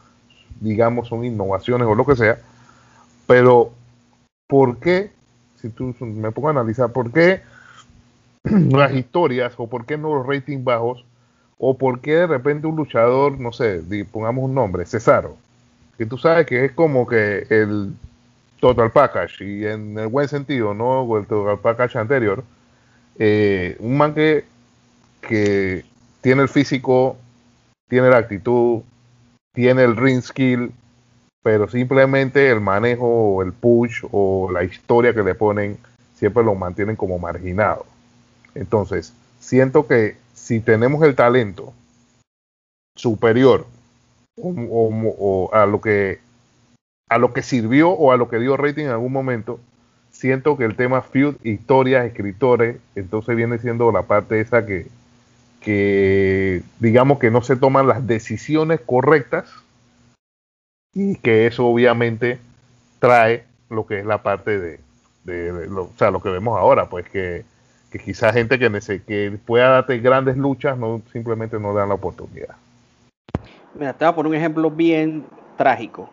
digamos, 0.61 1.09
son 1.09 1.25
innovaciones 1.25 1.87
o 1.87 1.95
lo 1.95 2.07
que 2.07 2.17
sea, 2.17 2.39
pero 3.27 3.73
¿por 4.47 4.79
qué, 4.79 5.11
si 5.61 5.69
tú 5.69 5.95
me 6.01 6.33
pongo 6.33 6.49
a 6.49 6.53
analizar, 6.53 6.93
por 6.93 7.13
qué 7.13 7.41
las 8.45 8.93
historias 8.93 9.55
o 9.57 9.67
por 9.67 9.87
qué 9.87 9.97
no 9.97 10.15
los 10.15 10.27
ratings 10.27 10.65
bajos 10.65 11.05
o 11.59 11.79
por 11.79 12.01
qué 12.01 12.17
de 12.17 12.27
repente 12.27 12.67
un 12.67 12.77
luchador, 12.77 13.39
no 13.39 13.53
sé, 13.53 13.83
pongamos 14.11 14.45
un 14.45 14.55
nombre, 14.55 14.85
Cesaro, 14.85 15.37
que 15.97 16.07
tú 16.07 16.19
sabes 16.19 16.47
que 16.47 16.65
es 16.65 16.73
como 16.73 17.07
que 17.07 17.47
el 17.51 17.95
total 18.63 18.93
package, 18.93 19.41
y 19.41 19.67
en 19.67 19.99
el 19.99 20.07
buen 20.07 20.29
sentido, 20.29 20.73
no 20.73 21.19
el 21.19 21.27
total 21.27 21.59
package 21.59 21.97
anterior, 21.97 22.45
eh, 23.19 23.77
un 23.81 23.99
man 23.99 24.15
que, 24.15 24.45
que 25.21 25.85
tiene 26.21 26.43
el 26.43 26.49
físico, 26.49 27.17
tiene 27.89 28.09
la 28.09 28.19
actitud, 28.19 28.83
tiene 29.53 29.83
el 29.83 29.97
ring 29.97 30.23
skill, 30.23 30.73
pero 31.43 31.69
simplemente 31.69 32.51
el 32.51 32.61
manejo 32.61 33.43
el 33.43 33.53
push 33.53 34.05
o 34.13 34.49
la 34.53 34.63
historia 34.63 35.13
que 35.13 35.25
le 35.25 35.35
ponen 35.35 35.77
siempre 36.15 36.45
lo 36.45 36.55
mantienen 36.55 36.95
como 36.95 37.19
marginado. 37.19 37.85
Entonces, 38.55 39.13
siento 39.41 39.89
que 39.89 40.17
si 40.35 40.61
tenemos 40.61 41.03
el 41.03 41.17
talento 41.17 41.73
superior 42.95 43.67
o 44.37 45.51
a 45.53 45.67
lo 45.67 45.81
que 45.81 46.21
a 47.13 47.19
lo 47.19 47.33
que 47.33 47.43
sirvió 47.43 47.91
o 47.91 48.13
a 48.13 48.17
lo 48.17 48.29
que 48.29 48.39
dio 48.39 48.57
rating 48.57 48.85
en 48.85 48.91
algún 48.91 49.13
momento, 49.13 49.61
siento 50.11 50.57
que 50.57 50.65
el 50.65 50.77
tema 50.77 51.03
feud, 51.03 51.37
historias, 51.45 52.07
escritores, 52.07 52.79
entonces 52.95 53.37
viene 53.37 53.59
siendo 53.59 53.93
la 53.93 54.03
parte 54.03 54.41
esa 54.41 54.65
que, 54.65 54.87
que 55.61 56.63
digamos 56.81 57.19
que 57.19 57.31
no 57.31 57.43
se 57.43 57.57
toman 57.57 57.87
las 57.87 58.07
decisiones 58.07 58.81
correctas 58.81 59.51
y 60.95 61.17
que 61.17 61.47
eso 61.47 61.67
obviamente 61.67 62.39
trae 62.99 63.45
lo 63.69 63.87
que 63.87 63.99
es 63.99 64.07
la 64.07 64.23
parte 64.23 64.59
de, 64.59 64.81
lo, 65.69 65.85
o 65.85 65.93
sea, 65.99 66.11
lo 66.11 66.21
que 66.23 66.31
vemos 66.31 66.59
ahora, 66.59 66.89
pues 66.89 67.09
que, 67.09 67.45
que 67.91 67.99
quizás 67.99 68.33
gente 68.33 68.59
que, 68.59 69.01
que 69.07 69.39
pueda 69.45 69.69
darte 69.69 69.99
grandes 69.99 70.37
luchas 70.37 70.79
no 70.79 71.03
simplemente 71.13 71.59
no 71.59 71.75
dan 71.75 71.91
la 71.91 71.95
oportunidad. 71.95 72.57
Mira, 73.75 73.93
te 73.93 74.05
voy 74.05 74.13
a 74.13 74.15
poner 74.15 74.31
un 74.31 74.37
ejemplo 74.37 74.71
bien 74.71 75.25
trágico 75.57 76.11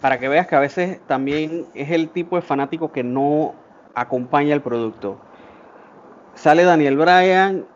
para 0.00 0.18
que 0.18 0.28
veas 0.28 0.46
que 0.46 0.56
a 0.56 0.60
veces 0.60 1.00
también 1.06 1.66
es 1.74 1.90
el 1.90 2.10
tipo 2.10 2.36
de 2.36 2.42
fanático 2.42 2.92
que 2.92 3.02
no 3.02 3.54
acompaña 3.94 4.54
el 4.54 4.60
producto. 4.60 5.18
Sale 6.34 6.64
Daniel 6.64 6.96
Bryan 6.96 7.66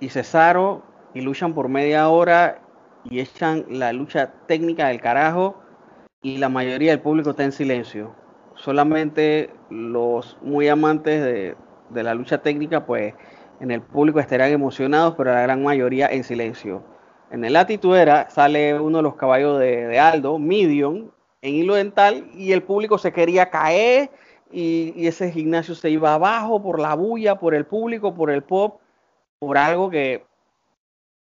y 0.00 0.08
Cesaro 0.08 0.82
y 1.14 1.20
luchan 1.20 1.54
por 1.54 1.68
media 1.68 2.08
hora 2.08 2.60
y 3.04 3.20
echan 3.20 3.64
la 3.68 3.92
lucha 3.92 4.32
técnica 4.46 4.88
del 4.88 5.00
carajo 5.00 5.60
y 6.20 6.38
la 6.38 6.48
mayoría 6.48 6.90
del 6.90 7.00
público 7.00 7.30
está 7.30 7.44
en 7.44 7.52
silencio. 7.52 8.14
Solamente 8.56 9.50
los 9.70 10.36
muy 10.42 10.68
amantes 10.68 11.22
de, 11.22 11.56
de 11.90 12.02
la 12.02 12.14
lucha 12.14 12.38
técnica, 12.38 12.84
pues 12.86 13.14
en 13.60 13.70
el 13.70 13.82
público 13.82 14.20
estarán 14.20 14.50
emocionados, 14.50 15.14
pero 15.16 15.32
la 15.32 15.42
gran 15.42 15.62
mayoría 15.62 16.08
en 16.08 16.24
silencio. 16.24 16.82
En 17.30 17.44
el 17.44 17.56
Atituera 17.56 18.30
sale 18.30 18.78
uno 18.80 18.98
de 18.98 19.02
los 19.02 19.16
caballos 19.16 19.58
de, 19.58 19.98
Aldo, 19.98 20.38
Medium, 20.38 21.10
en 21.42 21.54
hilo 21.54 21.74
dental, 21.74 22.30
y 22.34 22.52
el 22.52 22.62
público 22.62 22.98
se 22.98 23.12
quería 23.12 23.50
caer, 23.50 24.10
y, 24.50 25.06
ese 25.06 25.30
gimnasio 25.30 25.74
se 25.74 25.90
iba 25.90 26.14
abajo 26.14 26.62
por 26.62 26.80
la 26.80 26.94
bulla, 26.94 27.38
por 27.38 27.54
el 27.54 27.66
público, 27.66 28.14
por 28.14 28.30
el 28.30 28.42
pop, 28.42 28.80
por 29.38 29.58
algo 29.58 29.90
que 29.90 30.24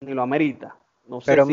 ni 0.00 0.14
lo 0.14 0.22
amerita. 0.22 0.76
No 1.06 1.20
sé 1.20 1.32
Pero 1.32 1.46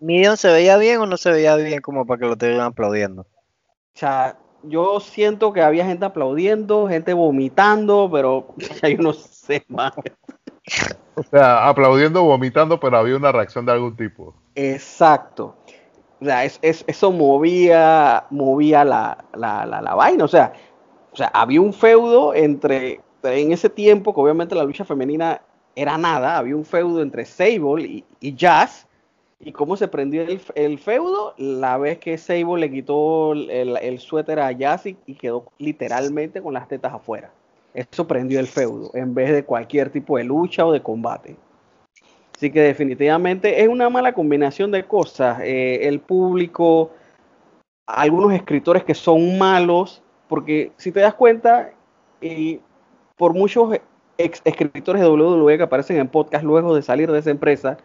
Medium 0.00 0.36
se 0.36 0.52
veía 0.52 0.76
bien 0.76 1.00
o 1.00 1.06
no 1.06 1.16
se 1.16 1.30
veía 1.30 1.56
bien 1.56 1.80
como 1.80 2.06
para 2.06 2.18
que 2.18 2.26
lo 2.26 2.32
estuvieran 2.32 2.66
aplaudiendo. 2.66 3.22
O 3.22 3.98
sea, 3.98 4.36
yo 4.62 5.00
siento 5.00 5.52
que 5.52 5.62
había 5.62 5.86
gente 5.86 6.04
aplaudiendo, 6.04 6.88
gente 6.88 7.14
vomitando, 7.14 8.08
pero 8.12 8.54
ya 8.82 8.88
yo 8.88 8.98
no 8.98 9.12
sé 9.12 9.64
más. 9.68 9.92
O 11.14 11.22
sea, 11.22 11.68
aplaudiendo, 11.68 12.22
vomitando, 12.22 12.78
pero 12.78 12.98
había 12.98 13.16
una 13.16 13.32
reacción 13.32 13.64
de 13.64 13.72
algún 13.72 13.96
tipo. 13.96 14.34
Exacto. 14.54 15.56
O 16.20 16.24
sea, 16.24 16.44
es, 16.44 16.58
eso 16.62 17.12
movía, 17.12 18.24
movía 18.30 18.84
la, 18.84 19.24
la, 19.34 19.64
la, 19.66 19.94
vaina. 19.94 20.24
O 20.24 20.28
sea, 20.28 20.52
o 21.12 21.16
sea, 21.16 21.28
había 21.28 21.60
un 21.60 21.72
feudo 21.72 22.34
entre, 22.34 23.00
en 23.22 23.52
ese 23.52 23.70
tiempo, 23.70 24.14
que 24.14 24.20
obviamente 24.20 24.54
la 24.54 24.64
lucha 24.64 24.84
femenina 24.84 25.40
era 25.76 25.96
nada, 25.96 26.38
había 26.38 26.56
un 26.56 26.64
feudo 26.64 27.02
entre 27.02 27.24
Sable 27.24 28.04
y, 28.20 28.34
Jazz, 28.34 28.86
¿Y 29.40 29.52
cómo 29.52 29.76
se 29.76 29.86
prendió 29.86 30.26
el, 30.56 30.78
feudo? 30.80 31.32
La 31.36 31.78
vez 31.78 31.98
que 31.98 32.18
Sable 32.18 32.58
le 32.58 32.72
quitó 32.72 33.34
el, 33.34 33.98
suéter 34.00 34.40
a 34.40 34.50
Yassi 34.50 34.96
y 35.06 35.14
quedó 35.14 35.44
literalmente 35.58 36.42
con 36.42 36.54
las 36.54 36.66
tetas 36.66 36.92
afuera. 36.92 37.30
Eso 37.72 38.08
prendió 38.08 38.40
el 38.40 38.48
feudo, 38.48 38.90
en 38.94 39.14
vez 39.14 39.30
de 39.30 39.44
cualquier 39.44 39.90
tipo 39.90 40.16
de 40.16 40.24
lucha 40.24 40.66
o 40.66 40.72
de 40.72 40.82
combate. 40.82 41.36
Así 42.38 42.52
que 42.52 42.60
definitivamente 42.60 43.60
es 43.60 43.66
una 43.66 43.90
mala 43.90 44.12
combinación 44.12 44.70
de 44.70 44.84
cosas. 44.84 45.40
Eh, 45.42 45.88
el 45.88 45.98
público, 45.98 46.92
algunos 47.84 48.32
escritores 48.32 48.84
que 48.84 48.94
son 48.94 49.38
malos, 49.38 50.04
porque 50.28 50.70
si 50.76 50.92
te 50.92 51.00
das 51.00 51.14
cuenta, 51.14 51.72
y 52.20 52.60
por 53.16 53.34
muchos 53.34 53.80
ex 54.18 54.40
escritores 54.44 55.02
de 55.02 55.08
WWE 55.08 55.56
que 55.56 55.64
aparecen 55.64 55.96
en 55.96 56.06
podcast 56.06 56.44
luego 56.44 56.76
de 56.76 56.82
salir 56.82 57.10
de 57.10 57.18
esa 57.18 57.30
empresa, 57.30 57.76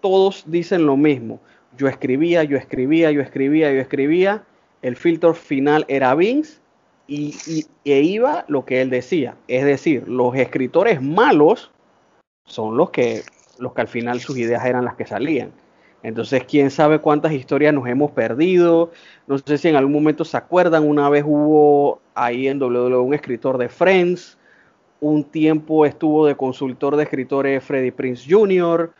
todos 0.00 0.44
dicen 0.46 0.86
lo 0.86 0.96
mismo. 0.96 1.40
Yo 1.76 1.88
escribía, 1.88 2.44
yo 2.44 2.56
escribía, 2.56 3.10
yo 3.10 3.20
escribía, 3.20 3.72
yo 3.72 3.80
escribía. 3.80 4.44
El 4.82 4.94
filtro 4.94 5.34
final 5.34 5.84
era 5.88 6.14
Vince 6.14 6.60
y, 7.08 7.34
iba 7.82 8.44
lo 8.46 8.64
que 8.64 8.82
él 8.82 8.90
decía. 8.90 9.34
Es 9.48 9.64
decir, 9.64 10.06
los 10.06 10.36
escritores 10.36 11.02
malos 11.02 11.72
son 12.44 12.76
los 12.76 12.90
que, 12.90 13.24
los 13.58 13.72
que 13.72 13.80
al 13.80 13.88
final 13.88 14.20
sus 14.20 14.36
ideas 14.38 14.64
eran 14.64 14.84
las 14.84 14.94
que 14.96 15.06
salían. 15.06 15.52
Entonces, 16.02 16.44
quién 16.44 16.70
sabe 16.70 17.00
cuántas 17.00 17.32
historias 17.32 17.74
nos 17.74 17.88
hemos 17.88 18.12
perdido. 18.12 18.92
No 19.26 19.38
sé 19.38 19.58
si 19.58 19.68
en 19.68 19.76
algún 19.76 19.92
momento 19.92 20.24
se 20.24 20.36
acuerdan, 20.36 20.88
una 20.88 21.08
vez 21.08 21.24
hubo 21.26 22.00
ahí 22.14 22.48
en 22.48 22.62
WWE 22.62 22.98
un 22.98 23.14
escritor 23.14 23.58
de 23.58 23.68
Friends, 23.68 24.38
un 25.00 25.24
tiempo 25.24 25.84
estuvo 25.84 26.26
de 26.26 26.36
consultor 26.36 26.96
de 26.96 27.02
escritores 27.02 27.64
Freddie 27.64 27.92
Prince 27.92 28.24
Jr., 28.28 28.92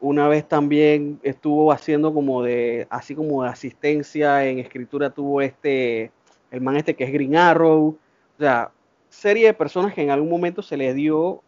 una 0.00 0.28
vez 0.28 0.46
también 0.46 1.18
estuvo 1.22 1.72
haciendo 1.72 2.14
como 2.14 2.42
de, 2.42 2.86
así 2.88 3.14
como 3.16 3.42
de 3.42 3.48
asistencia 3.48 4.46
en 4.46 4.60
escritura, 4.60 5.10
tuvo 5.10 5.42
este, 5.42 6.12
el 6.50 6.60
man 6.60 6.76
este 6.76 6.94
que 6.94 7.04
es 7.04 7.12
Green 7.12 7.36
Arrow. 7.36 7.88
O 7.88 8.38
sea, 8.38 8.70
serie 9.08 9.46
de 9.46 9.54
personas 9.54 9.94
que 9.94 10.02
en 10.02 10.10
algún 10.10 10.30
momento 10.30 10.62
se 10.62 10.76
les 10.76 10.94
dio 10.94 11.42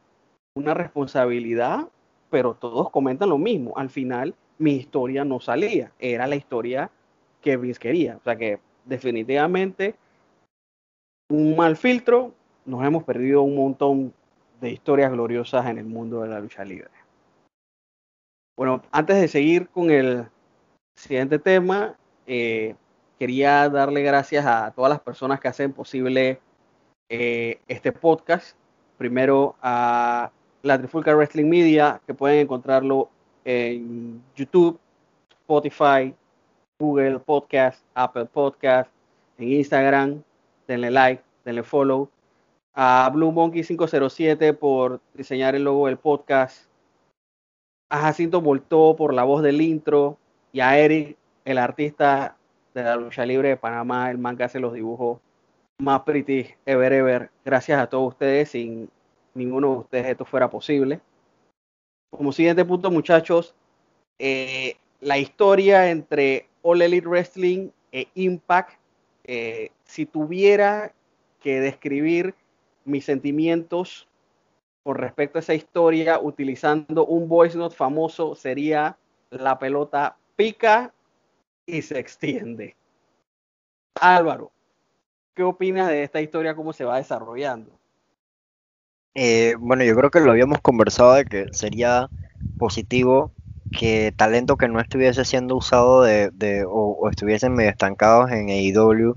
una 0.54 0.74
responsabilidad, 0.74 1.88
pero 2.30 2.54
todos 2.54 2.90
comentan 2.90 3.28
lo 3.28 3.38
mismo. 3.38 3.72
Al 3.76 3.90
final, 3.90 4.34
mi 4.58 4.72
historia 4.72 5.24
no 5.24 5.40
salía, 5.40 5.92
era 5.98 6.26
la 6.26 6.36
historia 6.36 6.90
que 7.40 7.56
Vince 7.56 7.80
quería. 7.80 8.16
O 8.16 8.22
sea 8.22 8.36
que 8.36 8.60
definitivamente 8.84 9.94
un 11.30 11.56
mal 11.56 11.76
filtro, 11.76 12.34
nos 12.64 12.84
hemos 12.84 13.04
perdido 13.04 13.42
un 13.42 13.56
montón 13.56 14.12
de 14.60 14.70
historias 14.70 15.10
gloriosas 15.10 15.66
en 15.66 15.78
el 15.78 15.86
mundo 15.86 16.22
de 16.22 16.28
la 16.28 16.40
lucha 16.40 16.64
libre. 16.64 16.90
Bueno, 18.56 18.82
antes 18.90 19.20
de 19.20 19.28
seguir 19.28 19.68
con 19.68 19.90
el 19.90 20.26
siguiente 20.94 21.38
tema, 21.38 21.96
eh, 22.26 22.74
quería 23.18 23.68
darle 23.68 24.02
gracias 24.02 24.44
a 24.44 24.70
todas 24.72 24.90
las 24.90 25.00
personas 25.00 25.40
que 25.40 25.48
hacen 25.48 25.72
posible 25.72 26.40
eh, 27.08 27.60
este 27.68 27.92
podcast. 27.92 28.56
Primero 28.98 29.56
a 29.62 30.30
la 30.62 30.78
Trifulca 30.78 31.14
Wrestling 31.14 31.48
Media, 31.48 32.00
que 32.06 32.14
pueden 32.14 32.40
encontrarlo 32.40 33.08
en 33.44 34.22
YouTube, 34.36 34.78
Spotify, 35.42 36.14
Google 36.78 37.18
Podcast, 37.18 37.84
Apple 37.94 38.26
Podcast, 38.26 38.90
en 39.38 39.52
Instagram. 39.52 40.22
Denle 40.66 40.90
like, 40.90 41.22
denle 41.44 41.62
follow. 41.62 42.08
A 42.74 43.10
Blue 43.12 43.32
Monkey 43.32 43.64
507 43.64 44.54
por 44.54 45.00
diseñar 45.14 45.54
el 45.54 45.64
logo 45.64 45.86
del 45.86 45.98
podcast 45.98 46.70
a 47.90 47.98
Jacinto 47.98 48.40
Voltó 48.40 48.94
por 48.96 49.12
la 49.12 49.24
voz 49.24 49.42
del 49.42 49.60
intro 49.60 50.16
y 50.52 50.60
a 50.60 50.78
Eric, 50.78 51.16
el 51.44 51.58
artista 51.58 52.36
de 52.72 52.84
la 52.84 52.96
lucha 52.96 53.26
libre 53.26 53.48
de 53.48 53.56
Panamá, 53.56 54.10
el 54.10 54.18
man 54.18 54.36
que 54.36 54.44
hace 54.44 54.60
los 54.60 54.72
dibujos 54.72 55.18
más 55.78 56.02
pretty 56.02 56.46
ever 56.66 56.92
ever. 56.92 57.30
Gracias 57.44 57.80
a 57.80 57.88
todos 57.88 58.12
ustedes, 58.12 58.50
sin 58.50 58.88
ninguno 59.34 59.70
de 59.70 59.78
ustedes 59.78 60.06
esto 60.06 60.24
fuera 60.24 60.50
posible. 60.50 61.00
Como 62.10 62.32
siguiente 62.32 62.64
punto, 62.64 62.90
muchachos, 62.90 63.54
eh, 64.18 64.76
la 65.00 65.18
historia 65.18 65.90
entre 65.90 66.48
All 66.62 66.82
Elite 66.82 67.06
Wrestling 67.06 67.70
e 67.92 68.08
Impact, 68.14 68.78
eh, 69.24 69.70
si 69.84 70.06
tuviera 70.06 70.92
que 71.40 71.60
describir 71.60 72.34
mis 72.84 73.04
sentimientos 73.04 74.08
con 74.82 74.96
respecto 74.96 75.38
a 75.38 75.40
esa 75.40 75.54
historia, 75.54 76.18
utilizando 76.20 77.06
un 77.06 77.28
voice 77.28 77.56
note 77.56 77.76
famoso, 77.76 78.34
sería 78.34 78.96
la 79.30 79.58
pelota 79.58 80.16
pica 80.36 80.92
y 81.66 81.82
se 81.82 81.98
extiende. 81.98 82.76
Álvaro, 84.00 84.50
¿qué 85.34 85.42
opinas 85.42 85.88
de 85.88 86.02
esta 86.02 86.20
historia, 86.20 86.54
cómo 86.54 86.72
se 86.72 86.84
va 86.84 86.96
desarrollando? 86.96 87.79
Eh, 89.14 89.54
bueno, 89.58 89.84
yo 89.84 89.96
creo 89.96 90.10
que 90.10 90.20
lo 90.20 90.30
habíamos 90.30 90.60
conversado 90.60 91.14
de 91.14 91.24
que 91.24 91.46
sería 91.52 92.08
positivo 92.58 93.32
que 93.72 94.12
talento 94.16 94.56
que 94.56 94.68
no 94.68 94.80
estuviese 94.80 95.24
siendo 95.24 95.56
usado 95.56 96.02
de, 96.02 96.64
o, 96.68 97.08
estuviesen 97.08 97.54
medio 97.54 97.70
estancados 97.70 98.30
en 98.30 98.48
AEW 98.48 99.16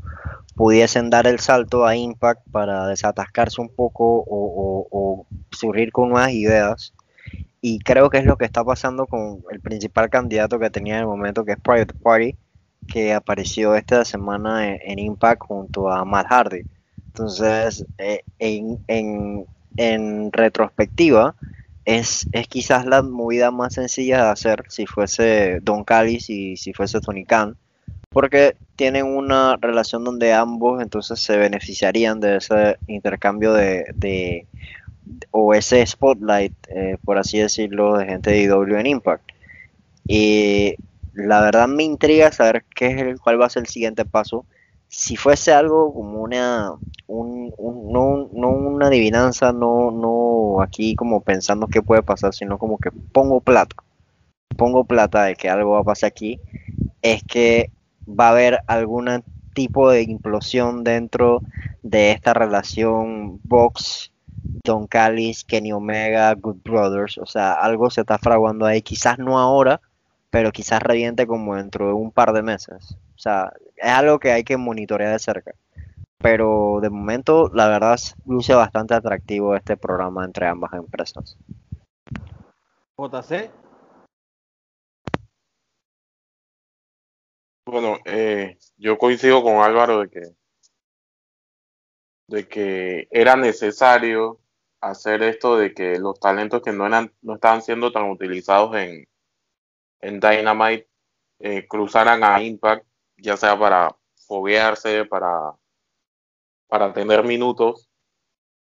pudiesen 0.55 1.09
dar 1.09 1.27
el 1.27 1.39
salto 1.39 1.85
a 1.85 1.95
Impact 1.95 2.41
para 2.51 2.87
desatascarse 2.87 3.61
un 3.61 3.69
poco 3.69 4.23
o, 4.27 5.25
surgir 5.51 5.91
con 5.91 6.09
nuevas 6.09 6.31
ideas. 6.31 6.93
Y 7.61 7.79
creo 7.79 8.09
que 8.09 8.17
es 8.17 8.25
lo 8.25 8.37
que 8.37 8.45
está 8.45 8.63
pasando 8.63 9.05
con 9.05 9.43
el 9.51 9.61
principal 9.61 10.09
candidato 10.09 10.59
que 10.59 10.69
tenía 10.69 10.95
en 10.95 11.01
el 11.01 11.07
momento, 11.07 11.45
que 11.45 11.53
es 11.53 11.59
Private 11.59 11.93
Party, 11.93 12.35
que 12.87 13.13
apareció 13.13 13.75
esta 13.75 14.03
semana 14.03 14.75
en, 14.75 14.99
Impact 14.99 15.43
junto 15.43 15.89
a 15.89 16.03
Matt 16.03 16.27
Hardy. 16.29 16.63
Entonces, 17.07 17.85
eh, 17.97 18.23
en, 18.39 19.45
retrospectiva, 20.31 21.35
es, 21.85 22.27
es, 22.31 22.47
quizás 22.47 22.85
la 22.85 23.01
movida 23.01 23.51
más 23.51 23.73
sencilla 23.73 24.23
de 24.23 24.29
hacer 24.29 24.63
si 24.69 24.85
fuese 24.85 25.59
Don 25.61 25.83
Callis 25.83 26.29
y 26.29 26.55
si 26.57 26.73
fuese 26.73 27.01
Tony 27.01 27.25
Khan 27.25 27.57
porque 28.13 28.55
tienen 28.75 29.05
una 29.07 29.57
relación 29.57 30.03
donde 30.03 30.33
ambos 30.33 30.81
entonces 30.81 31.19
se 31.19 31.35
beneficiarían 31.35 32.19
de 32.19 32.37
ese 32.37 32.77
intercambio 32.87 33.53
de, 33.53 34.47
o 35.31 35.53
ese 35.53 35.85
spotlight, 35.85 36.53
eh, 36.69 36.97
por 37.03 37.17
así 37.17 37.39
decirlo, 37.39 37.97
de 37.97 38.05
gente 38.05 38.29
de 38.29 38.43
IW 38.43 38.77
en 38.77 38.85
Impact. 38.85 39.31
Y 40.07 40.75
la 41.13 41.41
verdad 41.41 41.67
me 41.67 41.83
intriga 41.83 42.31
saber 42.31 42.63
qué 42.75 42.87
es 42.87 43.01
el, 43.01 43.19
cuál 43.19 43.41
va 43.41 43.47
a 43.47 43.49
ser 43.49 43.63
el 43.63 43.67
siguiente 43.67 44.05
paso. 44.05 44.45
Si 44.95 45.15
fuese 45.15 45.51
algo 45.51 45.91
como 45.91 46.21
una, 46.21 46.71
un, 47.07 47.51
no, 47.91 48.29
no, 48.31 48.49
una 48.49 48.87
adivinanza, 48.87 49.51
no, 49.51 49.89
no 49.89 50.61
aquí 50.61 50.93
como 50.93 51.21
pensando 51.21 51.65
qué 51.67 51.81
puede 51.81 52.03
pasar, 52.03 52.35
sino 52.35 52.59
como 52.59 52.77
que 52.77 52.91
pongo 52.91 53.41
plata, 53.41 53.75
pongo 54.55 54.85
plata 54.85 55.23
de 55.23 55.35
que 55.35 55.49
algo 55.49 55.71
va 55.71 55.79
a 55.79 55.83
pasar 55.83 56.09
aquí, 56.09 56.39
es 57.01 57.23
que 57.23 57.71
va 58.07 58.27
a 58.27 58.31
haber 58.31 58.59
algún 58.67 59.23
tipo 59.55 59.89
de 59.89 60.03
implosión 60.03 60.83
dentro 60.83 61.41
de 61.81 62.11
esta 62.11 62.35
relación 62.35 63.39
Box, 63.43 64.11
Don 64.63 64.85
Callis, 64.85 65.43
Kenny 65.43 65.73
Omega, 65.73 66.33
Good 66.35 66.57
Brothers. 66.63 67.17
O 67.17 67.25
sea, 67.25 67.53
algo 67.53 67.89
se 67.89 68.01
está 68.01 68.19
fraguando 68.19 68.67
ahí. 68.67 68.83
Quizás 68.83 69.17
no 69.17 69.39
ahora, 69.39 69.81
pero 70.29 70.51
quizás 70.51 70.81
reviente 70.81 71.25
como 71.27 71.55
dentro 71.55 71.87
de 71.87 71.93
un 71.93 72.11
par 72.11 72.33
de 72.33 72.43
meses. 72.43 72.95
Sea, 73.23 73.53
es 73.75 73.91
algo 73.91 74.19
que 74.19 74.31
hay 74.31 74.43
que 74.43 74.57
monitorear 74.57 75.11
de 75.11 75.19
cerca. 75.19 75.53
Pero 76.17 76.79
de 76.81 76.89
momento, 76.89 77.49
la 77.53 77.67
verdad, 77.67 77.99
luce 78.25 78.53
bastante 78.53 78.93
atractivo 78.93 79.55
este 79.55 79.77
programa 79.77 80.25
entre 80.25 80.47
ambas 80.47 80.73
empresas. 80.73 81.37
JC. 82.97 83.51
Bueno, 87.65 87.97
eh, 88.05 88.57
yo 88.77 88.97
coincido 88.97 89.41
con 89.41 89.57
Álvaro 89.57 90.01
de 90.01 90.09
que, 90.09 90.21
de 92.27 92.47
que 92.47 93.07
era 93.11 93.35
necesario 93.35 94.39
hacer 94.81 95.23
esto 95.23 95.57
de 95.57 95.73
que 95.73 95.97
los 95.97 96.19
talentos 96.19 96.61
que 96.61 96.73
no, 96.73 96.85
eran, 96.85 97.11
no 97.21 97.35
estaban 97.35 97.61
siendo 97.61 97.91
tan 97.91 98.09
utilizados 98.09 98.75
en, 98.75 99.07
en 100.01 100.19
Dynamite 100.19 100.87
eh, 101.39 101.67
cruzaran 101.67 102.23
a 102.23 102.41
Impact, 102.41 102.85
ya 103.23 103.37
sea 103.37 103.57
para 103.57 103.95
foguearse, 104.27 105.05
para, 105.05 105.53
para 106.67 106.93
tener 106.93 107.23
minutos. 107.23 107.89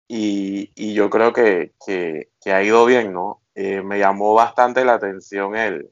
Y, 0.09 0.73
y 0.75 0.95
yo 0.95 1.11
creo 1.11 1.33
que, 1.33 1.75
que, 1.87 2.53
ha 2.53 2.63
ido 2.63 2.85
bien, 2.87 3.13
¿no? 3.13 3.43
Eh, 3.55 3.83
me 3.83 3.99
llamó 3.99 4.35
bastante 4.35 4.85
la 4.85 4.95
atención 4.95 5.57
el, 5.57 5.91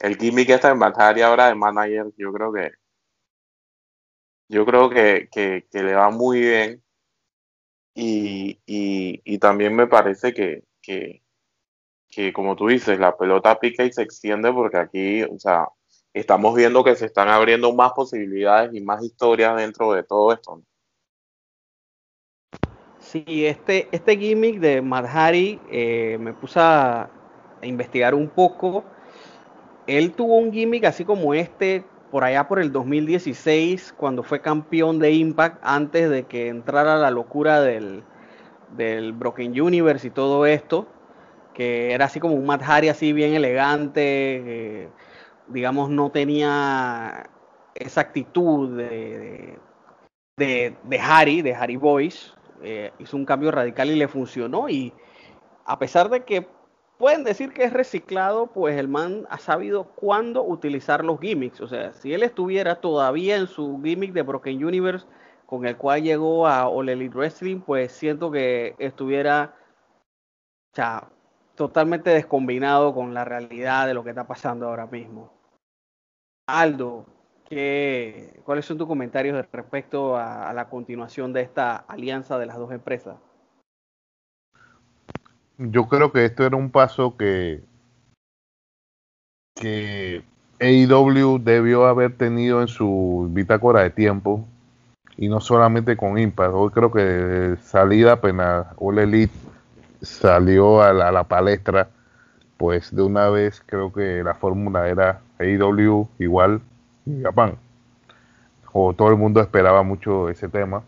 el 0.00 0.16
gimmick 0.16 0.50
esta 0.50 0.70
en 0.70 0.78
batalla 0.78 1.28
ahora 1.28 1.48
de 1.48 1.54
manager. 1.54 2.06
Yo 2.16 2.32
creo 2.32 2.52
que 2.52 2.72
yo 4.48 4.64
creo 4.66 4.90
que, 4.90 5.28
que, 5.30 5.82
le 5.82 5.94
va 5.94 6.10
muy 6.10 6.40
bien. 6.40 6.82
Y, 7.94 8.60
y, 8.66 9.20
y 9.24 9.38
también 9.38 9.74
me 9.76 9.86
parece 9.86 10.32
que, 10.32 10.64
que, 10.80 12.32
como 12.32 12.56
tú 12.56 12.68
dices, 12.68 12.98
la 12.98 13.16
pelota 13.16 13.58
pica 13.60 13.84
y 13.84 13.92
se 13.92 14.02
extiende 14.02 14.52
porque 14.52 14.78
aquí, 14.78 15.22
o 15.24 15.38
sea, 15.38 15.68
estamos 16.12 16.54
viendo 16.54 16.84
que 16.84 16.96
se 16.96 17.06
están 17.06 17.28
abriendo 17.28 17.72
más 17.74 17.92
posibilidades 17.92 18.74
y 18.74 18.80
más 18.80 19.02
historias 19.02 19.56
dentro 19.56 19.92
de 19.92 20.02
todo 20.02 20.32
esto. 20.32 20.62
Sí, 22.98 23.46
este, 23.46 23.88
este 23.92 24.16
gimmick 24.16 24.60
de 24.60 24.82
Madhari 24.82 25.60
eh, 25.70 26.18
me 26.20 26.32
puse 26.32 26.60
a 26.60 27.10
investigar 27.62 28.14
un 28.14 28.28
poco. 28.28 28.84
Él 29.86 30.12
tuvo 30.12 30.36
un 30.36 30.52
gimmick 30.52 30.84
así 30.84 31.04
como 31.04 31.32
este 31.32 31.84
por 32.10 32.24
allá 32.24 32.48
por 32.48 32.58
el 32.58 32.72
2016, 32.72 33.94
cuando 33.96 34.22
fue 34.22 34.40
campeón 34.40 34.98
de 34.98 35.12
Impact, 35.12 35.58
antes 35.62 36.08
de 36.08 36.24
que 36.24 36.48
entrara 36.48 36.96
la 36.96 37.10
locura 37.10 37.60
del, 37.60 38.02
del 38.76 39.12
Broken 39.12 39.60
Universe 39.60 40.06
y 40.06 40.10
todo 40.10 40.46
esto, 40.46 40.86
que 41.54 41.92
era 41.92 42.06
así 42.06 42.20
como 42.20 42.34
un 42.34 42.46
Matt 42.46 42.62
Hardy 42.62 42.88
así 42.88 43.12
bien 43.12 43.34
elegante, 43.34 44.02
eh, 44.04 44.88
digamos, 45.48 45.90
no 45.90 46.10
tenía 46.10 47.28
esa 47.74 48.00
actitud 48.00 48.76
de, 48.76 49.58
de, 50.36 50.76
de 50.82 51.00
Harry, 51.00 51.42
de 51.42 51.54
Harry 51.54 51.76
Boyce, 51.76 52.32
eh, 52.62 52.92
hizo 52.98 53.16
un 53.16 53.24
cambio 53.24 53.50
radical 53.50 53.90
y 53.90 53.96
le 53.96 54.08
funcionó. 54.08 54.68
Y 54.68 54.92
a 55.64 55.78
pesar 55.78 56.08
de 56.08 56.24
que 56.24 56.48
pueden 56.98 57.24
decir 57.24 57.52
que 57.52 57.64
es 57.64 57.72
reciclado, 57.72 58.48
pues 58.48 58.76
el 58.76 58.88
man 58.88 59.26
ha 59.30 59.38
sabido 59.38 59.84
cuándo 59.94 60.42
utilizar 60.42 61.04
los 61.04 61.20
gimmicks. 61.20 61.60
O 61.60 61.68
sea, 61.68 61.92
si 61.92 62.12
él 62.12 62.22
estuviera 62.22 62.80
todavía 62.80 63.36
en 63.36 63.46
su 63.46 63.80
gimmick 63.82 64.12
de 64.12 64.22
Broken 64.22 64.64
Universe, 64.64 65.06
con 65.46 65.64
el 65.66 65.76
cual 65.76 66.02
llegó 66.02 66.46
a 66.46 66.68
All 66.68 66.88
Elite 66.88 67.16
Wrestling, 67.16 67.60
pues 67.60 67.92
siento 67.92 68.30
que 68.30 68.74
estuviera 68.78 69.54
o 70.72 70.76
sea, 70.76 71.08
totalmente 71.54 72.10
descombinado 72.10 72.94
con 72.94 73.14
la 73.14 73.24
realidad 73.24 73.86
de 73.86 73.94
lo 73.94 74.04
que 74.04 74.10
está 74.10 74.26
pasando 74.26 74.68
ahora 74.68 74.86
mismo. 74.86 75.37
Aldo, 76.48 77.04
¿qué, 77.48 78.40
¿cuáles 78.44 78.64
son 78.64 78.78
tus 78.78 78.88
comentarios 78.88 79.46
respecto 79.52 80.16
a, 80.16 80.50
la 80.54 80.68
continuación 80.68 81.32
de 81.32 81.42
esta 81.42 81.76
alianza 81.76 82.38
de 82.38 82.46
las 82.46 82.56
dos 82.56 82.72
empresas? 82.72 83.16
yo 85.58 85.88
creo 85.88 86.12
que 86.12 86.24
esto 86.24 86.46
era 86.46 86.56
un 86.56 86.70
paso 86.70 87.16
que, 87.16 87.62
que 89.54 90.22
AEW 90.60 91.38
debió 91.38 91.86
haber 91.86 92.16
tenido 92.16 92.62
en 92.62 92.68
su 92.68 93.28
bitácora 93.30 93.82
de 93.82 93.90
tiempo 93.90 94.46
y 95.16 95.28
no 95.28 95.40
solamente 95.40 95.96
con 95.96 96.16
Impact. 96.16 96.54
Hoy 96.54 96.70
creo 96.70 96.92
que 96.92 97.56
salida 97.60 98.12
apenas 98.12 98.68
All 98.76 99.28
salió 100.00 100.80
a 100.80 100.92
la, 100.92 101.24
palestra, 101.24 101.90
pues 102.58 102.94
de 102.94 103.02
una 103.02 103.30
vez 103.30 103.62
creo 103.64 103.92
que 103.92 104.22
la 104.22 104.34
fórmula 104.34 104.88
era 104.88 105.20
AEW 105.38 106.08
igual 106.18 106.60
y 107.06 107.22
Japón. 107.22 107.56
O 108.72 108.92
todo 108.94 109.08
el 109.10 109.16
mundo 109.16 109.40
esperaba 109.40 109.82
mucho 109.82 110.28
ese 110.28 110.48
tema. 110.48 110.82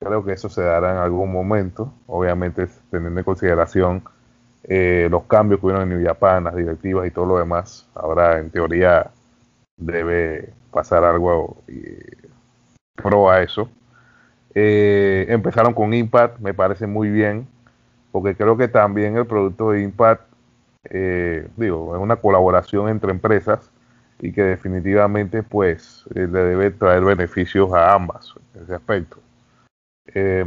Creo 0.00 0.24
que 0.24 0.32
eso 0.32 0.48
se 0.48 0.62
dará 0.62 0.92
en 0.92 0.98
algún 0.98 1.30
momento, 1.30 1.92
obviamente 2.06 2.66
teniendo 2.90 3.20
en 3.20 3.24
consideración 3.24 4.02
eh, 4.64 5.08
los 5.10 5.24
cambios 5.24 5.60
que 5.60 5.66
hubieron 5.66 5.90
en 5.90 5.98
New 5.98 6.06
Japan, 6.06 6.44
las 6.44 6.54
directivas 6.54 7.06
y 7.06 7.10
todo 7.10 7.26
lo 7.26 7.38
demás. 7.38 7.88
Ahora, 7.94 8.38
en 8.38 8.50
teoría, 8.50 9.10
debe 9.76 10.52
pasar 10.70 11.04
algo 11.04 11.56
eh, 11.66 12.16
pro 12.94 13.30
a 13.30 13.42
eso. 13.42 13.68
Eh, 14.54 15.26
empezaron 15.28 15.74
con 15.74 15.94
Impact, 15.94 16.38
me 16.40 16.54
parece 16.54 16.86
muy 16.86 17.10
bien, 17.10 17.46
porque 18.12 18.36
creo 18.36 18.56
que 18.56 18.68
también 18.68 19.16
el 19.16 19.26
producto 19.26 19.70
de 19.72 19.82
Impact, 19.82 20.22
eh, 20.90 21.48
digo, 21.56 21.94
es 21.94 22.00
una 22.02 22.16
colaboración 22.16 22.88
entre 22.88 23.10
empresas 23.10 23.70
y 24.20 24.32
que 24.32 24.42
definitivamente 24.42 25.42
pues 25.42 26.04
le 26.12 26.26
debe 26.26 26.70
traer 26.70 27.04
beneficios 27.04 27.72
a 27.72 27.94
ambas 27.94 28.34
en 28.54 28.62
ese 28.62 28.74
aspecto. 28.74 29.18
Eh, 30.14 30.44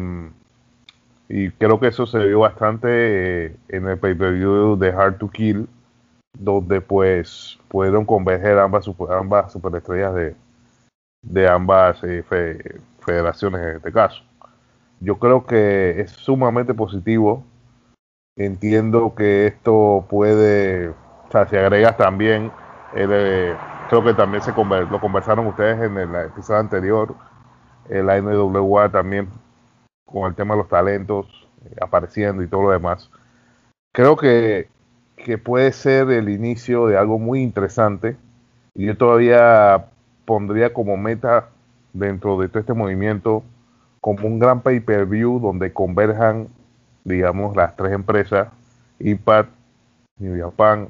y 1.33 1.49
creo 1.51 1.79
que 1.79 1.87
eso 1.87 2.05
se 2.05 2.19
vio 2.19 2.41
bastante 2.41 3.45
eh, 3.45 3.55
en 3.69 3.87
el 3.87 3.97
pay-per-view 3.97 4.77
de 4.77 4.89
Hard 4.89 5.17
to 5.17 5.29
Kill, 5.29 5.65
donde 6.37 6.81
pues 6.81 7.57
pudieron 7.69 8.03
converger 8.05 8.59
ambas, 8.59 8.85
ambas 9.09 9.53
superestrellas 9.53 10.13
de, 10.13 10.35
de 11.21 11.47
ambas 11.47 12.03
eh, 12.03 12.21
fe, 12.23 12.81
federaciones 12.99 13.61
en 13.61 13.75
este 13.77 13.93
caso. 13.93 14.21
Yo 14.99 15.19
creo 15.19 15.45
que 15.45 16.01
es 16.01 16.11
sumamente 16.11 16.73
positivo. 16.73 17.45
Entiendo 18.35 19.13
que 19.15 19.47
esto 19.47 20.05
puede, 20.09 20.89
o 20.89 21.31
sea, 21.31 21.47
si 21.47 21.57
agregas 21.57 21.97
también, 21.97 22.51
eh, 22.95 23.55
creo 23.89 24.03
que 24.03 24.13
también 24.13 24.41
se 24.41 24.53
conver, 24.53 24.89
lo 24.89 24.99
conversaron 24.99 25.47
ustedes 25.47 25.81
en 25.81 25.97
el 25.97 26.15
episodio 26.15 26.59
anterior, 26.59 27.15
la 27.89 28.17
NWA 28.21 28.89
también 28.89 29.27
con 30.05 30.27
el 30.29 30.35
tema 30.35 30.53
de 30.53 30.59
los 30.59 30.69
talentos 30.69 31.27
eh, 31.65 31.75
apareciendo 31.81 32.43
y 32.43 32.47
todo 32.47 32.63
lo 32.63 32.71
demás. 32.71 33.09
Creo 33.93 34.15
que, 34.15 34.69
que 35.15 35.37
puede 35.37 35.71
ser 35.73 36.09
el 36.09 36.29
inicio 36.29 36.87
de 36.87 36.97
algo 36.97 37.19
muy 37.19 37.41
interesante 37.41 38.17
y 38.73 38.85
yo 38.85 38.97
todavía 38.97 39.85
pondría 40.25 40.73
como 40.73 40.97
meta 40.97 41.49
dentro 41.93 42.39
de 42.39 42.47
todo 42.47 42.59
este 42.59 42.73
movimiento 42.73 43.43
como 43.99 44.27
un 44.27 44.39
gran 44.39 44.61
pay-per-view 44.61 45.39
donde 45.39 45.73
converjan, 45.73 46.47
digamos, 47.03 47.55
las 47.55 47.75
tres 47.75 47.93
empresas, 47.93 48.49
Impact, 48.99 49.49
New 50.19 50.39
Japan, 50.39 50.87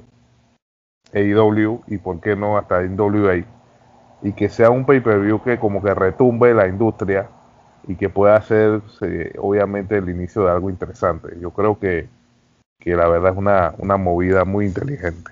AEW 1.13 1.81
y 1.87 1.97
por 1.97 2.19
qué 2.19 2.35
no 2.35 2.57
hasta 2.57 2.81
NWA, 2.81 3.43
y 4.21 4.33
que 4.33 4.49
sea 4.49 4.69
un 4.69 4.85
pay-per-view 4.85 5.41
que 5.41 5.57
como 5.57 5.81
que 5.81 5.93
retumbe 5.93 6.53
la 6.53 6.67
industria 6.67 7.27
y 7.87 7.95
que 7.95 8.09
pueda 8.09 8.39
ser 8.41 8.81
obviamente 9.39 9.97
el 9.97 10.09
inicio 10.09 10.43
de 10.43 10.51
algo 10.51 10.69
interesante. 10.69 11.39
Yo 11.39 11.51
creo 11.51 11.79
que, 11.79 12.07
que 12.79 12.95
la 12.95 13.07
verdad 13.07 13.31
es 13.31 13.37
una, 13.37 13.73
una 13.77 13.97
movida 13.97 14.45
muy 14.45 14.65
inteligente. 14.65 15.31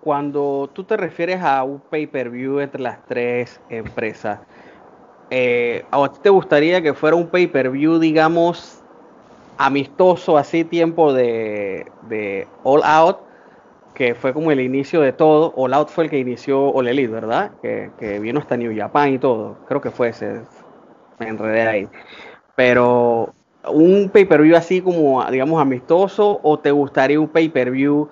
Cuando 0.00 0.70
tú 0.72 0.84
te 0.84 0.96
refieres 0.96 1.42
a 1.42 1.64
un 1.64 1.80
pay-per-view 1.80 2.60
entre 2.60 2.80
las 2.80 3.04
tres 3.06 3.60
empresas, 3.68 4.38
eh, 5.30 5.84
¿a 5.90 6.08
ti 6.08 6.18
te 6.22 6.30
gustaría 6.30 6.82
que 6.82 6.94
fuera 6.94 7.16
un 7.16 7.28
pay-per-view, 7.28 7.98
digamos, 7.98 8.82
amistoso, 9.58 10.36
así 10.36 10.64
tiempo 10.64 11.12
de, 11.12 11.86
de 12.08 12.46
All 12.62 12.82
Out? 12.84 13.26
que 13.96 14.14
fue 14.14 14.34
como 14.34 14.52
el 14.52 14.60
inicio 14.60 15.00
de 15.00 15.12
todo. 15.12 15.54
All 15.56 15.72
Out 15.72 15.88
fue 15.88 16.04
el 16.04 16.10
que 16.10 16.18
inició 16.18 16.68
All 16.68 16.86
Elite, 16.86 17.08
¿verdad? 17.08 17.52
Que, 17.62 17.90
que 17.98 18.20
vino 18.20 18.40
hasta 18.40 18.54
New 18.54 18.76
Japan 18.76 19.14
y 19.14 19.18
todo. 19.18 19.56
Creo 19.66 19.80
que 19.80 19.90
fue 19.90 20.08
ese. 20.08 20.42
Me 21.18 21.28
enredé 21.28 21.62
ahí. 21.62 21.88
Pero 22.54 23.32
un 23.66 24.10
pay-per-view 24.12 24.54
así 24.54 24.82
como, 24.82 25.24
digamos, 25.30 25.60
amistoso, 25.60 26.40
o 26.42 26.58
te 26.58 26.70
gustaría 26.70 27.18
un 27.18 27.28
pay-per-view 27.28 28.08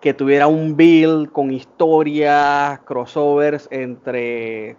que 0.00 0.12
tuviera 0.12 0.48
un 0.48 0.76
build 0.76 1.30
con 1.30 1.52
historias, 1.52 2.80
crossovers 2.80 3.68
entre 3.70 4.76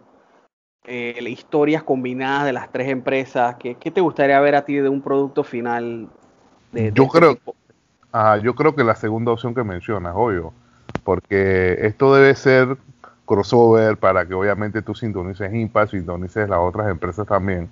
eh, 0.85 1.19
historias 1.27 1.83
combinadas 1.83 2.45
de 2.45 2.53
las 2.53 2.71
tres 2.71 2.89
empresas. 2.89 3.55
¿Qué, 3.59 3.75
¿Qué, 3.75 3.91
te 3.91 4.01
gustaría 4.01 4.39
ver 4.39 4.55
a 4.55 4.65
ti 4.65 4.75
de 4.75 4.89
un 4.89 5.01
producto 5.01 5.43
final? 5.43 6.09
De, 6.71 6.83
de 6.83 6.93
Yo 6.93 7.03
este 7.03 7.19
creo. 7.19 7.39
Ah, 8.11 8.37
yo 8.41 8.55
creo 8.55 8.75
que 8.75 8.83
la 8.83 8.95
segunda 8.95 9.31
opción 9.31 9.53
que 9.53 9.63
mencionas, 9.63 10.13
obvio, 10.15 10.51
porque 11.03 11.77
esto 11.81 12.15
debe 12.15 12.33
ser 12.33 12.77
crossover 13.25 13.97
para 13.97 14.25
que 14.25 14.33
obviamente 14.33 14.81
tú 14.81 14.95
sintonices 14.95 15.53
Impact, 15.53 15.91
sintonices 15.91 16.49
las 16.49 16.59
otras 16.59 16.89
empresas 16.89 17.27
también. 17.27 17.69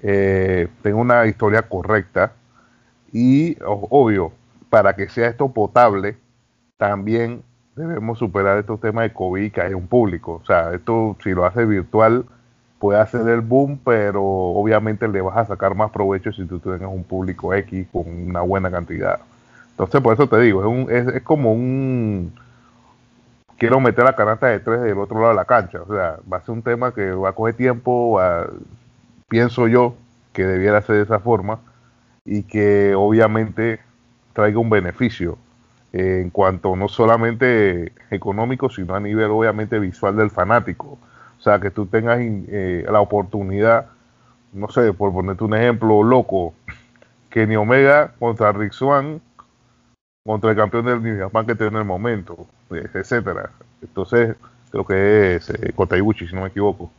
Eh, 0.00 0.68
tenga 0.82 0.96
una 0.96 1.26
historia 1.26 1.60
correcta 1.60 2.32
y 3.12 3.58
obvio, 3.62 4.32
para 4.70 4.96
que 4.96 5.10
sea 5.10 5.28
esto 5.28 5.52
potable, 5.52 6.16
también 6.78 7.42
debemos 7.76 8.18
superar 8.18 8.58
estos 8.58 8.80
temas 8.80 9.04
de 9.04 9.12
COVID 9.12 9.42
y 9.42 9.50
que 9.50 9.60
haya 9.60 9.76
un 9.76 9.86
público. 9.86 10.40
O 10.42 10.46
sea, 10.46 10.74
esto 10.74 11.16
si 11.22 11.30
lo 11.30 11.44
hace 11.44 11.64
virtual 11.64 12.24
puede 12.78 12.98
hacer 12.98 13.28
el 13.28 13.40
boom, 13.40 13.78
pero 13.84 14.22
obviamente 14.22 15.06
le 15.06 15.20
vas 15.20 15.36
a 15.36 15.44
sacar 15.44 15.74
más 15.74 15.90
provecho 15.90 16.32
si 16.32 16.44
tú 16.46 16.58
tienes 16.58 16.82
un 16.82 17.04
público 17.04 17.52
X 17.54 17.86
con 17.92 18.04
una 18.08 18.40
buena 18.40 18.70
cantidad. 18.70 19.20
Entonces, 19.70 20.00
por 20.00 20.14
eso 20.14 20.28
te 20.28 20.38
digo, 20.40 20.60
es, 20.60 20.66
un, 20.66 20.90
es, 20.90 21.14
es 21.14 21.22
como 21.22 21.52
un... 21.52 22.32
Quiero 23.58 23.78
meter 23.80 24.04
la 24.04 24.16
canasta 24.16 24.46
de 24.46 24.60
tres 24.60 24.80
del 24.80 24.98
otro 24.98 25.18
lado 25.18 25.30
de 25.30 25.36
la 25.36 25.44
cancha. 25.44 25.82
O 25.82 25.94
sea, 25.94 26.16
va 26.30 26.38
a 26.38 26.40
ser 26.40 26.54
un 26.54 26.62
tema 26.62 26.94
que 26.94 27.12
va 27.12 27.30
a 27.30 27.32
coger 27.34 27.54
tiempo, 27.54 28.18
pienso 29.28 29.68
yo 29.68 29.94
que 30.32 30.46
debiera 30.46 30.80
ser 30.80 30.96
de 30.96 31.02
esa 31.02 31.18
forma 31.18 31.60
y 32.24 32.44
que 32.44 32.94
obviamente 32.94 33.80
traiga 34.32 34.58
un 34.58 34.70
beneficio 34.70 35.36
en 35.92 36.30
cuanto 36.30 36.76
no 36.76 36.88
solamente 36.88 37.92
económico, 38.10 38.70
sino 38.70 38.94
a 38.94 39.00
nivel 39.00 39.30
obviamente 39.30 39.78
visual 39.78 40.16
del 40.16 40.30
fanático. 40.30 40.98
O 41.38 41.42
sea, 41.42 41.58
que 41.58 41.70
tú 41.70 41.86
tengas 41.86 42.18
eh, 42.20 42.84
la 42.90 43.00
oportunidad, 43.00 43.86
no 44.52 44.68
sé, 44.68 44.92
por 44.92 45.12
ponerte 45.12 45.44
un 45.44 45.54
ejemplo 45.54 46.02
loco, 46.02 46.54
Kenny 47.30 47.56
Omega 47.56 48.12
contra 48.18 48.52
Rick 48.52 48.72
Swan, 48.72 49.20
contra 50.24 50.50
el 50.50 50.56
campeón 50.56 50.84
del 50.84 51.02
New 51.02 51.18
Japan 51.18 51.46
que 51.46 51.54
tiene 51.54 51.72
en 51.72 51.78
el 51.78 51.84
momento, 51.84 52.46
etcétera. 52.70 53.50
Entonces, 53.82 54.36
creo 54.70 54.86
que 54.86 55.36
es 55.36 55.50
eh, 55.50 55.74
si 55.74 56.34
no 56.34 56.42
me 56.42 56.48
equivoco. 56.48 56.90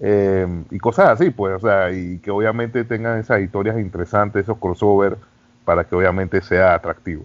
Eh, 0.00 0.46
y 0.70 0.78
cosas 0.78 1.10
así, 1.10 1.30
pues, 1.30 1.56
o 1.56 1.60
sea, 1.60 1.90
y 1.92 2.18
que 2.18 2.30
obviamente 2.30 2.84
tengan 2.84 3.18
esas 3.20 3.40
historias 3.40 3.78
interesantes, 3.78 4.42
esos 4.44 4.58
crossovers, 4.58 5.16
para 5.64 5.84
que 5.84 5.94
obviamente 5.94 6.40
sea 6.40 6.74
atractivo. 6.74 7.24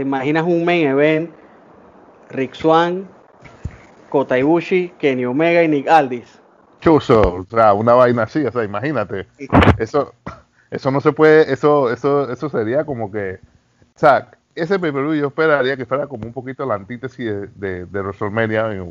¿Te 0.00 0.06
imaginas 0.06 0.44
un 0.44 0.64
main 0.64 0.86
event? 0.86 1.30
Rick 2.30 2.54
Swan, 2.54 3.06
Kota 4.08 4.38
Ibushi, 4.38 4.94
Kenny 4.98 5.26
Omega 5.26 5.62
y 5.62 5.68
Nick 5.68 5.88
Aldis. 5.88 6.40
Chuso, 6.80 7.20
o 7.20 7.44
sea, 7.44 7.74
una 7.74 7.92
vaina 7.92 8.22
así, 8.22 8.42
o 8.42 8.50
sea, 8.50 8.64
imagínate. 8.64 9.26
Eso, 9.76 10.14
eso 10.70 10.90
no 10.90 11.02
se 11.02 11.12
puede, 11.12 11.52
eso, 11.52 11.92
eso, 11.92 12.32
eso 12.32 12.48
sería 12.48 12.86
como 12.86 13.12
que, 13.12 13.40
o 13.94 13.98
sea, 13.98 14.30
ese 14.54 14.78
pay 14.78 14.90
yo 14.90 15.26
esperaría 15.26 15.76
que 15.76 15.84
fuera 15.84 16.06
como 16.06 16.24
un 16.24 16.32
poquito 16.32 16.64
la 16.64 16.76
antítesis 16.76 17.26
de, 17.26 17.48
de, 17.56 17.84
de 17.84 18.00
WrestleMania 18.00 18.72
en 18.72 18.90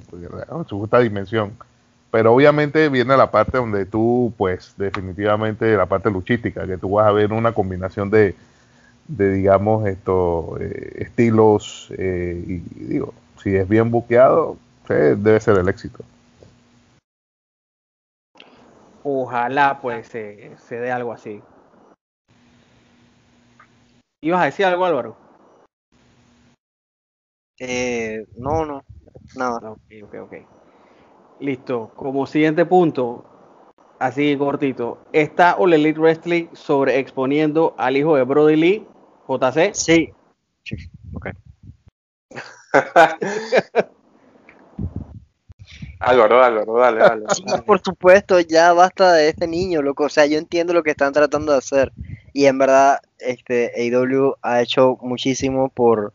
su 0.68 0.78
justa 0.78 1.00
dimensión. 1.00 1.54
Pero 2.12 2.36
obviamente 2.36 2.88
viene 2.90 3.18
la 3.18 3.32
parte 3.32 3.58
donde 3.58 3.88
tú, 3.88 4.32
pues, 4.38 4.76
definitivamente 4.78 5.76
la 5.76 5.88
parte 5.88 6.12
luchística, 6.12 6.68
que 6.68 6.78
tú 6.78 6.92
vas 6.92 7.08
a 7.08 7.12
ver 7.12 7.34
una 7.34 7.52
combinación 7.52 8.12
de, 8.12 8.36
de 9.10 9.34
digamos, 9.34 9.88
estos 9.88 10.62
eh, 10.62 10.94
estilos, 10.98 11.92
eh, 11.98 12.42
y, 12.48 12.60
digo, 12.86 13.14
si 13.42 13.56
es 13.56 13.68
bien 13.68 13.90
buqueado, 13.90 14.58
debe 14.88 15.40
ser 15.40 15.58
el 15.58 15.68
éxito. 15.68 16.04
Ojalá, 19.04 19.80
pues, 19.82 20.08
se, 20.08 20.56
se 20.58 20.80
dé 20.80 20.92
algo 20.92 21.12
así. 21.12 21.42
¿Ibas 24.22 24.42
a 24.42 24.46
decir 24.46 24.66
algo, 24.66 24.86
Álvaro? 24.86 25.18
Eh, 27.60 28.26
no, 28.36 28.66
no, 28.66 28.84
nada. 29.36 29.72
Ok, 29.72 29.82
ok, 30.04 30.16
ok. 30.22 30.34
Listo. 31.40 31.92
Como 31.96 32.28
siguiente 32.28 32.66
punto, 32.66 33.26
así 33.98 34.38
cortito, 34.38 35.00
¿está 35.14 35.56
All 35.56 35.74
Elite 35.74 36.00
Wrestling 36.00 36.48
sobre 36.54 37.00
exponiendo 37.00 37.74
al 37.78 37.98
hijo 37.98 38.16
de 38.16 38.24
Brody 38.24 38.56
Lee, 38.56 38.88
JC? 39.30 39.74
Sí. 39.74 40.10
sí. 40.64 40.76
Ok. 41.14 41.30
Álvaro, 46.00 46.42
Álvaro, 46.42 46.78
dale, 46.78 47.00
dale. 47.00 47.26
Sí, 47.36 47.44
por 47.66 47.82
supuesto, 47.82 48.40
ya 48.40 48.72
basta 48.74 49.14
de 49.14 49.30
este 49.30 49.48
niño, 49.48 49.82
loco. 49.82 50.06
O 50.06 50.10
sea, 50.10 50.26
yo 50.26 50.38
entiendo 50.38 50.74
lo 50.74 50.82
que 50.82 50.92
están 50.92 51.12
tratando 51.12 51.52
de 51.52 51.58
hacer. 51.58 51.92
Y 52.32 52.46
en 52.46 52.58
verdad, 52.58 53.00
este 53.20 53.74
AW 53.76 54.36
ha 54.42 54.62
hecho 54.62 54.98
muchísimo 55.02 55.70
por, 55.70 56.14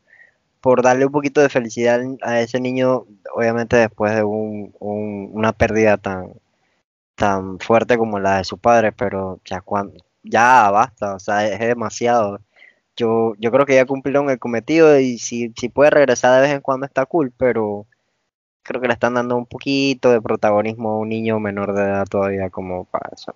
por 0.61 0.83
darle 0.83 1.07
un 1.07 1.13
poquito 1.13 1.41
de 1.43 1.51
felicidad 1.51 2.01
a 2.23 2.41
ese 2.41 2.61
niño, 2.61 3.05
obviamente 3.35 3.77
después 3.77 4.15
de 4.15 4.25
un, 4.25 4.75
una 4.81 5.53
pérdida 5.53 5.99
tan, 5.99 6.33
tan 7.15 7.59
fuerte 7.61 7.99
como 7.99 8.19
la 8.19 8.39
de 8.39 8.45
su 8.45 8.59
padre, 8.59 8.93
pero 8.93 9.41
ya, 9.45 9.61
cuando, 9.61 9.95
ya 10.23 10.71
basta, 10.71 11.15
o 11.15 11.19
sea, 11.19 11.47
es 11.47 11.59
demasiado. 11.61 12.41
Yo, 12.97 13.35
yo 13.39 13.51
creo 13.51 13.67
que 13.67 13.75
ya 13.75 13.87
cumplieron 13.87 14.31
el 14.31 14.39
cometido 14.39 14.99
y 14.99 15.19
si, 15.19 15.53
si 15.57 15.69
puede 15.69 15.91
regresar 15.91 16.35
de 16.35 16.43
vez 16.43 16.55
en 16.55 16.61
cuando 16.61 16.87
está 16.87 17.07
cool, 17.07 17.33
pero 17.37 17.87
creo 18.63 18.81
que 18.81 18.87
le 18.87 18.95
están 18.95 19.15
dando 19.15 19.37
un 19.37 19.47
poquito 19.47 20.11
de 20.11 20.23
protagonismo 20.23 20.91
a 20.91 20.99
un 20.99 21.09
niño 21.09 21.41
menor 21.41 21.75
de 21.75 21.83
edad 21.83 22.07
todavía 22.07 22.51
como 22.51 22.85
para 22.85 23.11
eso. 23.13 23.33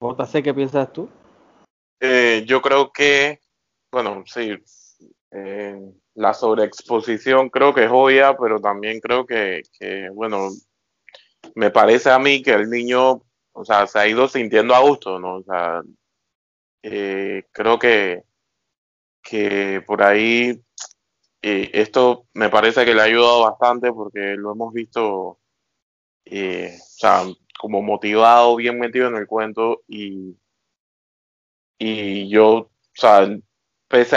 JC, 0.00 0.42
¿qué 0.42 0.54
piensas 0.54 0.92
tú? 0.92 1.08
Eh, 2.00 2.44
yo 2.46 2.62
creo 2.62 2.90
que 2.92 3.40
bueno, 3.92 4.22
sí, 4.26 4.56
eh, 5.32 5.92
la 6.14 6.34
sobreexposición 6.34 7.50
creo 7.50 7.74
que 7.74 7.84
es 7.84 7.90
obvia, 7.90 8.36
pero 8.36 8.60
también 8.60 9.00
creo 9.00 9.26
que, 9.26 9.62
bueno, 10.14 10.50
me 11.54 11.70
parece 11.70 12.10
a 12.10 12.18
mí 12.18 12.42
que 12.42 12.52
el 12.52 12.70
niño, 12.70 13.22
o 13.52 13.64
sea, 13.64 13.86
se 13.86 13.98
ha 13.98 14.06
ido 14.06 14.28
sintiendo 14.28 14.74
a 14.74 14.80
gusto, 14.80 15.18
¿no? 15.18 15.36
O 15.36 15.42
sea, 15.42 15.82
eh, 16.82 17.44
creo 17.52 17.78
que, 17.78 18.24
que 19.22 19.82
por 19.86 20.02
ahí 20.02 20.62
eh, 21.42 21.70
esto 21.72 22.26
me 22.34 22.48
parece 22.50 22.84
que 22.84 22.94
le 22.94 23.00
ha 23.00 23.04
ayudado 23.04 23.42
bastante 23.42 23.92
porque 23.92 24.36
lo 24.36 24.52
hemos 24.52 24.72
visto, 24.72 25.06
o 25.06 25.38
sea, 26.24 27.24
como 27.58 27.82
motivado, 27.82 28.56
bien 28.56 28.78
metido 28.78 29.08
en 29.08 29.16
el 29.16 29.26
cuento 29.26 29.82
y, 29.88 30.36
y 31.78 32.28
yo, 32.28 32.52
o 32.56 32.70
sea, 32.94 33.28
pese 33.88 34.16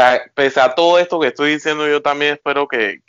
a, 0.59 0.75
todo 0.75 0.99
esto 0.99 1.19
que 1.19 1.27
estoy 1.27 1.53
diciendo, 1.53 1.87
yo 1.87 2.01
también 2.01 2.33
espero 2.33 2.67
que, 2.67 3.01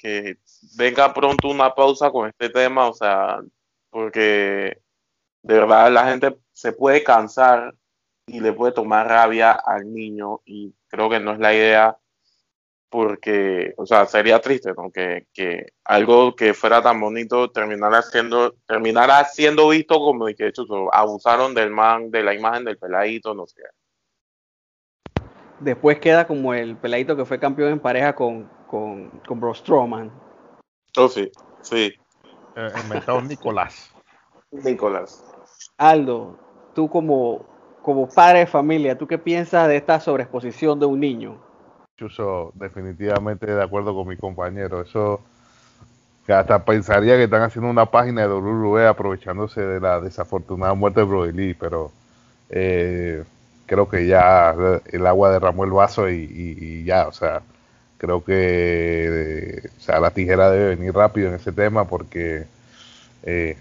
venga 0.77 1.13
pronto 1.13 1.49
una 1.49 1.75
pausa 1.75 2.11
con 2.11 2.29
este 2.29 2.49
tema, 2.49 2.89
o 2.89 2.95
sea, 2.95 3.41
porque 3.91 4.81
de 5.43 5.55
verdad 5.55 5.93
la 5.93 6.07
gente 6.07 6.37
se 6.53 6.73
puede 6.73 7.05
cansar 7.05 7.75
y 8.27 8.41
le 8.41 8.53
puede 8.53 8.73
tomar 8.73 9.07
rabia 9.07 9.53
al 9.53 9.93
niño 9.93 10.41
y 10.45 10.73
creo 10.89 11.11
que 11.11 11.21
no 11.21 11.33
es 11.33 11.39
la 11.39 11.55
idea 11.55 11.99
porque, 12.89 13.75
o 13.77 13.87
sea, 13.87 14.07
sería 14.07 14.41
triste, 14.41 14.73
¿no? 14.73 14.89
Que, 14.93 15.27
algo 15.85 16.37
que 16.37 16.55
fuera 16.55 16.81
tan 16.81 17.01
bonito 17.01 17.51
terminara 17.51 18.03
siendo, 18.03 18.53
terminara 18.69 19.25
siendo 19.25 19.69
visto 19.71 19.99
como 19.99 20.27
que 20.27 20.47
hecho 20.47 20.65
abusaron 20.93 21.55
del 21.55 21.71
man, 21.71 22.13
de 22.13 22.23
la 22.23 22.35
imagen 22.35 22.65
del 22.65 22.79
peladito, 22.79 23.35
no 23.35 23.47
sé. 23.47 23.63
Después 25.59 25.99
queda 25.99 26.27
como 26.27 26.55
el 26.55 26.77
peladito 26.77 27.17
que 27.17 27.25
fue 27.25 27.41
campeón 27.41 27.73
en 27.73 27.81
pareja 27.81 28.15
con, 28.15 28.49
con, 28.69 29.11
con 29.27 29.41
Bro 29.41 29.55
Strowman. 29.55 30.13
Oh, 30.97 31.09
sí, 31.09 31.33
sí. 31.63 31.93
Eh, 32.55 32.69
el 32.77 33.29
Nicolás. 33.29 33.93
Nicolás. 34.53 35.25
Aldo, 35.79 36.39
tú 36.75 36.89
como, 36.89 37.45
como 37.85 38.09
padre 38.09 38.41
de 38.41 38.47
familia, 38.47 38.97
¿tú 38.97 39.07
qué 39.07 39.19
piensas 39.19 39.69
de 39.69 39.77
esta 39.77 40.01
sobreexposición 40.01 40.81
de 40.81 40.87
un 40.87 40.99
niño? 40.99 41.37
Chuso, 41.97 42.51
definitivamente 42.55 43.47
de 43.47 43.63
acuerdo 43.63 43.95
con 43.95 44.09
mi 44.09 44.17
compañero. 44.17 44.81
Eso 44.81 45.21
que 46.27 46.33
hasta 46.33 46.65
pensaría 46.65 47.17
que 47.17 47.25
están 47.25 47.43
haciendo 47.43 47.71
una 47.71 47.87
página 47.87 48.23
de 48.23 48.29
WWE 48.29 48.87
aprovechándose 48.87 49.61
de 49.61 49.81
la 49.81 50.01
desafortunada 50.01 50.73
muerte 50.73 51.01
de 51.01 51.07
Brody 51.07 51.33
Lee, 51.33 51.55
pero 51.55 51.93
eh, 52.49 53.23
creo 53.67 53.89
que 53.89 54.07
ya 54.07 54.55
el 54.91 55.07
agua 55.07 55.31
derramó 55.31 55.65
el 55.65 55.71
vaso 55.71 56.09
y, 56.09 56.85
ya, 56.85 57.07
o 57.07 57.13
sea, 57.13 57.43
creo 57.99 58.25
que 58.25 59.71
o 59.77 59.81
sea, 59.81 60.01
la 60.01 60.11
tijera 60.11 60.51
debe 60.51 60.75
venir 60.77 60.95
rápido 60.95 61.29
en 61.29 61.35
ese 61.35 61.53
tema 61.53 61.85
porque 61.85 62.47
eh, 63.25 63.59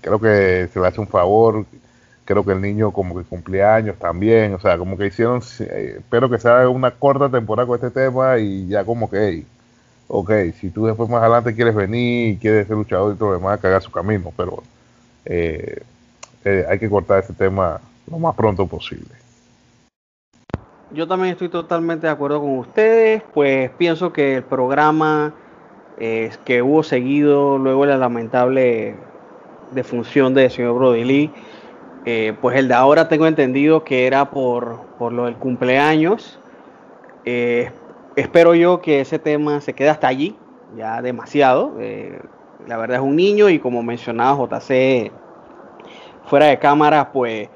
creo 0.00 0.18
que 0.18 0.68
se 0.72 0.80
le 0.80 0.86
hace 0.86 1.00
un 1.00 1.08
favor, 1.08 1.66
creo 2.24 2.44
que 2.44 2.52
el 2.52 2.60
niño 2.60 2.92
como 2.92 3.16
que 3.16 3.24
cumplía 3.24 3.74
años 3.74 3.96
también, 3.98 4.54
o 4.54 4.60
sea, 4.60 4.78
como 4.78 4.96
que 4.96 5.06
hicieron, 5.06 5.40
eh, 5.60 5.96
espero 5.98 6.30
que 6.30 6.38
sea 6.38 6.68
una 6.68 6.90
corta 6.90 7.28
temporada 7.28 7.66
con 7.66 7.76
este 7.76 7.90
tema 7.90 8.38
y 8.38 8.66
ya 8.68 8.84
como 8.84 9.10
que, 9.10 9.28
hey, 9.28 9.46
ok, 10.08 10.30
si 10.58 10.70
tú 10.70 10.86
después 10.86 11.08
más 11.08 11.22
adelante 11.22 11.54
quieres 11.54 11.74
venir 11.74 12.30
y 12.30 12.36
quieres 12.36 12.66
ser 12.66 12.76
luchador 12.76 13.14
y 13.14 13.18
todo 13.18 13.30
lo 13.30 13.36
demás, 13.36 13.60
que 13.60 13.80
su 13.80 13.90
camino, 13.90 14.32
pero 14.36 14.62
eh, 15.24 15.82
hay 16.68 16.78
que 16.78 16.88
cortar 16.88 17.22
ese 17.22 17.32
tema 17.32 17.80
lo 18.10 18.18
más 18.18 18.34
pronto 18.34 18.66
posible. 18.66 19.08
Yo 20.92 21.08
también 21.08 21.32
estoy 21.32 21.48
totalmente 21.48 22.06
de 22.06 22.12
acuerdo 22.12 22.40
con 22.40 22.58
ustedes, 22.58 23.22
pues 23.32 23.70
pienso 23.70 24.12
que 24.12 24.36
el 24.36 24.44
programa 24.44 25.34
eh, 25.98 26.30
que 26.44 26.62
hubo 26.62 26.82
seguido 26.82 27.58
luego 27.58 27.86
la 27.86 27.96
lamentable 27.96 28.94
defunción 29.72 30.34
del 30.34 30.50
señor 30.50 30.74
Brody. 30.74 31.30
Eh, 32.06 32.34
pues 32.40 32.56
el 32.56 32.68
de 32.68 32.74
ahora 32.74 33.08
tengo 33.08 33.26
entendido 33.26 33.84
que 33.84 34.06
era 34.06 34.30
por, 34.30 34.82
por 34.98 35.12
lo 35.12 35.24
del 35.24 35.36
cumpleaños. 35.36 36.38
Eh, 37.24 37.70
espero 38.16 38.54
yo 38.54 38.80
que 38.80 39.00
ese 39.00 39.18
tema 39.18 39.60
se 39.60 39.72
quede 39.72 39.88
hasta 39.88 40.08
allí, 40.08 40.36
ya 40.76 41.00
demasiado. 41.00 41.74
la 42.66 42.76
verdad 42.76 42.98
es 42.98 43.02
un 43.02 43.16
niño 43.16 43.48
y 43.48 43.58
como 43.58 43.82
mencionaba 43.82 44.36
JC 44.36 45.10
fuera 46.26 46.46
de 46.46 46.58
cámara, 46.58 47.12
pues 47.12 47.48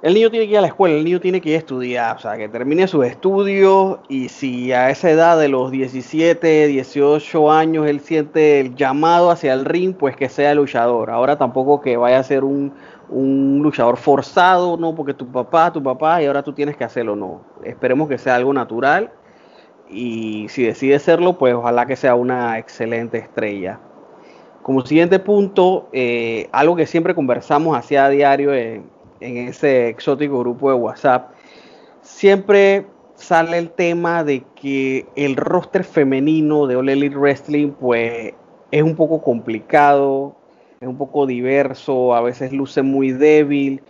el 0.00 0.14
niño 0.14 0.30
tiene 0.30 0.46
que 0.46 0.52
ir 0.52 0.58
a 0.58 0.60
la 0.60 0.68
escuela, 0.68 0.94
el 0.94 1.04
niño 1.04 1.20
tiene 1.20 1.40
que 1.40 1.48
ir 1.48 1.56
a 1.56 1.58
estudiar, 1.58 2.16
o 2.16 2.18
sea, 2.20 2.36
que 2.36 2.48
termine 2.48 2.86
sus 2.86 3.04
estudios 3.04 3.98
y 4.08 4.28
si 4.28 4.72
a 4.72 4.90
esa 4.90 5.10
edad 5.10 5.38
de 5.38 5.48
los 5.48 5.72
17, 5.72 6.68
18 6.68 7.50
años 7.50 7.86
él 7.86 7.98
siente 7.98 8.60
el 8.60 8.76
llamado 8.76 9.30
hacia 9.30 9.54
el 9.54 9.64
ring, 9.64 9.94
pues 9.94 10.14
que 10.14 10.28
sea 10.28 10.54
luchador. 10.54 11.10
Ahora 11.10 11.36
tampoco 11.36 11.80
que 11.80 11.96
vaya 11.96 12.20
a 12.20 12.22
ser 12.22 12.44
un, 12.44 12.72
un 13.08 13.60
luchador 13.62 13.96
forzado, 13.96 14.76
no, 14.76 14.94
porque 14.94 15.14
tu 15.14 15.26
papá, 15.26 15.72
tu 15.72 15.82
papá 15.82 16.22
y 16.22 16.26
ahora 16.26 16.42
tú 16.42 16.52
tienes 16.52 16.76
que 16.76 16.84
hacerlo, 16.84 17.16
no. 17.16 17.40
Esperemos 17.64 18.08
que 18.08 18.18
sea 18.18 18.36
algo 18.36 18.52
natural 18.52 19.10
y 19.88 20.46
si 20.48 20.64
decide 20.64 20.98
serlo, 20.98 21.38
pues 21.38 21.54
ojalá 21.54 21.86
que 21.86 21.96
sea 21.96 22.14
una 22.14 22.58
excelente 22.58 23.18
estrella. 23.18 23.80
Como 24.62 24.84
siguiente 24.84 25.18
punto, 25.18 25.88
eh, 25.92 26.48
algo 26.52 26.76
que 26.76 26.86
siempre 26.86 27.14
conversamos 27.14 27.76
hacia 27.76 28.04
a 28.04 28.10
diario 28.10 28.54
en 28.54 28.90
ese 29.20 29.88
exótico 29.88 30.40
grupo 30.40 30.70
de 30.70 30.76
WhatsApp, 30.76 31.30
siempre 32.02 32.86
sale 33.14 33.58
el 33.58 33.70
tema 33.70 34.22
de 34.22 34.44
que 34.54 35.06
el 35.16 35.36
roster 35.36 35.84
femenino 35.84 36.66
de 36.66 36.76
All 36.76 36.88
Elite 36.88 37.16
Wrestling 37.16 37.72
pues 37.72 38.34
es 38.70 38.82
un 38.82 38.94
poco 38.94 39.22
complicado, 39.22 40.36
es 40.80 40.88
un 40.88 40.96
poco 40.96 41.26
diverso, 41.26 42.14
a 42.14 42.20
veces 42.20 42.52
luce 42.52 42.82
muy 42.82 43.12
débil, 43.12 43.82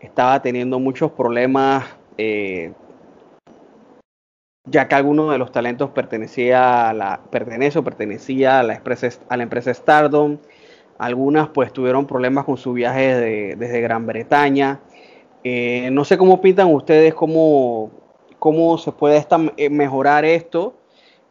estaba 0.00 0.42
teniendo 0.42 0.78
muchos 0.78 1.12
problemas 1.12 1.84
eh, 2.18 2.72
ya 4.66 4.88
que 4.88 4.94
alguno 4.94 5.30
de 5.30 5.38
los 5.38 5.52
talentos 5.52 5.90
pertenecía 5.90 6.90
a 6.90 6.92
la, 6.92 7.20
pertenecía 7.30 8.60
a 8.60 8.62
la, 8.62 8.82
a 9.28 9.36
la 9.36 9.42
empresa 9.42 9.72
Stardom, 9.72 10.38
algunas 10.98 11.48
pues 11.48 11.72
tuvieron 11.72 12.06
problemas 12.06 12.44
con 12.44 12.56
su 12.56 12.72
viaje 12.72 13.54
desde 13.56 13.80
Gran 13.80 14.06
Bretaña. 14.06 14.80
Eh, 15.44 15.90
no 15.92 16.04
sé 16.04 16.18
cómo 16.18 16.40
pintan 16.40 16.72
ustedes 16.72 17.14
cómo, 17.14 17.90
cómo 18.38 18.78
se 18.78 18.92
puede 18.92 19.24
eh, 19.56 19.70
mejorar 19.70 20.24
esto. 20.24 20.74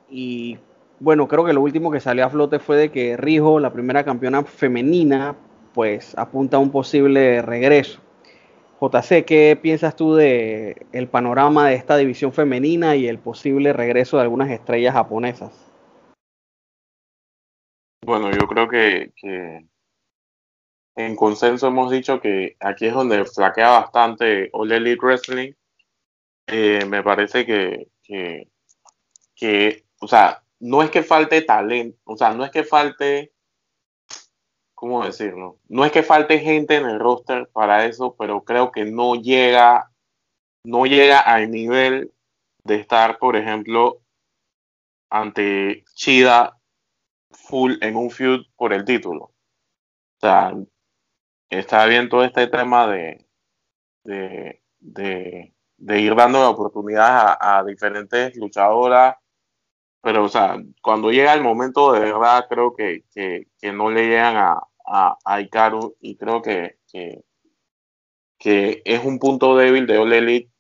Y 0.09 0.59
bueno, 0.99 1.27
creo 1.27 1.45
que 1.45 1.53
lo 1.53 1.61
último 1.61 1.91
que 1.91 1.99
salió 1.99 2.25
a 2.25 2.29
flote 2.29 2.59
fue 2.59 2.77
de 2.77 2.91
que 2.91 3.17
Rijo, 3.17 3.59
la 3.59 3.73
primera 3.73 4.03
campeona 4.03 4.43
femenina, 4.43 5.35
pues 5.73 6.17
apunta 6.17 6.57
a 6.57 6.59
un 6.59 6.71
posible 6.71 7.41
regreso. 7.41 8.01
JC, 8.79 9.25
¿qué 9.25 9.57
piensas 9.61 9.95
tú 9.95 10.15
de 10.15 10.85
el 10.91 11.07
panorama 11.07 11.67
de 11.69 11.75
esta 11.75 11.97
división 11.97 12.33
femenina 12.33 12.95
y 12.95 13.07
el 13.07 13.19
posible 13.19 13.73
regreso 13.73 14.17
de 14.17 14.23
algunas 14.23 14.49
estrellas 14.49 14.93
japonesas? 14.93 15.71
Bueno, 18.05 18.29
yo 18.31 18.47
creo 18.47 18.67
que, 18.67 19.13
en 20.95 21.15
consenso 21.15 21.67
hemos 21.67 21.91
dicho 21.91 22.21
que 22.21 22.55
aquí 22.59 22.85
es 22.85 22.93
donde 22.93 23.25
flaquea 23.25 23.69
bastante 23.69 24.49
All 24.53 24.71
Elite 24.71 24.99
Wrestling. 25.01 25.53
Eh, 26.47 26.85
me 26.85 27.01
parece 27.01 27.45
que, 27.45 27.87
que, 29.35 29.85
o 29.99 30.07
sea, 30.07 30.44
no 30.65 30.81
es 30.81 30.89
que 30.89 31.03
falte 31.03 31.43
talento, 31.43 31.99
o 32.05 32.17
sea, 32.17 32.33
no 32.33 32.43
es 32.43 32.49
que 32.49 32.63
falte, 32.63 33.33
¿cómo 34.73 35.05
decirlo? 35.05 35.59
No 35.67 35.85
es 35.85 35.91
que 35.91 36.01
falte 36.01 36.39
gente 36.39 36.75
en 36.75 36.85
el 36.87 36.99
roster 36.99 37.47
para 37.53 37.85
eso, 37.85 38.15
pero 38.17 38.43
creo 38.43 38.71
que 38.71 38.83
no 38.85 39.15
llega, 39.15 39.91
no 40.63 40.87
llega 40.87 41.19
al 41.19 41.51
nivel 41.51 42.11
de 42.63 42.75
estar, 42.75 43.19
por 43.19 43.35
ejemplo, 43.35 44.01
ante 45.11 45.83
Chida 45.93 46.59
full 47.29 47.75
en 47.81 47.95
un 47.95 48.09
feud 48.09 48.45
por 48.55 48.73
el 48.73 48.85
título. 48.85 49.25
O 49.25 50.19
sea, 50.19 50.51
está 51.49 51.85
bien 51.85 52.09
todo 52.09 52.23
este 52.23 52.47
tema 52.47 52.87
de, 52.87 53.27
de, 54.03 54.61
de, 54.79 56.01
ir 56.01 56.15
dando 56.15 56.39
la 56.39 56.49
oportunidad 56.49 57.37
a, 57.39 57.63
diferentes 57.63 58.35
luchadoras, 58.35 59.15
pero 60.05 60.25
o 60.25 60.29
sea, 60.29 60.57
cuando 60.83 61.09
llega 61.09 61.33
el 61.33 61.41
momento 61.41 61.91
de 61.91 62.01
verdad 62.01 62.45
creo 62.47 62.75
que, 62.75 63.05
que, 63.11 63.47
no 63.73 63.89
le 63.89 64.05
llegan 64.05 64.37
a, 64.37 64.61
a, 64.85 65.17
a 65.25 65.41
Ikaru 65.41 65.97
y 65.99 66.15
creo 66.15 66.43
que, 66.43 66.77
que, 68.37 68.83
es 68.85 69.03
un 69.03 69.17
punto 69.17 69.57
débil 69.57 69.87
de 69.87 69.97
All 69.97 70.13
Elite 70.13 70.51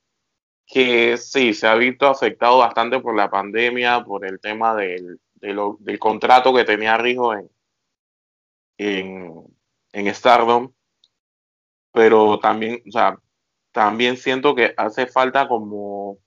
que 0.65 1.15
sí, 1.17 1.53
se 1.53 1.67
ha 1.67 1.75
visto 1.75 2.07
afectado 2.07 2.57
bastante 2.57 2.99
por 2.99 3.15
la 3.15 3.29
pandemia, 3.29 4.03
por 4.03 4.25
el 4.25 4.39
tema 4.39 4.73
del, 4.73 5.19
del 5.35 5.99
contrato 5.99 6.51
que 6.51 6.63
tenía 6.63 6.97
Rijo 6.97 7.35
en, 7.35 7.47
en, 9.93 10.15
Stardom, 10.15 10.73
pero 11.91 12.39
también, 12.39 12.81
o 12.87 12.91
sea, 12.91 13.19
también 13.71 14.17
siento 14.17 14.55
que 14.55 14.73
hace 14.75 15.05
falta 15.05 15.47
como 15.47 16.17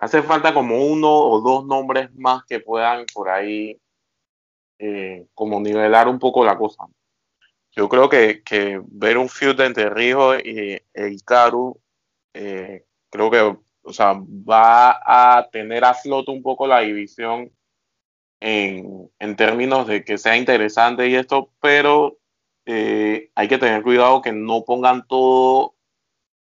hace 0.00 0.22
falta 0.22 0.54
como 0.54 0.84
uno 0.84 1.10
o 1.10 1.40
dos 1.40 1.66
nombres 1.66 2.12
más 2.14 2.44
que 2.44 2.60
puedan 2.60 3.04
por 3.12 3.28
ahí 3.28 3.78
eh, 4.78 5.26
como 5.34 5.60
nivelar 5.60 6.08
un 6.08 6.18
poco 6.18 6.44
la 6.44 6.56
cosa. 6.56 6.84
Yo 7.72 7.88
creo 7.88 8.08
que, 8.08 8.42
ver 8.88 9.18
un 9.18 9.28
feud 9.28 9.60
entre 9.60 9.90
Rijo 9.90 10.36
y 10.36 10.82
Ikaru, 10.94 11.80
eh, 12.34 12.84
creo 13.10 13.30
que 13.30 13.56
o 13.82 13.92
sea, 13.92 14.14
va 14.14 15.00
a 15.04 15.48
tener 15.50 15.84
a 15.84 15.94
flote 15.94 16.30
un 16.30 16.42
poco 16.42 16.66
la 16.66 16.80
división 16.80 17.50
en, 18.40 19.10
en 19.18 19.36
términos 19.36 19.86
de 19.86 20.04
que 20.04 20.18
sea 20.18 20.36
interesante 20.36 21.08
y 21.08 21.14
esto, 21.14 21.50
pero 21.60 22.18
eh, 22.66 23.30
hay 23.34 23.48
que 23.48 23.58
tener 23.58 23.82
cuidado 23.82 24.22
que 24.22 24.32
no 24.32 24.64
pongan 24.64 25.06
todo, 25.06 25.74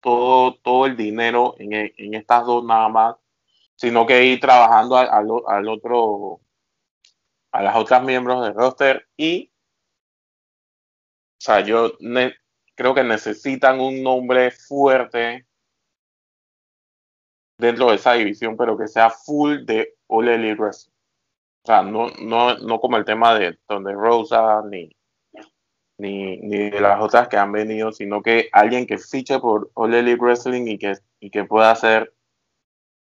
todo, 0.01 0.55
todo 0.55 0.85
el 0.85 0.97
dinero 0.97 1.55
en, 1.57 1.73
en 1.73 2.13
estas 2.13 2.45
dos 2.45 2.63
nada 2.63 2.89
más, 2.89 3.15
sino 3.75 4.05
que 4.05 4.25
ir 4.25 4.39
trabajando 4.39 4.97
al, 4.97 5.09
al, 5.47 5.67
otro, 5.67 6.41
a 7.51 7.61
las 7.61 7.75
otras 7.75 8.03
miembros 8.03 8.43
del 8.43 8.53
roster 8.53 9.07
y, 9.17 9.51
o 11.37 11.41
sea, 11.41 11.61
yo 11.61 11.93
creo 12.75 12.93
que 12.95 13.03
necesitan 13.03 13.79
un 13.79 14.01
nombre 14.01 14.51
fuerte 14.51 15.45
dentro 17.57 17.89
de 17.89 17.95
esa 17.95 18.13
división, 18.13 18.57
pero 18.57 18.77
que 18.77 18.87
sea 18.87 19.09
full 19.09 19.65
de 19.65 19.95
All 20.07 20.27
Elite 20.27 20.61
Wrestling. 20.61 20.91
O 21.63 21.67
sea, 21.67 21.81
no, 21.81 22.09
no, 22.21 22.57
no 22.57 22.79
como 22.79 22.97
el 22.97 23.05
tema 23.05 23.37
de 23.37 23.57
Donde 23.67 23.93
Rosa 23.93 24.61
ni, 24.69 24.95
ni, 25.97 26.37
ni, 26.37 26.69
de 26.69 26.79
las 26.79 27.01
otras 27.01 27.27
que 27.27 27.37
han 27.37 27.51
venido, 27.51 27.91
sino 27.91 28.21
que 28.21 28.49
alguien 28.51 28.85
que 28.85 28.97
fiche 28.97 29.39
por 29.39 29.71
All 29.73 29.93
Elite 29.93 30.21
Wrestling 30.21 30.67
y 30.67 30.77
que, 30.77 30.93
y 31.19 31.31
que 31.31 31.45
pueda 31.45 31.71
hacer, 31.71 32.13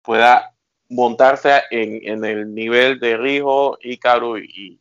pueda 0.03 0.58
montarse 0.89 1.63
en, 1.71 2.01
en 2.03 2.25
el 2.25 2.55
nivel 2.55 2.99
de 2.99 3.17
Rijo, 3.17 3.79
Icaro 3.83 4.39
y, 4.39 4.81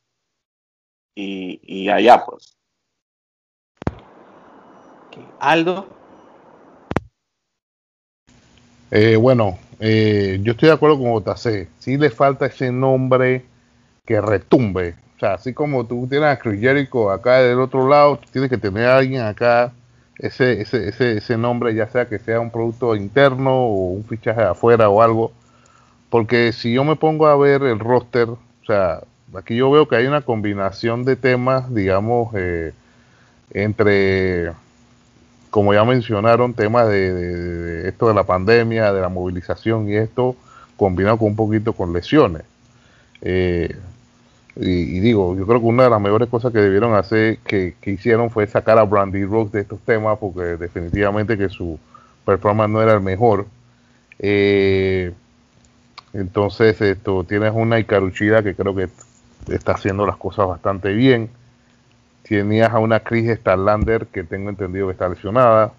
y, 1.15 1.59
y 1.63 1.89
allá, 1.89 2.23
pues. 2.25 2.57
Aldo. 5.39 5.87
Eh, 8.91 9.15
bueno, 9.15 9.57
eh, 9.79 10.39
yo 10.41 10.53
estoy 10.53 10.69
de 10.69 10.75
acuerdo 10.75 10.97
con 10.97 11.23
JC. 11.23 11.67
Sí 11.79 11.97
le 11.97 12.09
falta 12.09 12.45
ese 12.45 12.71
nombre 12.71 13.43
que 14.05 14.21
retumbe. 14.21 14.95
O 15.17 15.19
sea, 15.19 15.33
así 15.33 15.53
como 15.53 15.85
tú 15.85 16.07
tienes 16.07 16.29
a 16.29 16.39
Chris 16.39 16.61
Jericho 16.61 17.09
acá 17.09 17.39
del 17.39 17.59
otro 17.59 17.87
lado, 17.87 18.19
tienes 18.31 18.49
que 18.49 18.57
tener 18.57 18.85
a 18.85 18.97
alguien 18.97 19.21
acá, 19.23 19.73
ese, 20.17 20.61
ese, 20.61 20.87
ese, 20.87 21.17
ese 21.17 21.37
nombre, 21.37 21.73
ya 21.73 21.87
sea 21.89 22.07
que 22.07 22.19
sea 22.19 22.39
un 22.39 22.51
producto 22.51 22.95
interno 22.95 23.51
o 23.51 23.89
un 23.89 24.03
fichaje 24.05 24.41
de 24.41 24.47
afuera 24.47 24.89
o 24.89 25.01
algo. 25.01 25.31
Porque 26.09 26.53
si 26.53 26.73
yo 26.73 26.83
me 26.83 26.95
pongo 26.95 27.27
a 27.27 27.35
ver 27.35 27.63
el 27.63 27.79
roster, 27.79 28.29
o 28.29 28.39
sea, 28.65 29.01
aquí 29.35 29.55
yo 29.55 29.69
veo 29.71 29.87
que 29.87 29.95
hay 29.95 30.07
una 30.07 30.21
combinación 30.21 31.03
de 31.03 31.15
temas, 31.15 31.73
digamos, 31.73 32.33
eh, 32.35 32.73
entre, 33.51 34.51
como 35.49 35.73
ya 35.73 35.83
mencionaron, 35.83 36.53
temas 36.53 36.87
de, 36.87 37.87
esto 37.87 38.07
de 38.07 38.13
la 38.13 38.23
pandemia, 38.23 38.93
de 38.93 39.01
la 39.01 39.09
movilización 39.09 39.89
y 39.89 39.95
esto, 39.95 40.35
combinado 40.77 41.17
con 41.17 41.29
un 41.29 41.35
poquito 41.35 41.73
con 41.73 41.91
lesiones. 41.93 42.43
Eh, 43.21 43.75
y, 44.55 44.99
digo, 44.99 45.35
yo 45.35 45.45
creo 45.45 45.59
que 45.59 45.65
una 45.67 45.83
de 45.83 45.89
las 45.89 46.01
mejores 46.01 46.29
cosas 46.29 46.51
que 46.51 46.59
debieron 46.59 46.95
hacer, 46.95 47.37
que, 47.39 47.75
hicieron, 47.85 48.31
fue 48.31 48.47
sacar 48.47 48.79
a 48.79 48.83
Brandy 48.83 49.23
Rose 49.23 49.51
de 49.51 49.61
estos 49.61 49.79
temas, 49.81 50.17
porque 50.17 50.41
definitivamente 50.57 51.37
que 51.37 51.49
su 51.49 51.77
performance 52.25 52.71
no 52.71 52.81
era 52.81 52.93
el 52.93 53.01
mejor. 53.01 53.45
Eh, 54.19 55.13
entonces, 56.13 56.79
esto 56.81 57.23
tienes 57.23 57.51
una 57.53 57.79
Icaruchida 57.79 58.43
que 58.43 58.55
creo 58.55 58.75
que 58.75 58.89
está 59.49 59.73
haciendo 59.73 60.05
las 60.05 60.17
cosas 60.17 60.47
bastante 60.47 60.93
bien. 60.93 61.29
Tenías 62.23 62.71
a 62.71 62.79
una 62.79 62.99
Chris 63.01 63.29
Starlander 63.37 64.07
que 64.07 64.23
tengo 64.23 64.49
entendido 64.49 64.87
que 64.87 64.93
está 64.93 65.09
lesionada. 65.09 65.73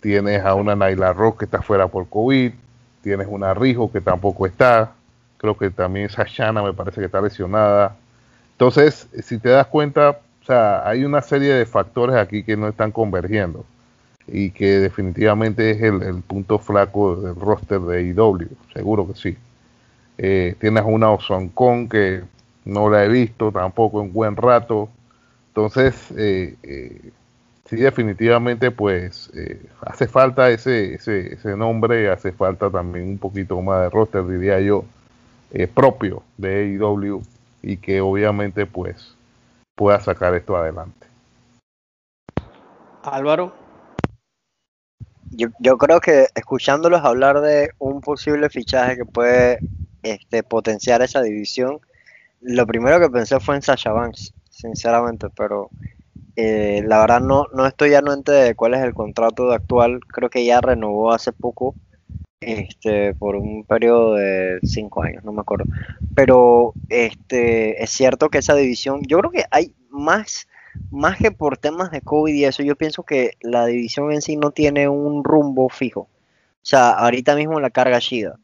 Tienes 0.00 0.44
a 0.44 0.54
una 0.54 0.74
Naila 0.76 1.12
Rock 1.12 1.40
que 1.40 1.44
está 1.44 1.62
fuera 1.62 1.88
por 1.88 2.08
COVID. 2.08 2.52
Tienes 3.02 3.26
una 3.28 3.54
Rijo 3.54 3.90
que 3.92 4.00
tampoco 4.00 4.46
está. 4.46 4.92
Creo 5.38 5.56
que 5.56 5.70
también 5.70 6.08
Sashana 6.08 6.62
me 6.62 6.72
parece 6.72 7.00
que 7.00 7.06
está 7.06 7.20
lesionada. 7.20 7.96
Entonces, 8.52 9.08
si 9.22 9.38
te 9.38 9.50
das 9.50 9.66
cuenta, 9.66 10.18
o 10.42 10.44
sea, 10.44 10.88
hay 10.88 11.04
una 11.04 11.22
serie 11.22 11.54
de 11.54 11.66
factores 11.66 12.16
aquí 12.16 12.42
que 12.42 12.56
no 12.56 12.68
están 12.68 12.90
convergiendo 12.90 13.64
y 14.26 14.50
que 14.50 14.78
definitivamente 14.78 15.70
es 15.70 15.82
el, 15.82 16.22
punto 16.22 16.58
flaco 16.58 17.16
del 17.16 17.34
roster 17.36 17.80
de 17.80 18.02
IW, 18.02 18.48
seguro 18.74 19.06
que 19.06 19.14
sí. 19.14 19.36
Eh, 20.18 20.56
tienes 20.60 20.84
una 20.84 21.10
Ozoncon 21.10 21.88
que 21.88 22.22
no 22.64 22.90
la 22.90 23.04
he 23.04 23.08
visto 23.08 23.50
tampoco 23.52 24.02
en 24.02 24.12
buen 24.12 24.36
rato. 24.36 24.88
Entonces, 25.48 26.10
eh, 26.16 26.56
eh, 26.62 27.10
sí, 27.64 27.76
definitivamente, 27.76 28.70
pues 28.70 29.30
hace 29.80 30.08
falta 30.08 30.50
ese, 30.50 30.94
ese, 30.94 31.34
ese, 31.34 31.56
nombre, 31.56 32.10
hace 32.10 32.32
falta 32.32 32.70
también 32.70 33.08
un 33.08 33.18
poquito 33.18 33.60
más 33.62 33.82
de 33.82 33.90
roster, 33.90 34.26
diría 34.26 34.60
yo, 34.60 34.84
propio 35.74 36.22
de 36.36 36.66
IW 36.66 37.22
y 37.62 37.76
que 37.78 38.00
obviamente, 38.00 38.66
pues, 38.66 39.14
pueda 39.74 40.00
sacar 40.00 40.34
esto 40.34 40.56
adelante. 40.56 41.06
Álvaro 43.02 43.68
yo, 45.30 45.48
yo 45.58 45.78
creo 45.78 46.00
que 46.00 46.26
escuchándolos 46.34 47.04
hablar 47.04 47.40
de 47.40 47.70
un 47.78 48.00
posible 48.00 48.48
fichaje 48.48 48.96
que 48.96 49.04
puede 49.04 49.58
este, 50.02 50.42
potenciar 50.42 51.02
esa 51.02 51.22
división, 51.22 51.80
lo 52.40 52.66
primero 52.66 53.00
que 53.00 53.10
pensé 53.10 53.40
fue 53.40 53.56
en 53.56 53.62
Sasha 53.62 53.92
Banks, 53.92 54.32
sinceramente, 54.50 55.28
pero 55.36 55.70
eh, 56.36 56.82
la 56.86 57.00
verdad 57.00 57.20
no, 57.20 57.46
no 57.52 57.66
estoy 57.66 57.94
anuente 57.94 58.32
de 58.32 58.54
cuál 58.54 58.74
es 58.74 58.82
el 58.82 58.94
contrato 58.94 59.50
actual, 59.50 60.00
creo 60.06 60.30
que 60.30 60.44
ya 60.44 60.60
renovó 60.60 61.12
hace 61.12 61.32
poco, 61.32 61.74
este, 62.40 63.14
por 63.14 63.34
un 63.34 63.64
periodo 63.64 64.14
de 64.14 64.60
cinco 64.62 65.02
años, 65.02 65.24
no 65.24 65.32
me 65.32 65.40
acuerdo, 65.40 65.64
pero 66.14 66.72
este, 66.88 67.82
es 67.82 67.90
cierto 67.90 68.28
que 68.28 68.38
esa 68.38 68.54
división, 68.54 69.02
yo 69.06 69.18
creo 69.18 69.30
que 69.30 69.44
hay 69.50 69.74
más 69.90 70.46
más 70.90 71.18
que 71.18 71.32
por 71.32 71.58
temas 71.58 71.90
de 71.90 72.02
COVID 72.02 72.32
y 72.32 72.44
eso, 72.44 72.62
yo 72.62 72.76
pienso 72.76 73.02
que 73.02 73.32
la 73.40 73.66
división 73.66 74.12
en 74.12 74.22
sí 74.22 74.36
no 74.36 74.52
tiene 74.52 74.88
un 74.88 75.24
rumbo 75.24 75.68
fijo. 75.68 76.02
O 76.02 76.08
sea, 76.62 76.90
ahorita 76.90 77.34
mismo 77.34 77.58
la 77.60 77.70
carga 77.70 77.98
Shida 77.98 78.38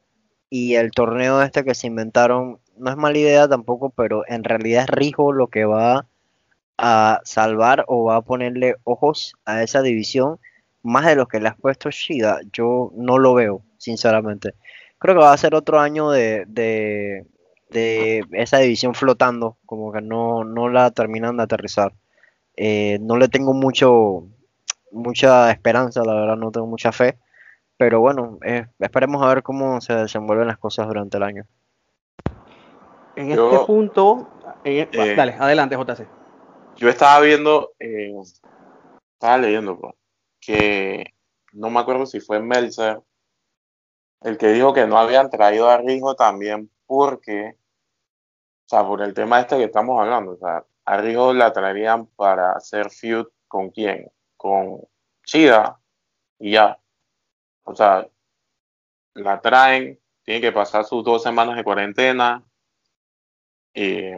y 0.55 0.77
el 0.77 0.93
torneo 0.93 1.43
este 1.43 1.65
que 1.65 1.75
se 1.75 1.89
inventaron 1.89 2.61
no 2.77 2.89
es 2.89 2.97
mala 2.97 3.19
idea 3.19 3.49
tampoco, 3.49 3.91
pero 3.91 4.23
en 4.29 4.45
realidad 4.45 4.85
es 4.85 4.89
Rijo 4.89 5.33
lo 5.33 5.49
que 5.49 5.65
va 5.65 6.07
a 6.79 7.21
salvar 7.25 7.85
o 7.89 8.05
va 8.05 8.15
a 8.19 8.23
ponerle 8.23 8.77
ojos 8.85 9.35
a 9.45 9.65
esa 9.65 9.83
división 9.83 10.39
más 10.85 11.07
de 11.07 11.17
lo 11.17 11.27
que 11.27 11.41
le 11.41 11.49
has 11.49 11.57
puesto 11.57 11.91
Shida. 11.91 12.39
Yo 12.53 12.93
no 12.95 13.19
lo 13.19 13.35
veo, 13.35 13.63
sinceramente. 13.79 14.55
Creo 14.99 15.17
que 15.17 15.23
va 15.23 15.33
a 15.33 15.37
ser 15.37 15.57
otro 15.57 15.81
año 15.81 16.13
de, 16.13 16.45
de, 16.47 17.27
de 17.71 18.25
esa 18.31 18.59
división 18.59 18.95
flotando, 18.95 19.57
como 19.67 19.91
que 19.91 20.03
no, 20.03 20.45
no 20.45 20.69
la 20.69 20.93
terminan 20.93 21.37
de 21.37 21.43
aterrizar. 21.43 21.95
Eh, 22.57 22.99
no 23.01 23.17
le 23.17 23.27
tengo 23.27 23.55
mucho 23.55 24.29
mucha 24.93 25.51
esperanza, 25.51 26.05
la 26.05 26.15
verdad 26.15 26.37
no 26.37 26.53
tengo 26.53 26.69
mucha 26.69 26.93
fe, 26.93 27.19
pero 27.77 28.01
bueno, 28.01 28.39
eh, 28.45 28.67
esperemos 28.79 29.23
a 29.23 29.29
ver 29.29 29.43
cómo 29.43 29.81
se 29.81 29.95
desenvuelven 29.95 30.49
las 30.49 30.59
cosas 30.59 30.87
durante 30.87 31.17
el 31.17 31.23
año. 31.23 31.47
En 33.17 33.31
este 33.31 33.59
punto, 33.67 34.29
e, 34.65 34.89
eh, 34.93 35.15
dale, 35.17 35.35
adelante 35.39 35.77
JC. 35.77 36.07
Yo 36.77 36.89
estaba 36.89 37.21
viendo, 37.21 37.73
estaba 37.79 39.39
leyendo 39.39 39.79
pues, 39.79 39.95
que 40.41 41.15
no 41.53 41.71
me 41.71 41.81
acuerdo 41.81 42.07
si 42.07 42.21
fue 42.21 42.41
Melzer 42.41 43.01
el 44.25 44.39
que 44.39 44.49
dijo 44.49 44.73
que 44.73 44.87
no 44.87 44.99
habían 44.99 45.31
traído 45.31 45.69
a 45.69 45.77
Rijo 45.77 46.17
también 46.17 46.71
porque, 46.87 47.57
o 48.67 48.69
sea, 48.69 48.85
por 48.85 49.03
el 49.03 49.15
tema 49.15 49.41
este 49.41 49.57
que 49.59 49.65
estamos 49.65 50.01
hablando, 50.01 50.33
o 50.33 50.37
sea, 50.37 50.65
a 50.87 50.97
Rijo 50.97 51.33
la 51.35 51.53
traerían 51.53 52.07
para 52.07 52.53
hacer 52.53 52.91
feud 52.91 53.27
con 53.47 53.71
quién? 53.71 54.11
Con 54.37 54.81
Chida 55.25 55.79
y 56.39 56.53
ya. 56.53 56.79
O 57.65 57.75
sea, 57.75 58.09
la 59.15 59.41
traen, 59.41 60.01
tiene 60.23 60.41
que 60.41 60.53
pasar 60.53 60.85
sus 60.85 61.05
dos 61.05 61.23
semanas 61.23 61.57
de 61.57 61.65
cuarentena, 61.65 62.45
y 63.75 64.13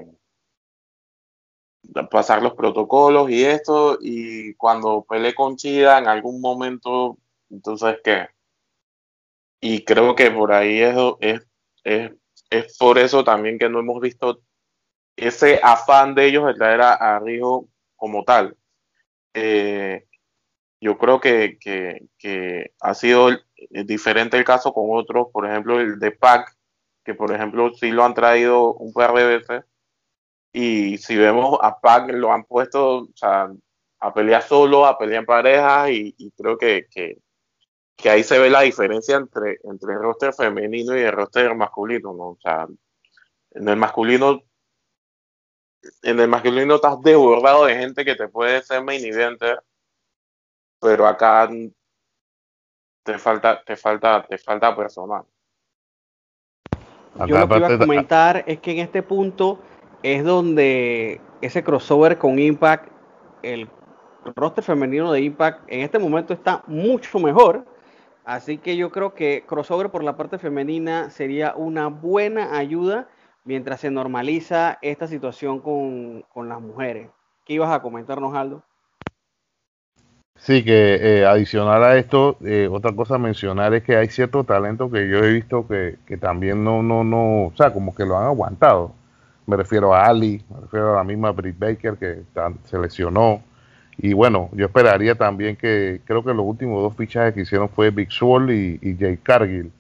pasar 2.11 2.42
los 2.42 2.55
protocolos 2.55 3.30
y 3.30 3.44
esto, 3.44 3.99
y 4.01 4.55
cuando 4.55 5.05
peleé 5.09 5.34
con 5.34 5.57
Chida 5.57 5.99
en 5.99 6.09
algún 6.09 6.40
momento, 6.40 7.18
entonces, 7.51 7.99
¿qué? 8.05 8.28
Y 9.61 9.84
creo 9.84 10.14
que 10.14 10.30
por 10.30 10.53
ahí 10.53 10.80
es, 10.80 10.97
es, 11.20 11.47
es, 11.84 12.12
es 12.51 12.78
por 12.78 12.99
eso 12.99 13.24
también 13.24 13.59
que 13.59 13.68
no 13.68 13.80
hemos 13.80 14.01
visto 14.01 14.42
ese 15.16 15.61
afán 15.62 16.14
de 16.14 16.26
ellos 16.26 16.47
de 16.47 16.55
traer 16.55 16.82
a, 16.82 17.18
Rijo 17.20 17.68
como 17.97 18.24
tal. 18.24 18.57
Eh, 19.34 20.07
yo 20.80 20.98
creo 20.98 21.20
que, 21.20 21.58
que, 21.60 22.72
ha 22.80 22.94
sido 22.94 23.30
diferente 23.84 24.36
el 24.36 24.44
caso 24.44 24.72
con 24.72 24.88
otros, 24.90 25.28
por 25.32 25.46
ejemplo 25.46 25.80
el 25.80 25.98
de 25.98 26.12
Pac, 26.12 26.54
que 27.04 27.14
por 27.14 27.32
ejemplo 27.32 27.72
sí 27.74 27.90
lo 27.90 28.04
han 28.04 28.14
traído 28.14 28.74
un 28.74 28.92
par 28.92 29.14
de 29.14 29.26
veces, 29.26 29.64
y 30.52 30.98
si 30.98 31.16
vemos 31.16 31.58
a 31.62 31.80
Pac 31.80 32.10
lo 32.10 32.32
han 32.32 32.44
puesto 32.44 33.08
a 33.22 34.14
pelear 34.14 34.42
solo, 34.42 34.86
a 34.86 34.98
pelear 34.98 35.20
en 35.20 35.26
pareja, 35.26 35.90
y, 35.90 36.14
creo 36.36 36.58
que, 36.58 36.86
que, 36.90 38.10
ahí 38.10 38.22
se 38.22 38.38
ve 38.38 38.50
la 38.50 38.62
diferencia 38.62 39.16
entre, 39.16 39.58
entre 39.64 39.94
el 39.94 40.00
roster 40.00 40.32
femenino 40.32 40.96
y 40.96 41.00
el 41.00 41.12
roster 41.12 41.54
masculino, 41.54 42.12
¿no? 42.12 42.24
O 42.30 42.38
sea, 42.42 42.66
en 43.52 43.68
el 43.68 43.76
masculino 43.76 44.42
en 46.02 46.20
el 46.20 46.28
masculino 46.28 46.76
estás 46.76 47.00
desbordado 47.02 47.66
de 47.66 47.76
gente 47.76 48.04
que 48.04 48.14
te 48.14 48.28
puede 48.28 48.62
ser 48.62 48.82
main 48.82 49.04
eventer, 49.04 49.62
pero 50.87 51.05
acá 51.05 51.49
te 53.03 53.18
falta, 53.18 53.61
te 53.64 53.74
falta, 53.74 54.24
te 54.24 54.39
falta 54.39 54.76
personal. 54.76 55.24
Yo 57.26 57.41
lo 57.41 57.49
que 57.49 57.57
iba 57.57 57.66
a 57.66 57.78
comentar 57.78 58.45
es 58.47 58.61
que 58.61 58.70
en 58.70 58.78
este 58.78 59.03
punto 59.03 59.59
es 60.05 60.22
donde 60.22 61.20
ese 61.41 61.64
crossover 61.64 62.18
con 62.18 62.39
Impact, 62.39 62.89
el 63.43 63.68
roster 64.37 64.62
femenino 64.62 65.11
de 65.11 65.22
Impact 65.22 65.64
en 65.66 65.80
este 65.80 65.99
momento 65.99 66.32
está 66.32 66.62
mucho 66.68 67.18
mejor. 67.18 67.66
Así 68.24 68.59
que 68.59 68.76
yo 68.76 68.93
creo 68.93 69.12
que 69.12 69.43
crossover 69.45 69.91
por 69.91 70.05
la 70.05 70.16
parte 70.16 70.39
femenina 70.39 71.11
sería 71.11 71.57
una 71.57 71.89
buena 71.89 72.57
ayuda 72.57 73.09
mientras 73.43 73.80
se 73.80 73.91
normaliza 73.91 74.78
esta 74.82 75.09
situación 75.09 75.59
con, 75.59 76.49
las 76.49 76.61
mujeres. 76.61 77.11
¿Qué 77.45 77.55
ibas 77.55 77.72
a 77.72 77.82
comentarnos, 77.82 78.37
Aldo? 78.37 78.62
Sí, 80.39 80.64
que 80.64 81.20
eh, 81.20 81.26
adicional 81.26 81.82
a 81.82 81.97
esto, 81.97 82.37
eh, 82.45 82.68
otra 82.70 82.95
cosa 82.95 83.16
a 83.16 83.18
mencionar 83.18 83.74
es 83.74 83.82
que 83.82 83.97
hay 83.97 84.09
cierto 84.09 84.45
talento 84.45 84.91
que 84.91 85.09
yo 85.09 85.18
he 85.18 85.32
visto 85.32 85.66
que, 85.66 85.99
también 86.20 86.62
no, 86.62 86.82
no, 86.82 87.03
no, 87.03 87.47
o 87.47 87.53
sea, 87.57 87.72
como 87.72 87.95
que 87.95 88.05
lo 88.05 88.16
han 88.16 88.26
aguantado. 88.26 88.93
Me 89.47 89.57
refiero 89.57 89.95
a 89.95 90.07
Ali, 90.07 90.43
me 90.51 90.61
refiero 90.61 90.93
a 90.93 90.97
la 90.97 91.05
misma 91.05 91.32
Britt 91.32 91.59
Baker 91.59 91.97
que 91.97 92.22
se 92.64 92.78
lesionó. 92.78 93.43
Y 93.99 94.12
bueno, 94.12 94.51
yo 94.53 94.66
esperaría 94.66 95.14
también 95.14 95.57
que, 95.57 96.01
creo 96.05 96.22
que 96.22 96.34
los 96.34 96.45
últimos 96.47 96.82
dos 96.82 96.97
fichajes 96.97 97.34
que 97.34 97.43
hicieron 97.43 97.68
fue 97.68 97.91
Big 97.91 98.12
Swole 98.12 98.55
y, 98.55 98.78
y 98.82 98.97
Jay 98.97 99.16
Cargill. 99.16 99.72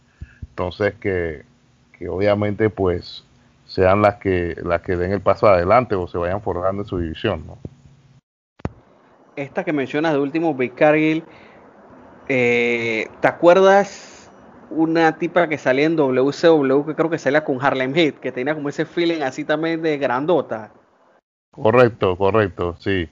Entonces 0.50 0.94
que, 0.94 1.44
que 1.92 2.08
obviamente 2.08 2.70
pues 2.70 3.24
sean 3.66 4.02
las 4.02 4.16
que 4.16 4.56
las 4.62 4.80
que 4.82 4.96
den 4.96 5.12
el 5.12 5.20
paso 5.20 5.48
adelante 5.48 5.94
o 5.94 6.06
se 6.06 6.18
vayan 6.18 6.40
forjando 6.40 6.82
en 6.82 6.88
su 6.88 6.98
división. 6.98 7.44
¿no? 7.46 7.58
Esta 9.36 9.64
que 9.64 9.72
mencionas 9.72 10.14
de 10.14 10.18
último, 10.18 10.54
Big 10.54 10.74
Cargill, 10.74 11.22
eh, 12.28 13.08
¿te 13.20 13.28
acuerdas 13.28 14.30
una 14.70 15.18
tipa 15.18 15.48
que 15.48 15.58
salía 15.58 15.84
en 15.84 15.96
WCW 15.96 16.86
que 16.86 16.94
creo 16.94 17.10
que 17.10 17.18
salía 17.18 17.44
con 17.44 17.62
Harlem 17.62 17.94
Heat, 17.94 18.14
que 18.14 18.32
tenía 18.32 18.54
como 18.54 18.70
ese 18.70 18.86
feeling 18.86 19.20
así 19.22 19.44
también 19.44 19.82
de 19.82 19.98
grandota? 19.98 20.72
Correcto, 21.50 22.16
correcto, 22.16 22.76
sí. 22.78 23.08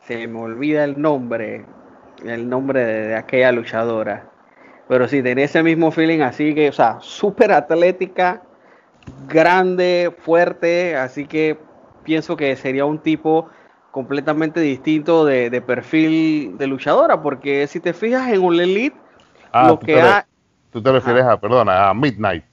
Se 0.00 0.26
me 0.28 0.40
olvida 0.40 0.84
el 0.84 1.00
nombre, 1.00 1.64
el 2.24 2.48
nombre 2.48 2.84
de, 2.84 3.06
de 3.08 3.14
aquella 3.16 3.50
luchadora. 3.50 4.30
Pero 4.88 5.08
sí, 5.08 5.22
tenía 5.22 5.46
ese 5.46 5.62
mismo 5.62 5.90
feeling 5.90 6.20
así 6.20 6.54
que, 6.54 6.68
o 6.68 6.72
sea, 6.72 6.98
súper 7.00 7.50
atlética, 7.50 8.42
grande, 9.26 10.14
fuerte, 10.18 10.96
así 10.96 11.26
que 11.26 11.58
pienso 12.04 12.36
que 12.36 12.54
sería 12.56 12.84
un 12.84 12.98
tipo 12.98 13.48
completamente 13.96 14.60
distinto 14.60 15.24
de, 15.24 15.62
perfil 15.62 16.58
de 16.58 16.66
luchadora, 16.66 17.22
porque 17.22 17.66
si 17.66 17.80
te 17.80 17.94
fijas 17.94 18.30
en 18.30 18.42
un 18.42 18.60
Elite, 18.60 18.94
ah, 19.52 19.68
lo 19.68 19.80
que 19.80 19.98
ha... 19.98 20.26
Tú 20.70 20.82
te 20.82 20.92
refieres 20.92 21.24
a, 21.24 21.40
perdona, 21.40 21.88
a 21.88 21.94
Midnight. 21.94 22.44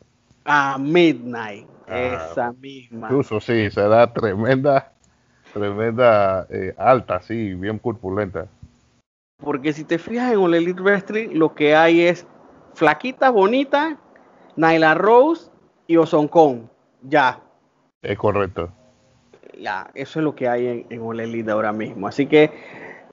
A 0.46 0.78
Midnight. 0.78 1.68
Esa 1.86 2.54
misma. 2.54 3.08
Incluso 3.08 3.42
sí, 3.42 3.70
será 3.72 4.14
tremenda, 4.14 4.94
tremenda, 5.54 6.48
eh, 6.50 6.74
alta, 6.78 7.20
sí, 7.20 7.56
bien 7.56 7.78
corpulenta. 7.78 8.48
Porque 9.44 9.74
si 9.74 9.84
te 9.84 9.98
fijas 9.98 10.32
en 10.32 10.40
All 10.40 10.56
Elite 10.56 10.82
Wrestling, 10.82 11.32
lo 11.34 11.54
que 11.54 11.76
hay 11.76 12.04
es 12.04 12.26
flaquita, 12.74 13.30
bonita, 13.32 13.98
Nyla 14.56 14.94
Rose 14.94 15.52
y 15.88 15.98
Ozone 15.98 16.30
Kong. 16.30 16.62
Ya, 17.02 17.42
Es 18.02 18.18
correcto. 18.18 18.72
Ya, 19.60 19.90
eso 19.94 20.20
es 20.20 20.24
lo 20.24 20.36
que 20.36 20.48
hay 20.48 20.68
en, 20.68 20.86
en 20.90 21.02
All 21.02 21.20
Elite 21.20 21.52
ahora 21.52 21.72
mismo. 21.72 22.08
Así 22.08 22.26
que, 22.26 22.52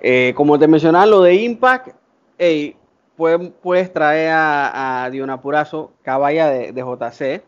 eh, 0.01 0.33
como 0.37 0.59
te 0.59 0.69
mencionaba, 0.69 1.07
lo 1.07 1.23
de 1.23 1.35
Impact, 1.35 1.89
hey, 2.39 2.77
puedes, 3.17 3.51
puedes 3.63 3.93
traer 3.93 4.31
a, 4.31 5.05
a 5.05 5.11
Diona 5.11 5.41
Purazo, 5.41 5.93
caballa 6.03 6.49
de, 6.49 6.73
de 6.73 6.83
JC, 6.83 7.43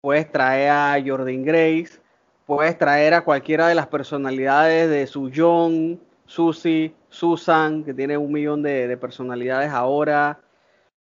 puedes 0.00 0.30
traer 0.30 0.70
a 0.70 1.02
Jordan 1.04 1.44
Grace, 1.44 2.00
puedes 2.46 2.76
traer 2.76 3.14
a 3.14 3.24
cualquiera 3.24 3.68
de 3.68 3.74
las 3.74 3.86
personalidades 3.86 4.90
de 4.90 5.06
su 5.06 5.30
John, 5.34 6.00
Susie, 6.26 6.94
Susan, 7.08 7.84
que 7.84 7.94
tiene 7.94 8.16
un 8.16 8.32
millón 8.32 8.62
de, 8.62 8.88
de 8.88 8.96
personalidades 8.96 9.70
ahora. 9.70 10.40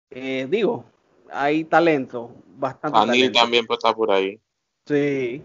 Eh, 0.10 0.48
digo, 0.50 0.86
hay 1.32 1.64
talento, 1.64 2.32
bastante 2.58 2.98
Anil 2.98 3.12
talento. 3.12 3.40
también 3.40 3.66
pues, 3.66 3.78
está 3.78 3.94
por 3.94 4.12
ahí. 4.12 4.40
Sí. 4.86 5.44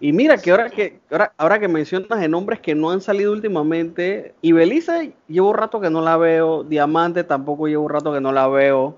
Y 0.00 0.12
mira 0.12 0.38
que 0.38 0.50
ahora 0.52 0.70
que 0.70 1.00
ahora, 1.10 1.32
ahora 1.36 1.58
que 1.58 1.66
mencionas 1.66 2.20
de 2.20 2.28
nombres 2.28 2.60
que 2.60 2.74
no 2.74 2.90
han 2.90 3.00
salido 3.00 3.32
últimamente, 3.32 4.32
y 4.40 4.52
Belisa 4.52 5.02
llevo 5.26 5.50
un 5.50 5.56
rato 5.56 5.80
que 5.80 5.90
no 5.90 6.00
la 6.00 6.16
veo, 6.16 6.62
Diamante 6.62 7.24
tampoco 7.24 7.66
llevo 7.66 7.84
un 7.84 7.90
rato 7.90 8.12
que 8.12 8.20
no 8.20 8.30
la 8.32 8.46
veo, 8.46 8.96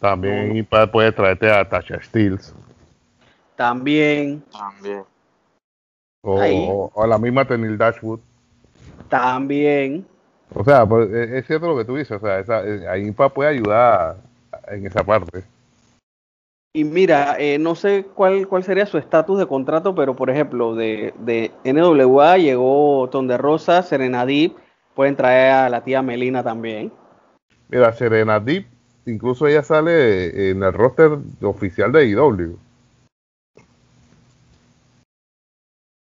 También 0.00 0.56
Impact 0.56 0.90
puede 0.92 1.12
traerte 1.12 1.50
a 1.50 1.68
Tasha 1.68 2.00
Steels 2.02 2.54
también, 3.54 4.42
También. 4.50 5.04
o, 6.22 6.32
o- 6.40 6.90
o 6.94 7.06
la 7.06 7.18
misma 7.18 7.44
Tenil 7.46 7.76
Dashwood. 7.78 8.20
también. 9.08 10.06
O 10.52 10.64
sea, 10.64 10.84
pues, 10.86 11.08
es 11.10 11.30
es 11.30 11.46
cierto 11.46 11.68
lo 11.68 11.76
que 11.76 11.84
tú 11.84 11.94
dices, 11.96 12.16
o 12.16 12.20
sea, 12.20 12.40
esa, 12.40 12.58
ahí 12.90 13.06
Impact 13.06 13.34
puede 13.34 13.50
ayudar 13.50 14.16
en 14.68 14.86
esa 14.86 15.04
parte. 15.04 15.44
Y 16.72 16.84
mira, 16.84 17.34
eh, 17.40 17.58
no 17.58 17.74
sé 17.74 18.04
cuál, 18.14 18.46
cuál 18.46 18.62
sería 18.62 18.86
su 18.86 18.96
estatus 18.96 19.40
de 19.40 19.46
contrato, 19.46 19.92
pero 19.92 20.14
por 20.14 20.30
ejemplo, 20.30 20.76
de, 20.76 21.12
de 21.18 21.50
NWA 21.64 22.38
llegó 22.38 23.08
Ton 23.10 23.26
de 23.26 23.36
Rosa, 23.36 23.82
Serena 23.82 24.24
Deep, 24.24 24.54
pueden 24.94 25.16
traer 25.16 25.52
a 25.52 25.68
la 25.68 25.82
tía 25.82 26.00
Melina 26.00 26.44
también. 26.44 26.92
Mira, 27.68 27.92
Serena 27.92 28.38
Deep, 28.38 28.66
incluso 29.04 29.48
ella 29.48 29.64
sale 29.64 30.50
en 30.50 30.62
el 30.62 30.72
roster 30.72 31.18
oficial 31.42 31.90
de 31.90 32.06
IW. 32.06 32.56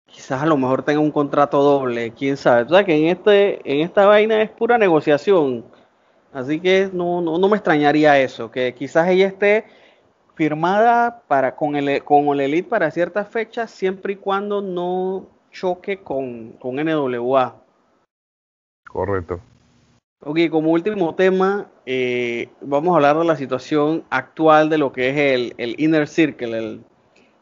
Quizás 0.08 0.44
a 0.44 0.46
lo 0.46 0.58
mejor 0.58 0.84
tenga 0.84 1.00
un 1.00 1.12
contrato 1.12 1.64
doble, 1.64 2.12
quién 2.12 2.36
sabe. 2.36 2.66
Tú 2.66 2.72
sabes 2.72 2.88
que 2.88 2.98
en 2.98 3.08
este, 3.08 3.62
en 3.64 3.80
esta 3.86 4.06
vaina 4.06 4.42
es 4.42 4.50
pura 4.50 4.78
negociación. 4.78 5.64
Así 6.34 6.60
que 6.60 6.90
no, 6.92 7.22
no, 7.22 7.38
no 7.38 7.48
me 7.48 7.56
extrañaría 7.56 8.20
eso, 8.20 8.52
que 8.52 8.74
quizás 8.74 9.08
ella 9.08 9.28
esté 9.28 9.66
firmada 10.42 11.22
para 11.28 11.56
con 11.56 11.76
el 11.76 12.04
con 12.04 12.26
el 12.30 12.40
Elite 12.40 12.68
para 12.68 12.90
ciertas 12.90 13.28
fechas, 13.30 13.70
siempre 13.70 14.14
y 14.14 14.16
cuando 14.16 14.60
no 14.60 15.28
choque 15.52 16.02
con, 16.02 16.54
con 16.54 16.78
NWA. 16.78 17.62
Correcto. 18.90 19.40
Ok, 20.24 20.40
como 20.50 20.72
último 20.72 21.14
tema, 21.14 21.70
eh, 21.86 22.50
vamos 22.60 22.92
a 22.92 22.96
hablar 22.96 23.20
de 23.20 23.26
la 23.26 23.36
situación 23.36 24.04
actual 24.10 24.72
de 24.72 24.80
lo 24.80 24.92
que 24.92 25.12
es 25.12 25.18
el, 25.18 25.54
el 25.60 25.80
Inner 25.80 26.08
Circle, 26.08 26.58
el 26.58 26.84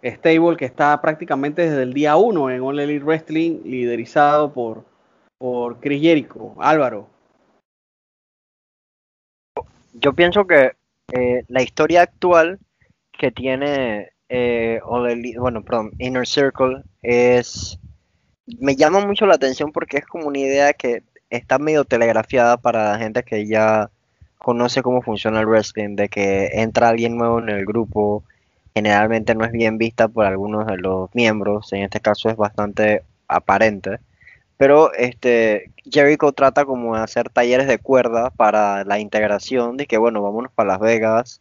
stable 0.03 0.57
que 0.57 0.65
está 0.65 0.99
prácticamente 0.99 1.61
desde 1.61 1.83
el 1.83 1.93
día 1.93 2.17
1 2.17 2.49
en 2.49 2.61
All 2.61 2.81
Elite 2.81 3.05
Wrestling, 3.05 3.61
liderizado 3.63 4.51
por, 4.51 4.83
por 5.37 5.79
Chris 5.79 6.01
Jericho. 6.01 6.53
Álvaro, 6.59 7.07
Yo 9.93 10.11
pienso 10.11 10.45
que 10.45 10.73
eh, 11.13 11.45
la 11.47 11.61
historia 11.61 12.01
actual 12.01 12.59
que 13.19 13.31
tiene 13.31 14.13
eh, 14.29 14.79
bueno, 15.37 15.63
perdón, 15.63 15.91
Inner 15.99 16.25
Circle 16.25 16.83
es 17.01 17.79
me 18.59 18.75
llama 18.75 19.05
mucho 19.05 19.25
la 19.25 19.35
atención 19.35 19.71
porque 19.71 19.97
es 19.97 20.05
como 20.05 20.27
una 20.27 20.39
idea 20.39 20.73
que 20.73 21.03
está 21.29 21.59
medio 21.59 21.85
telegrafiada 21.85 22.57
para 22.57 22.93
la 22.93 22.97
gente 22.97 23.23
que 23.23 23.45
ya 23.45 23.91
conoce 24.37 24.81
cómo 24.81 25.01
funciona 25.01 25.41
el 25.41 25.47
wrestling, 25.47 25.95
de 25.95 26.09
que 26.09 26.47
entra 26.53 26.89
alguien 26.89 27.17
nuevo 27.17 27.39
en 27.39 27.49
el 27.49 27.65
grupo, 27.65 28.23
generalmente 28.73 29.35
no 29.35 29.45
es 29.45 29.51
bien 29.51 29.77
vista 29.77 30.07
por 30.07 30.25
algunos 30.25 30.65
de 30.65 30.77
los 30.77 31.13
miembros, 31.13 31.73
en 31.73 31.83
este 31.83 31.99
caso 31.99 32.29
es 32.29 32.37
bastante 32.37 33.03
aparente, 33.27 33.99
pero 34.57 34.93
este 34.93 35.71
Jericho 35.91 36.31
trata 36.31 36.65
como 36.65 36.95
de 36.95 37.03
hacer 37.03 37.29
talleres 37.29 37.67
de 37.67 37.79
cuerda 37.79 38.29
para 38.31 38.85
la 38.85 38.99
integración, 38.99 39.77
de 39.77 39.85
que 39.87 39.97
bueno, 39.97 40.21
vámonos 40.21 40.51
para 40.53 40.69
Las 40.69 40.79
Vegas 40.79 41.39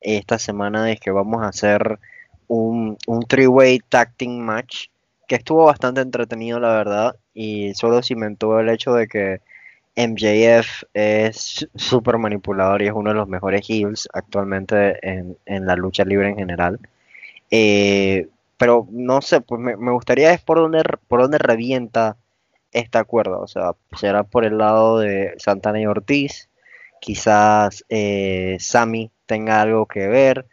esta 0.00 0.38
semana, 0.38 0.90
es 0.90 1.00
que 1.00 1.10
vamos 1.10 1.42
a 1.42 1.48
hacer 1.48 1.98
un, 2.46 2.96
un 3.06 3.22
three-way 3.22 3.80
tag 3.88 4.12
match 4.28 4.86
que 5.26 5.36
estuvo 5.36 5.64
bastante 5.64 6.00
entretenido, 6.00 6.58
la 6.60 6.72
verdad, 6.72 7.16
y 7.34 7.74
solo 7.74 8.02
cimentó 8.02 8.58
el 8.60 8.70
hecho 8.70 8.94
de 8.94 9.06
que 9.08 9.40
MJF 9.96 10.84
es 10.94 11.68
súper 11.74 12.18
manipulador 12.18 12.82
y 12.82 12.86
es 12.86 12.92
uno 12.92 13.10
de 13.10 13.16
los 13.16 13.28
mejores 13.28 13.68
heels 13.68 14.08
actualmente 14.12 14.98
en, 15.02 15.36
en 15.44 15.66
la 15.66 15.74
lucha 15.76 16.04
libre 16.04 16.28
en 16.30 16.36
general. 16.36 16.78
Eh, 17.50 18.28
pero 18.56 18.86
no 18.90 19.22
sé, 19.22 19.40
pues 19.40 19.60
me, 19.60 19.92
gustaría 19.92 20.32
es 20.32 20.40
por 20.40 20.58
dónde, 20.58 20.82
por 21.08 21.22
dónde 21.22 21.38
revienta 21.38 22.16
esta 22.72 23.04
cuerda. 23.04 23.38
O 23.38 23.46
sea, 23.46 23.72
será 23.96 24.24
por 24.24 24.44
el 24.44 24.58
lado 24.58 24.98
de 24.98 25.34
Santana 25.38 25.80
y 25.80 25.86
Ortiz. 25.86 26.48
Quizás 27.00 27.84
eh, 27.88 28.56
Sammy 28.60 29.10
tenga 29.28 29.60
algo 29.60 29.86
que 29.86 30.08
ver. 30.08 30.46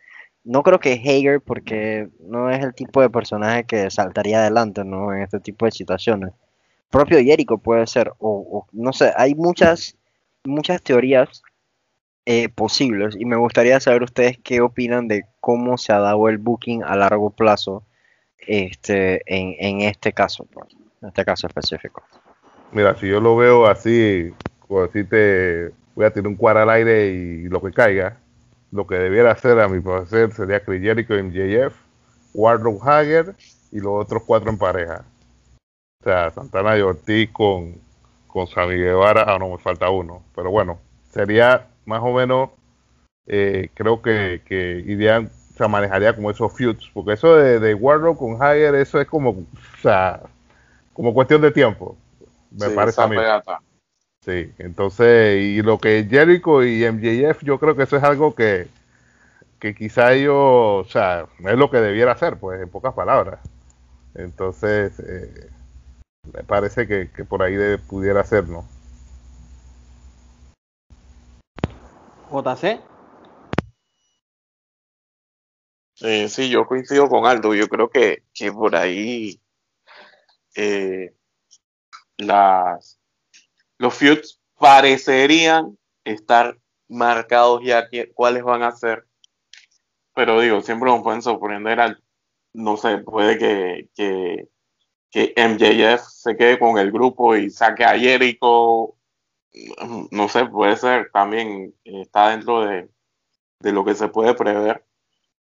No 0.43 0.61
creo 0.61 0.79
que 0.79 0.93
Hager, 0.93 1.41
porque 1.41 2.09
no 2.19 2.51
es 2.51 2.63
el 2.63 2.75
tipo 2.75 3.01
de 3.01 3.09
personaje 3.09 3.63
que 3.63 3.89
saltaría 3.89 4.41
adelante, 4.41 4.83
¿no? 4.83 5.11
En 5.11 5.23
este 5.23 5.39
tipo 5.39 5.65
de 5.65 5.71
situaciones. 5.71 6.33
Propio 6.91 7.17
Jericho 7.17 7.57
puede 7.57 7.87
ser, 7.87 8.11
o, 8.19 8.45
o 8.51 8.67
no 8.71 8.93
sé, 8.93 9.11
hay 9.17 9.33
muchas, 9.33 9.97
muchas 10.43 10.83
teorías 10.83 11.41
eh, 12.27 12.49
posibles 12.49 13.15
y 13.17 13.25
me 13.25 13.35
gustaría 13.35 13.79
saber 13.79 14.03
ustedes 14.03 14.37
qué 14.43 14.61
opinan 14.61 15.07
de 15.07 15.25
cómo 15.39 15.77
se 15.77 15.93
ha 15.93 15.99
dado 15.99 16.29
el 16.29 16.37
booking 16.37 16.83
a 16.83 16.95
largo 16.95 17.31
plazo 17.31 17.83
este, 18.37 19.21
en, 19.25 19.55
en 19.59 19.81
este 19.81 20.13
caso, 20.13 20.45
pues, 20.51 20.67
en 21.01 21.07
este 21.07 21.25
caso 21.25 21.47
específico. 21.47 22.03
Mira, 22.71 22.95
si 22.95 23.07
yo 23.07 23.19
lo 23.19 23.35
veo 23.35 23.65
así, 23.67 24.31
voy 24.67 24.85
a 24.85 26.11
tirar 26.11 26.27
un 26.27 26.35
cuadro 26.35 26.61
al 26.61 26.69
aire 26.69 27.07
y 27.07 27.43
lo 27.43 27.61
que 27.61 27.71
caiga, 27.71 28.17
lo 28.71 28.87
que 28.87 28.95
debiera 28.95 29.31
hacer 29.31 29.59
a 29.59 29.67
mi 29.67 29.79
parecer 29.79 30.33
sería 30.33 30.63
Chris 30.63 30.81
Jericho 30.81 31.15
y 31.15 31.23
MJF, 31.23 31.75
Wardrobe 32.33 32.79
Hager 32.83 33.35
y 33.71 33.79
los 33.79 34.03
otros 34.03 34.23
cuatro 34.25 34.49
en 34.49 34.57
pareja. 34.57 35.05
O 36.01 36.03
sea, 36.03 36.31
Santana 36.31 36.77
y 36.77 36.81
Ortiz 36.81 37.31
con, 37.31 37.75
con 38.27 38.47
Sammy 38.47 38.75
Guevara, 38.75 39.23
ah, 39.27 39.39
no, 39.39 39.49
me 39.49 39.57
falta 39.57 39.89
uno. 39.89 40.23
Pero 40.35 40.51
bueno, 40.51 40.79
sería 41.11 41.67
más 41.85 42.01
o 42.03 42.13
menos, 42.13 42.49
eh, 43.27 43.69
creo 43.73 44.01
que, 44.01 44.41
que 44.45 44.83
irían, 44.85 45.31
o 45.53 45.57
sea, 45.57 45.67
manejaría 45.67 46.13
como 46.13 46.29
esos 46.29 46.53
feuds, 46.53 46.91
porque 46.93 47.13
eso 47.13 47.35
de, 47.35 47.59
de 47.59 47.79
con 48.17 48.41
Hager, 48.41 48.75
eso 48.75 48.99
es 48.99 49.07
como, 49.07 49.31
o 49.31 49.45
sea, 49.81 50.21
como 50.93 51.13
cuestión 51.13 51.41
de 51.41 51.51
tiempo. 51.51 51.97
Me 52.51 52.67
Sí, 52.67 52.75
parece 52.75 53.01
a 53.01 53.07
mí. 53.07 53.15
Sí, 54.25 54.51
entonces, 54.57 55.39
y 55.39 55.61
lo 55.61 55.77
que 55.77 56.07
Jericho 56.09 56.63
y 56.63 56.83
MJF, 56.83 57.45
yo 57.45 57.59
creo 57.59 57.75
que 57.75 57.83
eso 57.83 57.95
es 57.97 58.03
algo 58.03 58.33
que, 58.33 58.67
que 59.59 59.75
quizá 59.75 60.13
ellos, 60.13 60.35
o 60.35 60.85
sea, 60.89 61.27
es 61.39 61.57
lo 61.57 61.71
que 61.71 61.77
debiera 61.77 62.13
hacer, 62.13 62.37
pues, 62.37 62.61
en 62.61 62.69
pocas 62.69 62.93
palabras. 62.95 63.39
Entonces, 64.15 64.99
eh, 64.99 65.49
me 66.33 66.43
parece 66.43 66.87
que, 66.87 67.11
que 67.15 67.25
por 67.25 67.43
ahí 67.43 67.55
de- 67.55 67.77
pudiera 67.77 68.23
ser, 68.23 68.47
¿no? 68.47 68.65
JC. 72.31 72.81
Eh, 76.01 76.29
sí, 76.29 76.49
yo 76.49 76.65
coincido 76.67 77.07
con 77.09 77.25
Aldo. 77.25 77.53
Yo 77.55 77.67
creo 77.67 77.89
que, 77.89 78.23
que 78.33 78.51
por 78.51 78.75
ahí 78.75 79.39
eh, 80.55 81.13
las, 82.17 82.99
los 83.77 83.93
feuds 83.95 84.41
parecerían 84.59 85.77
estar 86.03 86.57
marcados 86.87 87.61
ya 87.63 87.89
que- 87.89 88.11
cuáles 88.13 88.43
van 88.43 88.63
a 88.63 88.71
ser. 88.71 89.07
Pero 90.13 90.39
digo, 90.39 90.61
siempre 90.61 90.89
nos 90.89 91.03
pueden 91.03 91.21
sorprender 91.21 91.79
al, 91.79 92.01
no 92.53 92.77
sé, 92.77 92.99
puede 92.99 93.37
que, 93.37 93.89
que, 93.95 94.47
que 95.11 95.33
MJF 95.37 96.03
se 96.09 96.37
quede 96.37 96.59
con 96.59 96.77
el 96.79 96.91
grupo 96.91 97.35
y 97.37 97.49
saque 97.51 97.85
a 97.85 97.97
Jericho. 97.99 98.95
No 100.11 100.27
sé, 100.29 100.45
puede 100.45 100.75
ser 100.77 101.11
también, 101.11 101.73
está 101.83 102.29
dentro 102.31 102.61
de, 102.65 102.89
de 103.61 103.71
lo 103.73 103.85
que 103.85 103.95
se 103.95 104.09
puede 104.09 104.35
prever. 104.35 104.85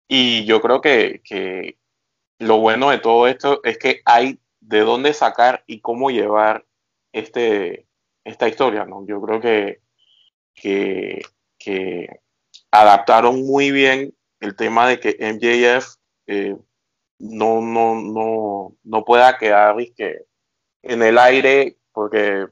Y 0.09 0.44
yo 0.47 0.61
creo 0.62 0.81
que, 0.81 1.23
que 1.24 1.78
lo 2.39 2.59
bueno 2.61 2.90
de 2.90 2.98
todo 2.98 3.28
esto 3.28 3.61
es 3.65 3.78
que 3.78 4.02
hay 4.06 4.40
de 4.61 4.81
dónde 4.81 5.15
sacar 5.15 5.65
y 5.66 5.81
cómo 5.81 6.11
llevar 6.11 6.66
este, 7.12 7.86
esta 8.25 8.49
historia, 8.49 8.85
¿no? 8.85 9.07
Yo 9.07 9.21
creo 9.21 9.41
que, 9.41 9.81
que, 10.55 11.23
que 11.59 12.09
adaptaron 12.71 13.47
muy 13.47 13.71
bien 13.71 14.15
el 14.41 14.57
tema 14.57 14.89
de 14.89 15.01
que 15.01 15.17
MJF 15.21 15.97
eh, 16.27 16.57
no, 17.19 17.61
no, 17.61 17.95
no, 18.01 18.77
no 18.83 19.05
pueda 19.05 19.39
quedar 19.39 19.77
que 19.97 20.25
en 20.83 21.03
el 21.03 21.19
aire, 21.19 21.79
porque 21.93 22.47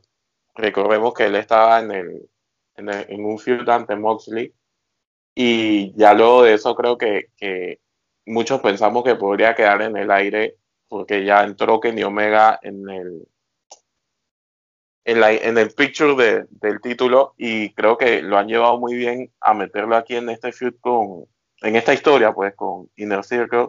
recordemos 0.54 1.14
que 1.14 1.24
él 1.24 1.36
estaba 1.36 1.80
en, 1.80 1.90
el, 1.90 2.30
en, 2.76 3.24
un 3.24 3.38
feud 3.38 3.68
ante 3.68 3.96
Moxley, 3.96 4.54
y 5.34 5.94
ya 5.98 6.14
luego 6.14 6.44
de 6.44 6.54
eso 6.54 6.74
creo 6.74 6.96
que, 6.96 7.30
que 7.36 7.80
muchos 8.26 8.60
pensamos 8.60 9.04
que 9.04 9.16
podría 9.16 9.54
quedar 9.54 9.82
en 9.82 9.96
el 9.96 10.10
aire 10.10 10.56
porque 10.88 11.24
ya 11.24 11.42
entró 11.42 11.80
Kenny 11.80 12.02
Omega 12.02 12.58
en 12.62 12.88
el 12.90 13.26
en, 15.04 15.20
la, 15.20 15.32
en 15.32 15.58
el 15.58 15.70
picture 15.70 16.14
de, 16.14 16.46
del 16.50 16.80
título 16.80 17.34
y 17.36 17.70
creo 17.74 17.96
que 17.98 18.22
lo 18.22 18.38
han 18.38 18.48
llevado 18.48 18.78
muy 18.78 18.94
bien 18.94 19.32
a 19.40 19.54
meterlo 19.54 19.96
aquí 19.96 20.16
en 20.16 20.28
este 20.28 20.52
feud 20.52 20.74
con 20.80 21.24
en 21.62 21.76
esta 21.76 21.94
historia 21.94 22.32
pues 22.32 22.54
con 22.54 22.88
Inner 22.96 23.24
Circle 23.24 23.68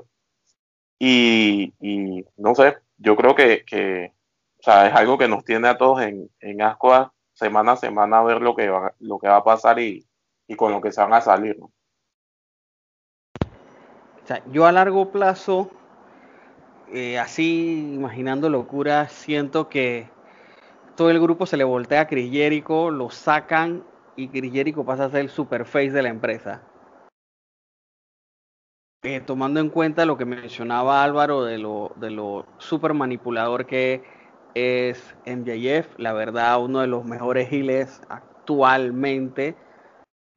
y, 0.99 1.73
y 1.79 2.25
no 2.37 2.55
sé 2.55 2.77
yo 2.97 3.15
creo 3.15 3.35
que, 3.35 3.63
que 3.65 4.13
o 4.59 4.63
sea, 4.63 4.87
es 4.87 4.95
algo 4.95 5.17
que 5.17 5.27
nos 5.27 5.43
tiene 5.43 5.67
a 5.67 5.77
todos 5.77 6.01
en, 6.01 6.29
en 6.39 6.61
asco 6.61 7.11
semana 7.33 7.73
a 7.73 7.77
semana 7.77 8.19
a 8.19 8.23
ver 8.23 8.41
lo 8.41 8.55
que 8.55 8.69
va, 8.69 8.93
lo 8.99 9.19
que 9.19 9.27
va 9.27 9.37
a 9.37 9.43
pasar 9.43 9.79
y, 9.79 10.05
y 10.47 10.55
con 10.55 10.71
lo 10.71 10.81
que 10.81 10.91
se 10.91 11.01
van 11.01 11.13
a 11.13 11.21
salir 11.21 11.57
¿no? 11.59 11.71
O 14.23 14.25
sea, 14.25 14.41
yo 14.53 14.65
a 14.65 14.71
largo 14.71 15.11
plazo, 15.11 15.69
eh, 16.93 17.19
así 17.19 17.93
imaginando 17.93 18.49
locura, 18.49 19.09
siento 19.09 19.67
que 19.67 20.07
todo 20.95 21.09
el 21.09 21.19
grupo 21.19 21.45
se 21.45 21.57
le 21.57 21.63
voltea 21.63 22.01
a 22.01 22.07
Chris 22.07 22.31
Jericho, 22.31 22.91
lo 22.91 23.09
sacan 23.09 23.83
y 24.15 24.27
Chris 24.27 24.53
Jericho 24.53 24.85
pasa 24.85 25.05
a 25.05 25.09
ser 25.09 25.21
el 25.21 25.29
superface 25.29 25.91
de 25.91 26.03
la 26.03 26.09
empresa. 26.09 26.61
Eh, 29.03 29.19
tomando 29.19 29.59
en 29.59 29.69
cuenta 29.69 30.05
lo 30.05 30.17
que 30.17 30.25
mencionaba 30.25 31.03
Álvaro 31.03 31.43
de 31.43 31.57
lo, 31.57 31.91
de 31.97 32.09
lo 32.09 32.45
super 32.57 32.93
manipulador 32.93 33.65
que 33.65 34.01
es 34.55 35.15
MJF, 35.25 35.97
la 35.97 36.13
verdad 36.13 36.63
uno 36.63 36.79
de 36.79 36.87
los 36.87 37.03
mejores 37.03 37.49
giles 37.49 38.01
actualmente 38.07 39.57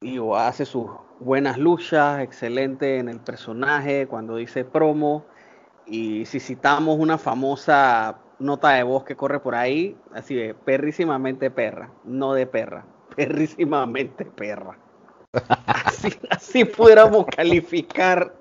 y 0.00 0.18
hace 0.34 0.64
sus 0.66 0.90
buenas 1.20 1.58
luchas, 1.58 2.20
excelente 2.20 2.98
en 2.98 3.08
el 3.08 3.20
personaje, 3.20 4.06
cuando 4.06 4.36
dice 4.36 4.64
promo. 4.64 5.24
Y 5.86 6.26
si 6.26 6.40
citamos 6.40 6.98
una 6.98 7.18
famosa 7.18 8.18
nota 8.38 8.70
de 8.70 8.82
voz 8.82 9.04
que 9.04 9.16
corre 9.16 9.40
por 9.40 9.54
ahí, 9.54 9.96
así 10.12 10.34
de 10.34 10.54
perrísimamente 10.54 11.50
perra, 11.50 11.90
no 12.04 12.34
de 12.34 12.46
perra, 12.46 12.86
perrísimamente 13.16 14.24
perra. 14.24 14.78
Así, 15.66 16.08
así 16.30 16.64
pudiéramos 16.64 17.26
calificar 17.26 18.32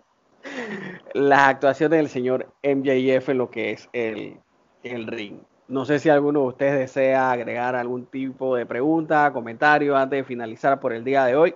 las 1.13 1.49
actuaciones 1.49 1.97
del 1.97 2.09
señor 2.09 2.47
MJF 2.63 3.29
lo 3.29 3.49
que 3.49 3.71
es 3.71 3.89
el, 3.93 4.39
el 4.83 5.07
ring. 5.07 5.39
No 5.67 5.85
sé 5.85 5.99
si 5.99 6.09
alguno 6.09 6.41
de 6.41 6.47
ustedes 6.47 6.79
desea 6.79 7.31
agregar 7.31 7.75
algún 7.75 8.05
tipo 8.05 8.55
de 8.55 8.65
pregunta, 8.65 9.31
comentario 9.33 9.97
antes 9.97 10.19
de 10.19 10.23
finalizar 10.23 10.79
por 10.79 10.93
el 10.93 11.03
día 11.03 11.25
de 11.25 11.35
hoy. 11.35 11.55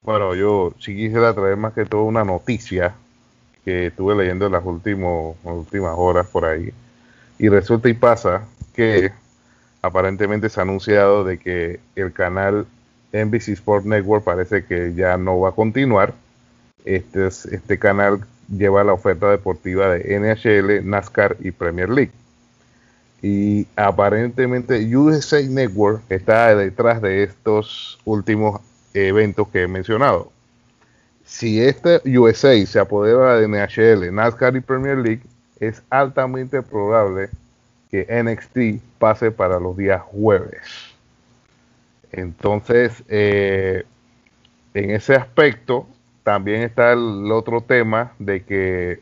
Bueno, 0.00 0.34
yo 0.34 0.72
sí 0.78 0.96
quisiera 0.96 1.34
traer 1.34 1.56
más 1.56 1.74
que 1.74 1.84
todo 1.84 2.04
una 2.04 2.24
noticia 2.24 2.96
que 3.64 3.86
estuve 3.86 4.14
leyendo 4.14 4.46
en 4.46 4.52
las, 4.52 4.64
últimos, 4.64 5.36
últimas 5.44 5.94
horas 5.96 6.26
por 6.26 6.44
ahí. 6.44 6.72
Y 7.38 7.48
resulta 7.48 7.88
y 7.88 7.94
pasa 7.94 8.46
que 8.74 9.12
aparentemente 9.82 10.48
se 10.48 10.60
ha 10.60 10.62
anunciado 10.62 11.24
de 11.24 11.38
que 11.38 11.80
el 11.96 12.12
canal 12.12 12.66
NBC 13.12 13.48
Sport 13.48 13.84
Network 13.84 14.24
parece 14.24 14.64
que 14.64 14.94
ya 14.94 15.16
no 15.16 15.40
va 15.40 15.50
a 15.50 15.52
continuar. 15.52 16.14
Este, 16.84 17.26
este 17.26 17.78
canal 17.78 18.24
lleva 18.48 18.84
la 18.84 18.92
oferta 18.92 19.30
deportiva 19.30 19.88
de 19.88 20.18
NHL, 20.18 20.88
NASCAR 20.88 21.36
y 21.40 21.50
Premier 21.50 21.88
League. 21.88 22.12
Y 23.22 23.68
aparentemente 23.76 24.96
USA 24.96 25.40
Network 25.42 26.02
está 26.08 26.54
detrás 26.56 27.00
de 27.00 27.22
estos 27.22 28.00
últimos 28.04 28.60
eventos 28.94 29.48
que 29.48 29.62
he 29.62 29.68
mencionado. 29.68 30.31
Si 31.24 31.60
este 31.60 32.00
USA 32.18 32.64
se 32.66 32.78
apodera 32.78 33.36
de 33.36 33.48
NHL, 33.48 34.14
NASCAR 34.14 34.56
y 34.56 34.60
Premier 34.60 34.98
League, 34.98 35.22
es 35.60 35.82
altamente 35.90 36.62
probable 36.62 37.30
que 37.90 38.06
NXT 38.10 38.82
pase 38.98 39.30
para 39.30 39.60
los 39.60 39.76
días 39.76 40.02
jueves. 40.02 40.66
Entonces, 42.10 43.02
eh, 43.08 43.84
en 44.74 44.90
ese 44.90 45.14
aspecto, 45.14 45.86
también 46.22 46.62
está 46.62 46.92
el 46.92 47.30
otro 47.30 47.60
tema 47.60 48.12
de 48.18 48.42
que 48.42 49.00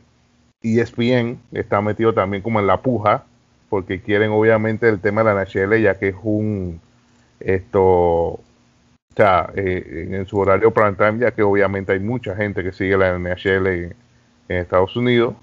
ESPN 0.63 1.41
está 1.53 1.81
metido 1.81 2.13
también 2.13 2.43
como 2.43 2.61
en 2.61 2.67
la 2.67 2.83
puja, 2.83 3.25
porque 3.69 4.01
quieren 4.01 4.31
obviamente 4.31 4.89
el 4.89 5.01
tema 5.01 5.23
de 5.23 5.35
la 5.35 5.45
NHL, 5.45 5.81
ya 5.81 5.99
que 5.99 6.09
es 6.09 6.17
un 6.23 6.81
esto 7.41 8.41
o 9.13 9.17
sea, 9.17 9.51
eh, 9.57 10.09
en 10.13 10.27
su 10.27 10.39
horario 10.39 10.71
prime 10.73 10.95
time, 10.95 11.19
ya 11.19 11.33
que 11.33 11.43
obviamente 11.43 11.93
hay 11.93 12.01
mucha 12.01 12.37
gente 12.37 12.63
que 12.63 12.73
sigue 12.73 12.97
la 12.97 13.19
NHL 13.19 13.67
en, 13.67 13.97
Estados 14.49 14.97
Unidos. 14.97 15.35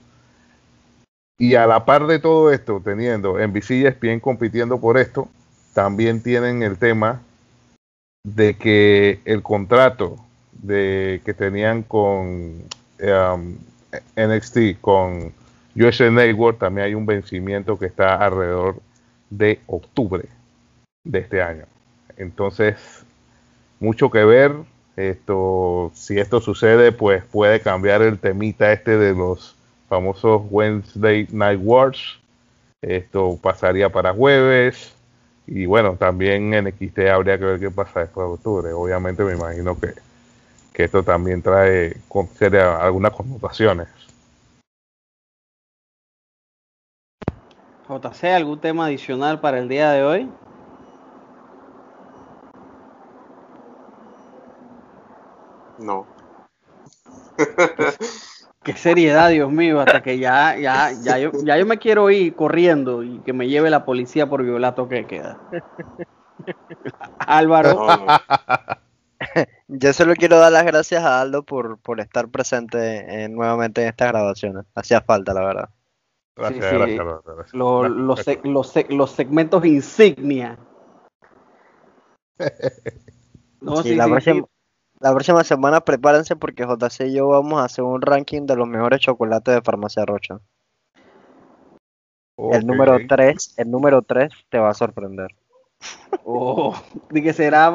Y 1.37 1.55
a 1.55 1.67
la 1.67 1.85
par 1.85 2.07
de 2.07 2.19
todo 2.19 2.51
esto, 2.51 2.81
teniendo 2.83 3.37
NBC 3.37 3.71
y 3.71 3.85
ESPN 3.85 4.19
compitiendo 4.19 4.79
por 4.79 4.97
esto, 4.97 5.29
también 5.73 6.21
tienen 6.23 6.63
el 6.63 6.77
tema 6.77 7.21
de 8.23 8.55
que 8.55 9.19
el 9.25 9.43
contrato 9.43 10.17
de 10.51 11.21
que 11.23 11.33
tenían 11.33 11.83
con 11.83 12.63
um, 13.01 13.57
NXT, 14.15 14.81
con 14.81 15.31
USA 15.75 16.09
Network, 16.09 16.59
también 16.59 16.87
hay 16.87 16.95
un 16.95 17.05
vencimiento 17.05 17.77
que 17.77 17.85
está 17.85 18.15
alrededor 18.15 18.81
de 19.29 19.59
octubre 19.67 20.25
de 21.03 21.19
este 21.19 21.41
año. 21.41 21.65
Entonces, 22.17 23.05
mucho 23.79 24.09
que 24.09 24.23
ver. 24.23 24.53
Esto, 24.95 25.91
si 25.93 26.19
esto 26.19 26.41
sucede, 26.41 26.91
pues 26.91 27.23
puede 27.23 27.61
cambiar 27.61 28.01
el 28.01 28.17
temita 28.17 28.71
este 28.73 28.97
de 28.97 29.13
los 29.13 29.55
famosos 29.87 30.41
Wednesday 30.49 31.27
Night 31.31 31.59
Wars. 31.63 32.19
Esto 32.81 33.37
pasaría 33.41 33.89
para 33.89 34.13
jueves. 34.13 34.93
Y 35.45 35.65
bueno, 35.65 35.95
también 35.95 36.53
en 36.53 36.67
XT 36.67 36.99
habría 37.09 37.37
que 37.37 37.45
ver 37.45 37.59
qué 37.59 37.71
pasa 37.71 38.01
después 38.01 38.27
de 38.27 38.33
octubre. 38.33 38.73
Obviamente 38.73 39.23
me 39.23 39.33
imagino 39.33 39.79
que, 39.79 39.93
que 40.73 40.83
esto 40.83 41.03
también 41.03 41.41
trae 41.41 41.95
algunas 42.81 43.13
connotaciones. 43.13 43.87
JC, 47.87 48.33
¿algún 48.35 48.59
tema 48.59 48.87
adicional 48.87 49.39
para 49.39 49.59
el 49.59 49.69
día 49.69 49.91
de 49.91 50.03
hoy? 50.03 50.29
No. 55.79 56.07
Qué 58.63 58.73
seriedad, 58.73 59.29
Dios 59.29 59.51
mío, 59.51 59.79
hasta 59.79 60.01
que 60.01 60.19
ya, 60.19 60.57
ya, 60.57 60.91
ya 60.91 61.17
yo, 61.17 61.31
ya 61.45 61.57
yo 61.57 61.65
me 61.65 61.77
quiero 61.77 62.09
ir 62.09 62.35
corriendo 62.35 63.01
y 63.01 63.19
que 63.19 63.31
me 63.31 63.47
lleve 63.47 63.69
la 63.69 63.85
policía 63.85 64.27
por 64.27 64.43
violato 64.43 64.89
que 64.89 65.05
queda. 65.05 65.39
Álvaro. 67.19 67.87
Yo 69.67 69.93
solo 69.93 70.13
quiero 70.15 70.37
dar 70.37 70.51
las 70.51 70.65
gracias 70.65 71.03
a 71.03 71.21
Aldo 71.21 71.43
por, 71.43 71.79
por 71.79 71.99
estar 71.99 72.29
presente 72.29 73.27
nuevamente 73.29 73.81
en 73.81 73.87
estas 73.87 74.09
grabaciones. 74.09 74.65
Hacía 74.75 75.01
falta, 75.01 75.33
la 75.33 75.45
verdad. 75.45 75.69
Gracias, 76.35 76.71
gracias, 76.71 77.05
Los, 77.53 77.89
los, 77.89 78.79
los, 78.89 79.11
segmentos 79.11 79.65
insignia. 79.65 80.57
No, 83.59 83.81
sí, 83.81 83.95
la 83.95 84.05
próxima, 84.05 84.45
la 84.99 85.13
próxima 85.13 85.43
semana 85.43 85.81
prepárense 85.81 86.35
porque 86.35 86.65
JC 86.65 87.07
y 87.07 87.13
yo 87.13 87.27
vamos 87.27 87.61
a 87.61 87.65
hacer 87.65 87.83
un 87.83 88.01
ranking 88.01 88.45
de 88.45 88.55
los 88.55 88.67
mejores 88.67 88.99
chocolates 88.99 89.55
de 89.55 89.61
Farmacia 89.61 90.05
Rocha. 90.05 90.39
El 92.37 92.67
número 92.67 92.97
3, 93.07 93.55
el 93.57 93.71
número 93.71 94.01
3 94.03 94.31
te 94.49 94.59
va 94.59 94.69
a 94.69 94.73
sorprender. 94.73 95.35
Oh, 96.23 96.75
de 97.09 97.23
que 97.23 97.33
será 97.33 97.73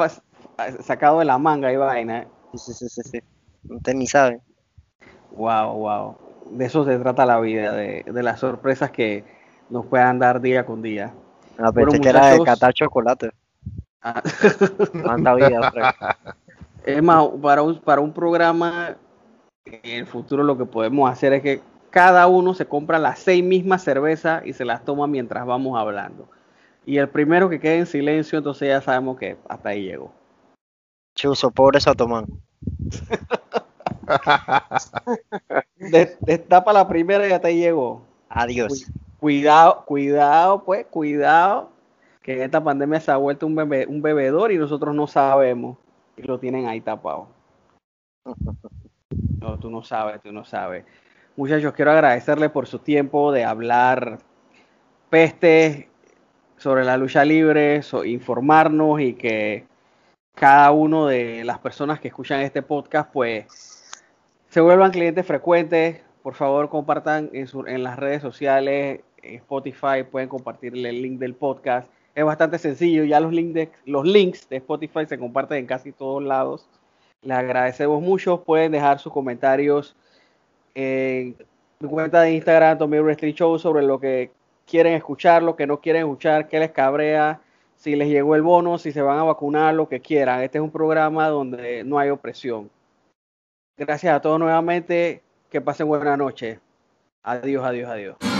sacado 0.81 1.19
de 1.19 1.25
la 1.25 1.39
manga 1.39 1.73
y 1.73 1.77
vaina. 1.77 2.27
Sí, 2.55 2.73
sí, 2.73 2.89
sí, 2.89 3.03
sí. 3.03 3.21
Usted 3.69 3.95
ni 3.95 4.07
sabe. 4.07 4.41
Wow, 5.33 5.77
wow. 5.79 6.17
De 6.51 6.67
eso 6.67 6.85
se 6.85 6.99
trata 6.99 7.27
la 7.27 7.41
vida, 7.41 7.73
de, 7.73 8.05
las 8.23 8.41
sorpresas 8.41 8.91
que 8.91 9.25
nos 9.71 9.87
puedan 9.87 10.19
dar 10.19 10.41
día 10.41 10.67
con 10.67 10.83
día. 10.83 11.15
La 11.59 11.69
ah, 11.69 11.73
pensé 11.73 12.01
que 12.01 12.09
era 12.09 12.27
de 12.27 12.43
catar 12.43 12.73
chocolate. 12.75 13.31
Ah. 14.03 14.21
vida, 15.37 15.73
Es 16.85 17.03
más, 17.03 17.27
para 17.41 17.63
un, 17.63 17.79
para 17.81 18.01
un 18.01 18.13
programa 18.13 18.97
en 19.65 19.99
el 20.01 20.07
futuro 20.07 20.43
lo 20.43 20.59
que 20.59 20.65
podemos 20.65 21.11
hacer 21.11 21.33
es 21.33 21.43
que 21.43 21.61
cada 21.91 22.27
uno 22.27 22.55
se 22.55 22.67
compra 22.67 22.99
las 22.99 23.21
seis 23.21 23.45
mismas 23.45 23.85
cervezas 23.85 24.45
y 24.45 24.53
se 24.53 24.65
las 24.65 24.85
toma 24.85 25.07
mientras 25.07 25.47
vamos 25.47 25.79
hablando. 25.79 26.29
Y 26.85 26.97
el 26.97 27.09
primero 27.09 27.49
que 27.49 27.61
quede 27.61 27.79
en 27.79 27.87
silencio, 27.87 28.39
entonces 28.39 28.69
ya 28.69 28.81
sabemos 28.81 29.17
que 29.19 29.37
hasta 29.49 29.69
ahí 29.69 29.85
llegó. 29.85 30.13
Chuso, 31.15 31.51
pobre 31.51 31.81
Sotomán. 31.81 32.27
Destapa 36.21 36.73
la 36.73 36.89
primera 36.89 37.29
y 37.29 37.33
hasta 37.33 37.49
ahí 37.49 37.59
llegó. 37.59 38.05
Adiós. 38.29 38.91
Cuidado, 39.21 39.85
cuidado, 39.85 40.65
pues, 40.65 40.87
cuidado, 40.87 41.71
que 42.23 42.33
en 42.33 42.43
esta 42.43 42.65
pandemia 42.65 42.99
se 43.01 43.13
ha 43.13 43.17
vuelto 43.17 43.47
un, 43.47 43.57
un 43.57 44.03
bebedor 44.03 44.51
y 44.51 44.59
nosotros 44.59 44.95
no 44.95 45.07
sabemos 45.07 45.77
y 46.17 46.23
lo 46.23 46.39
tienen 46.39 46.67
ahí 46.67 46.81
tapado. 46.81 47.29
No, 49.41 49.59
tú 49.59 49.71
no 49.71 49.83
sabes, 49.83 50.23
tú 50.23 50.33
no 50.33 50.45
sabes. 50.45 50.85
Muchachos, 51.37 51.73
quiero 51.73 51.91
agradecerle 51.91 52.49
por 52.49 52.69
su 52.69 52.79
tiempo 52.79 53.33
de 53.33 53.45
hablar 53.45 54.21
peste 55.11 55.89
sobre 56.57 56.85
la 56.85 56.97
lucha 56.97 57.25
libre, 57.25 57.81
informarnos 58.05 59.01
y 59.01 59.15
que 59.15 59.67
cada 60.35 60.71
uno 60.71 61.09
de 61.09 61.43
las 61.45 61.59
personas 61.59 61.99
que 61.99 62.09
escuchan 62.09 62.41
este 62.41 62.63
podcast 62.63 63.11
pues 63.13 63.83
se 64.49 64.61
vuelvan 64.61 64.93
clientes 64.93 65.27
frecuentes. 65.27 66.01
Por 66.23 66.35
favor, 66.35 66.69
compartan 66.69 67.29
en, 67.33 67.49
en 67.67 67.83
las 67.83 67.99
redes 67.99 68.23
sociales, 68.23 69.01
en 69.23 69.35
Spotify, 69.35 70.05
pueden 70.09 70.29
compartirle 70.29 70.91
el 70.91 71.03
link 71.03 71.19
del 71.19 71.35
podcast. 71.35 71.91
Es 72.15 72.25
bastante 72.25 72.59
sencillo, 72.59 73.05
ya 73.05 73.21
los, 73.21 73.33
links 73.33 73.55
de, 73.55 73.71
los 73.87 74.07
links 74.07 74.49
de 74.49 74.57
Spotify 74.57 75.07
se 75.07 75.19
comparten 75.19 75.59
en 75.59 75.67
casi 75.67 75.93
todos 75.93 76.23
lados. 76.23 76.69
Les 77.23 77.37
agradecemos 77.37 78.03
mucho. 78.03 78.43
Pueden 78.43 78.73
dejar 78.73 78.99
sus 78.99 79.13
comentarios 79.13 79.97
en 80.75 81.37
mi 81.81 81.89
cuenta 81.89 82.23
de 82.23 82.35
Instagram, 82.35 82.79
Tommy 82.79 82.99
Wrestling 82.99 83.33
Show, 83.33 83.59
sobre 83.59 83.83
lo 83.83 83.99
que 83.99 84.31
quieren 84.67 84.95
escuchar, 84.95 85.43
lo 85.43 85.57
que 85.57 85.67
no 85.67 85.81
quieren 85.81 86.03
escuchar, 86.03 86.49
qué 86.49 86.59
les 86.59 86.71
cabrea, 86.71 87.41
si 87.77 87.97
les 87.97 88.09
llegó 88.09 88.37
el 88.37 88.43
bono, 88.43 88.79
si 88.79 88.93
se 88.93 89.03
van 89.03 89.19
a 89.19 89.25
vacunar, 89.25 89.75
lo 89.75 89.89
que 89.89 90.01
quieran. 90.01 90.43
Este 90.43 90.59
es 90.59 90.63
un 90.63 90.71
programa 90.71 91.29
donde 91.29 91.83
no 91.83 91.99
hay 91.99 92.11
opresión. 92.11 92.71
Gracias 93.77 94.15
a 94.15 94.21
todos 94.21 94.39
nuevamente. 94.39 95.23
Que 95.51 95.61
pasen 95.61 95.87
buena 95.87 96.17
noche. 96.17 96.61
Adiós, 97.23 97.65
adiós, 97.65 97.91
adiós. 97.91 98.32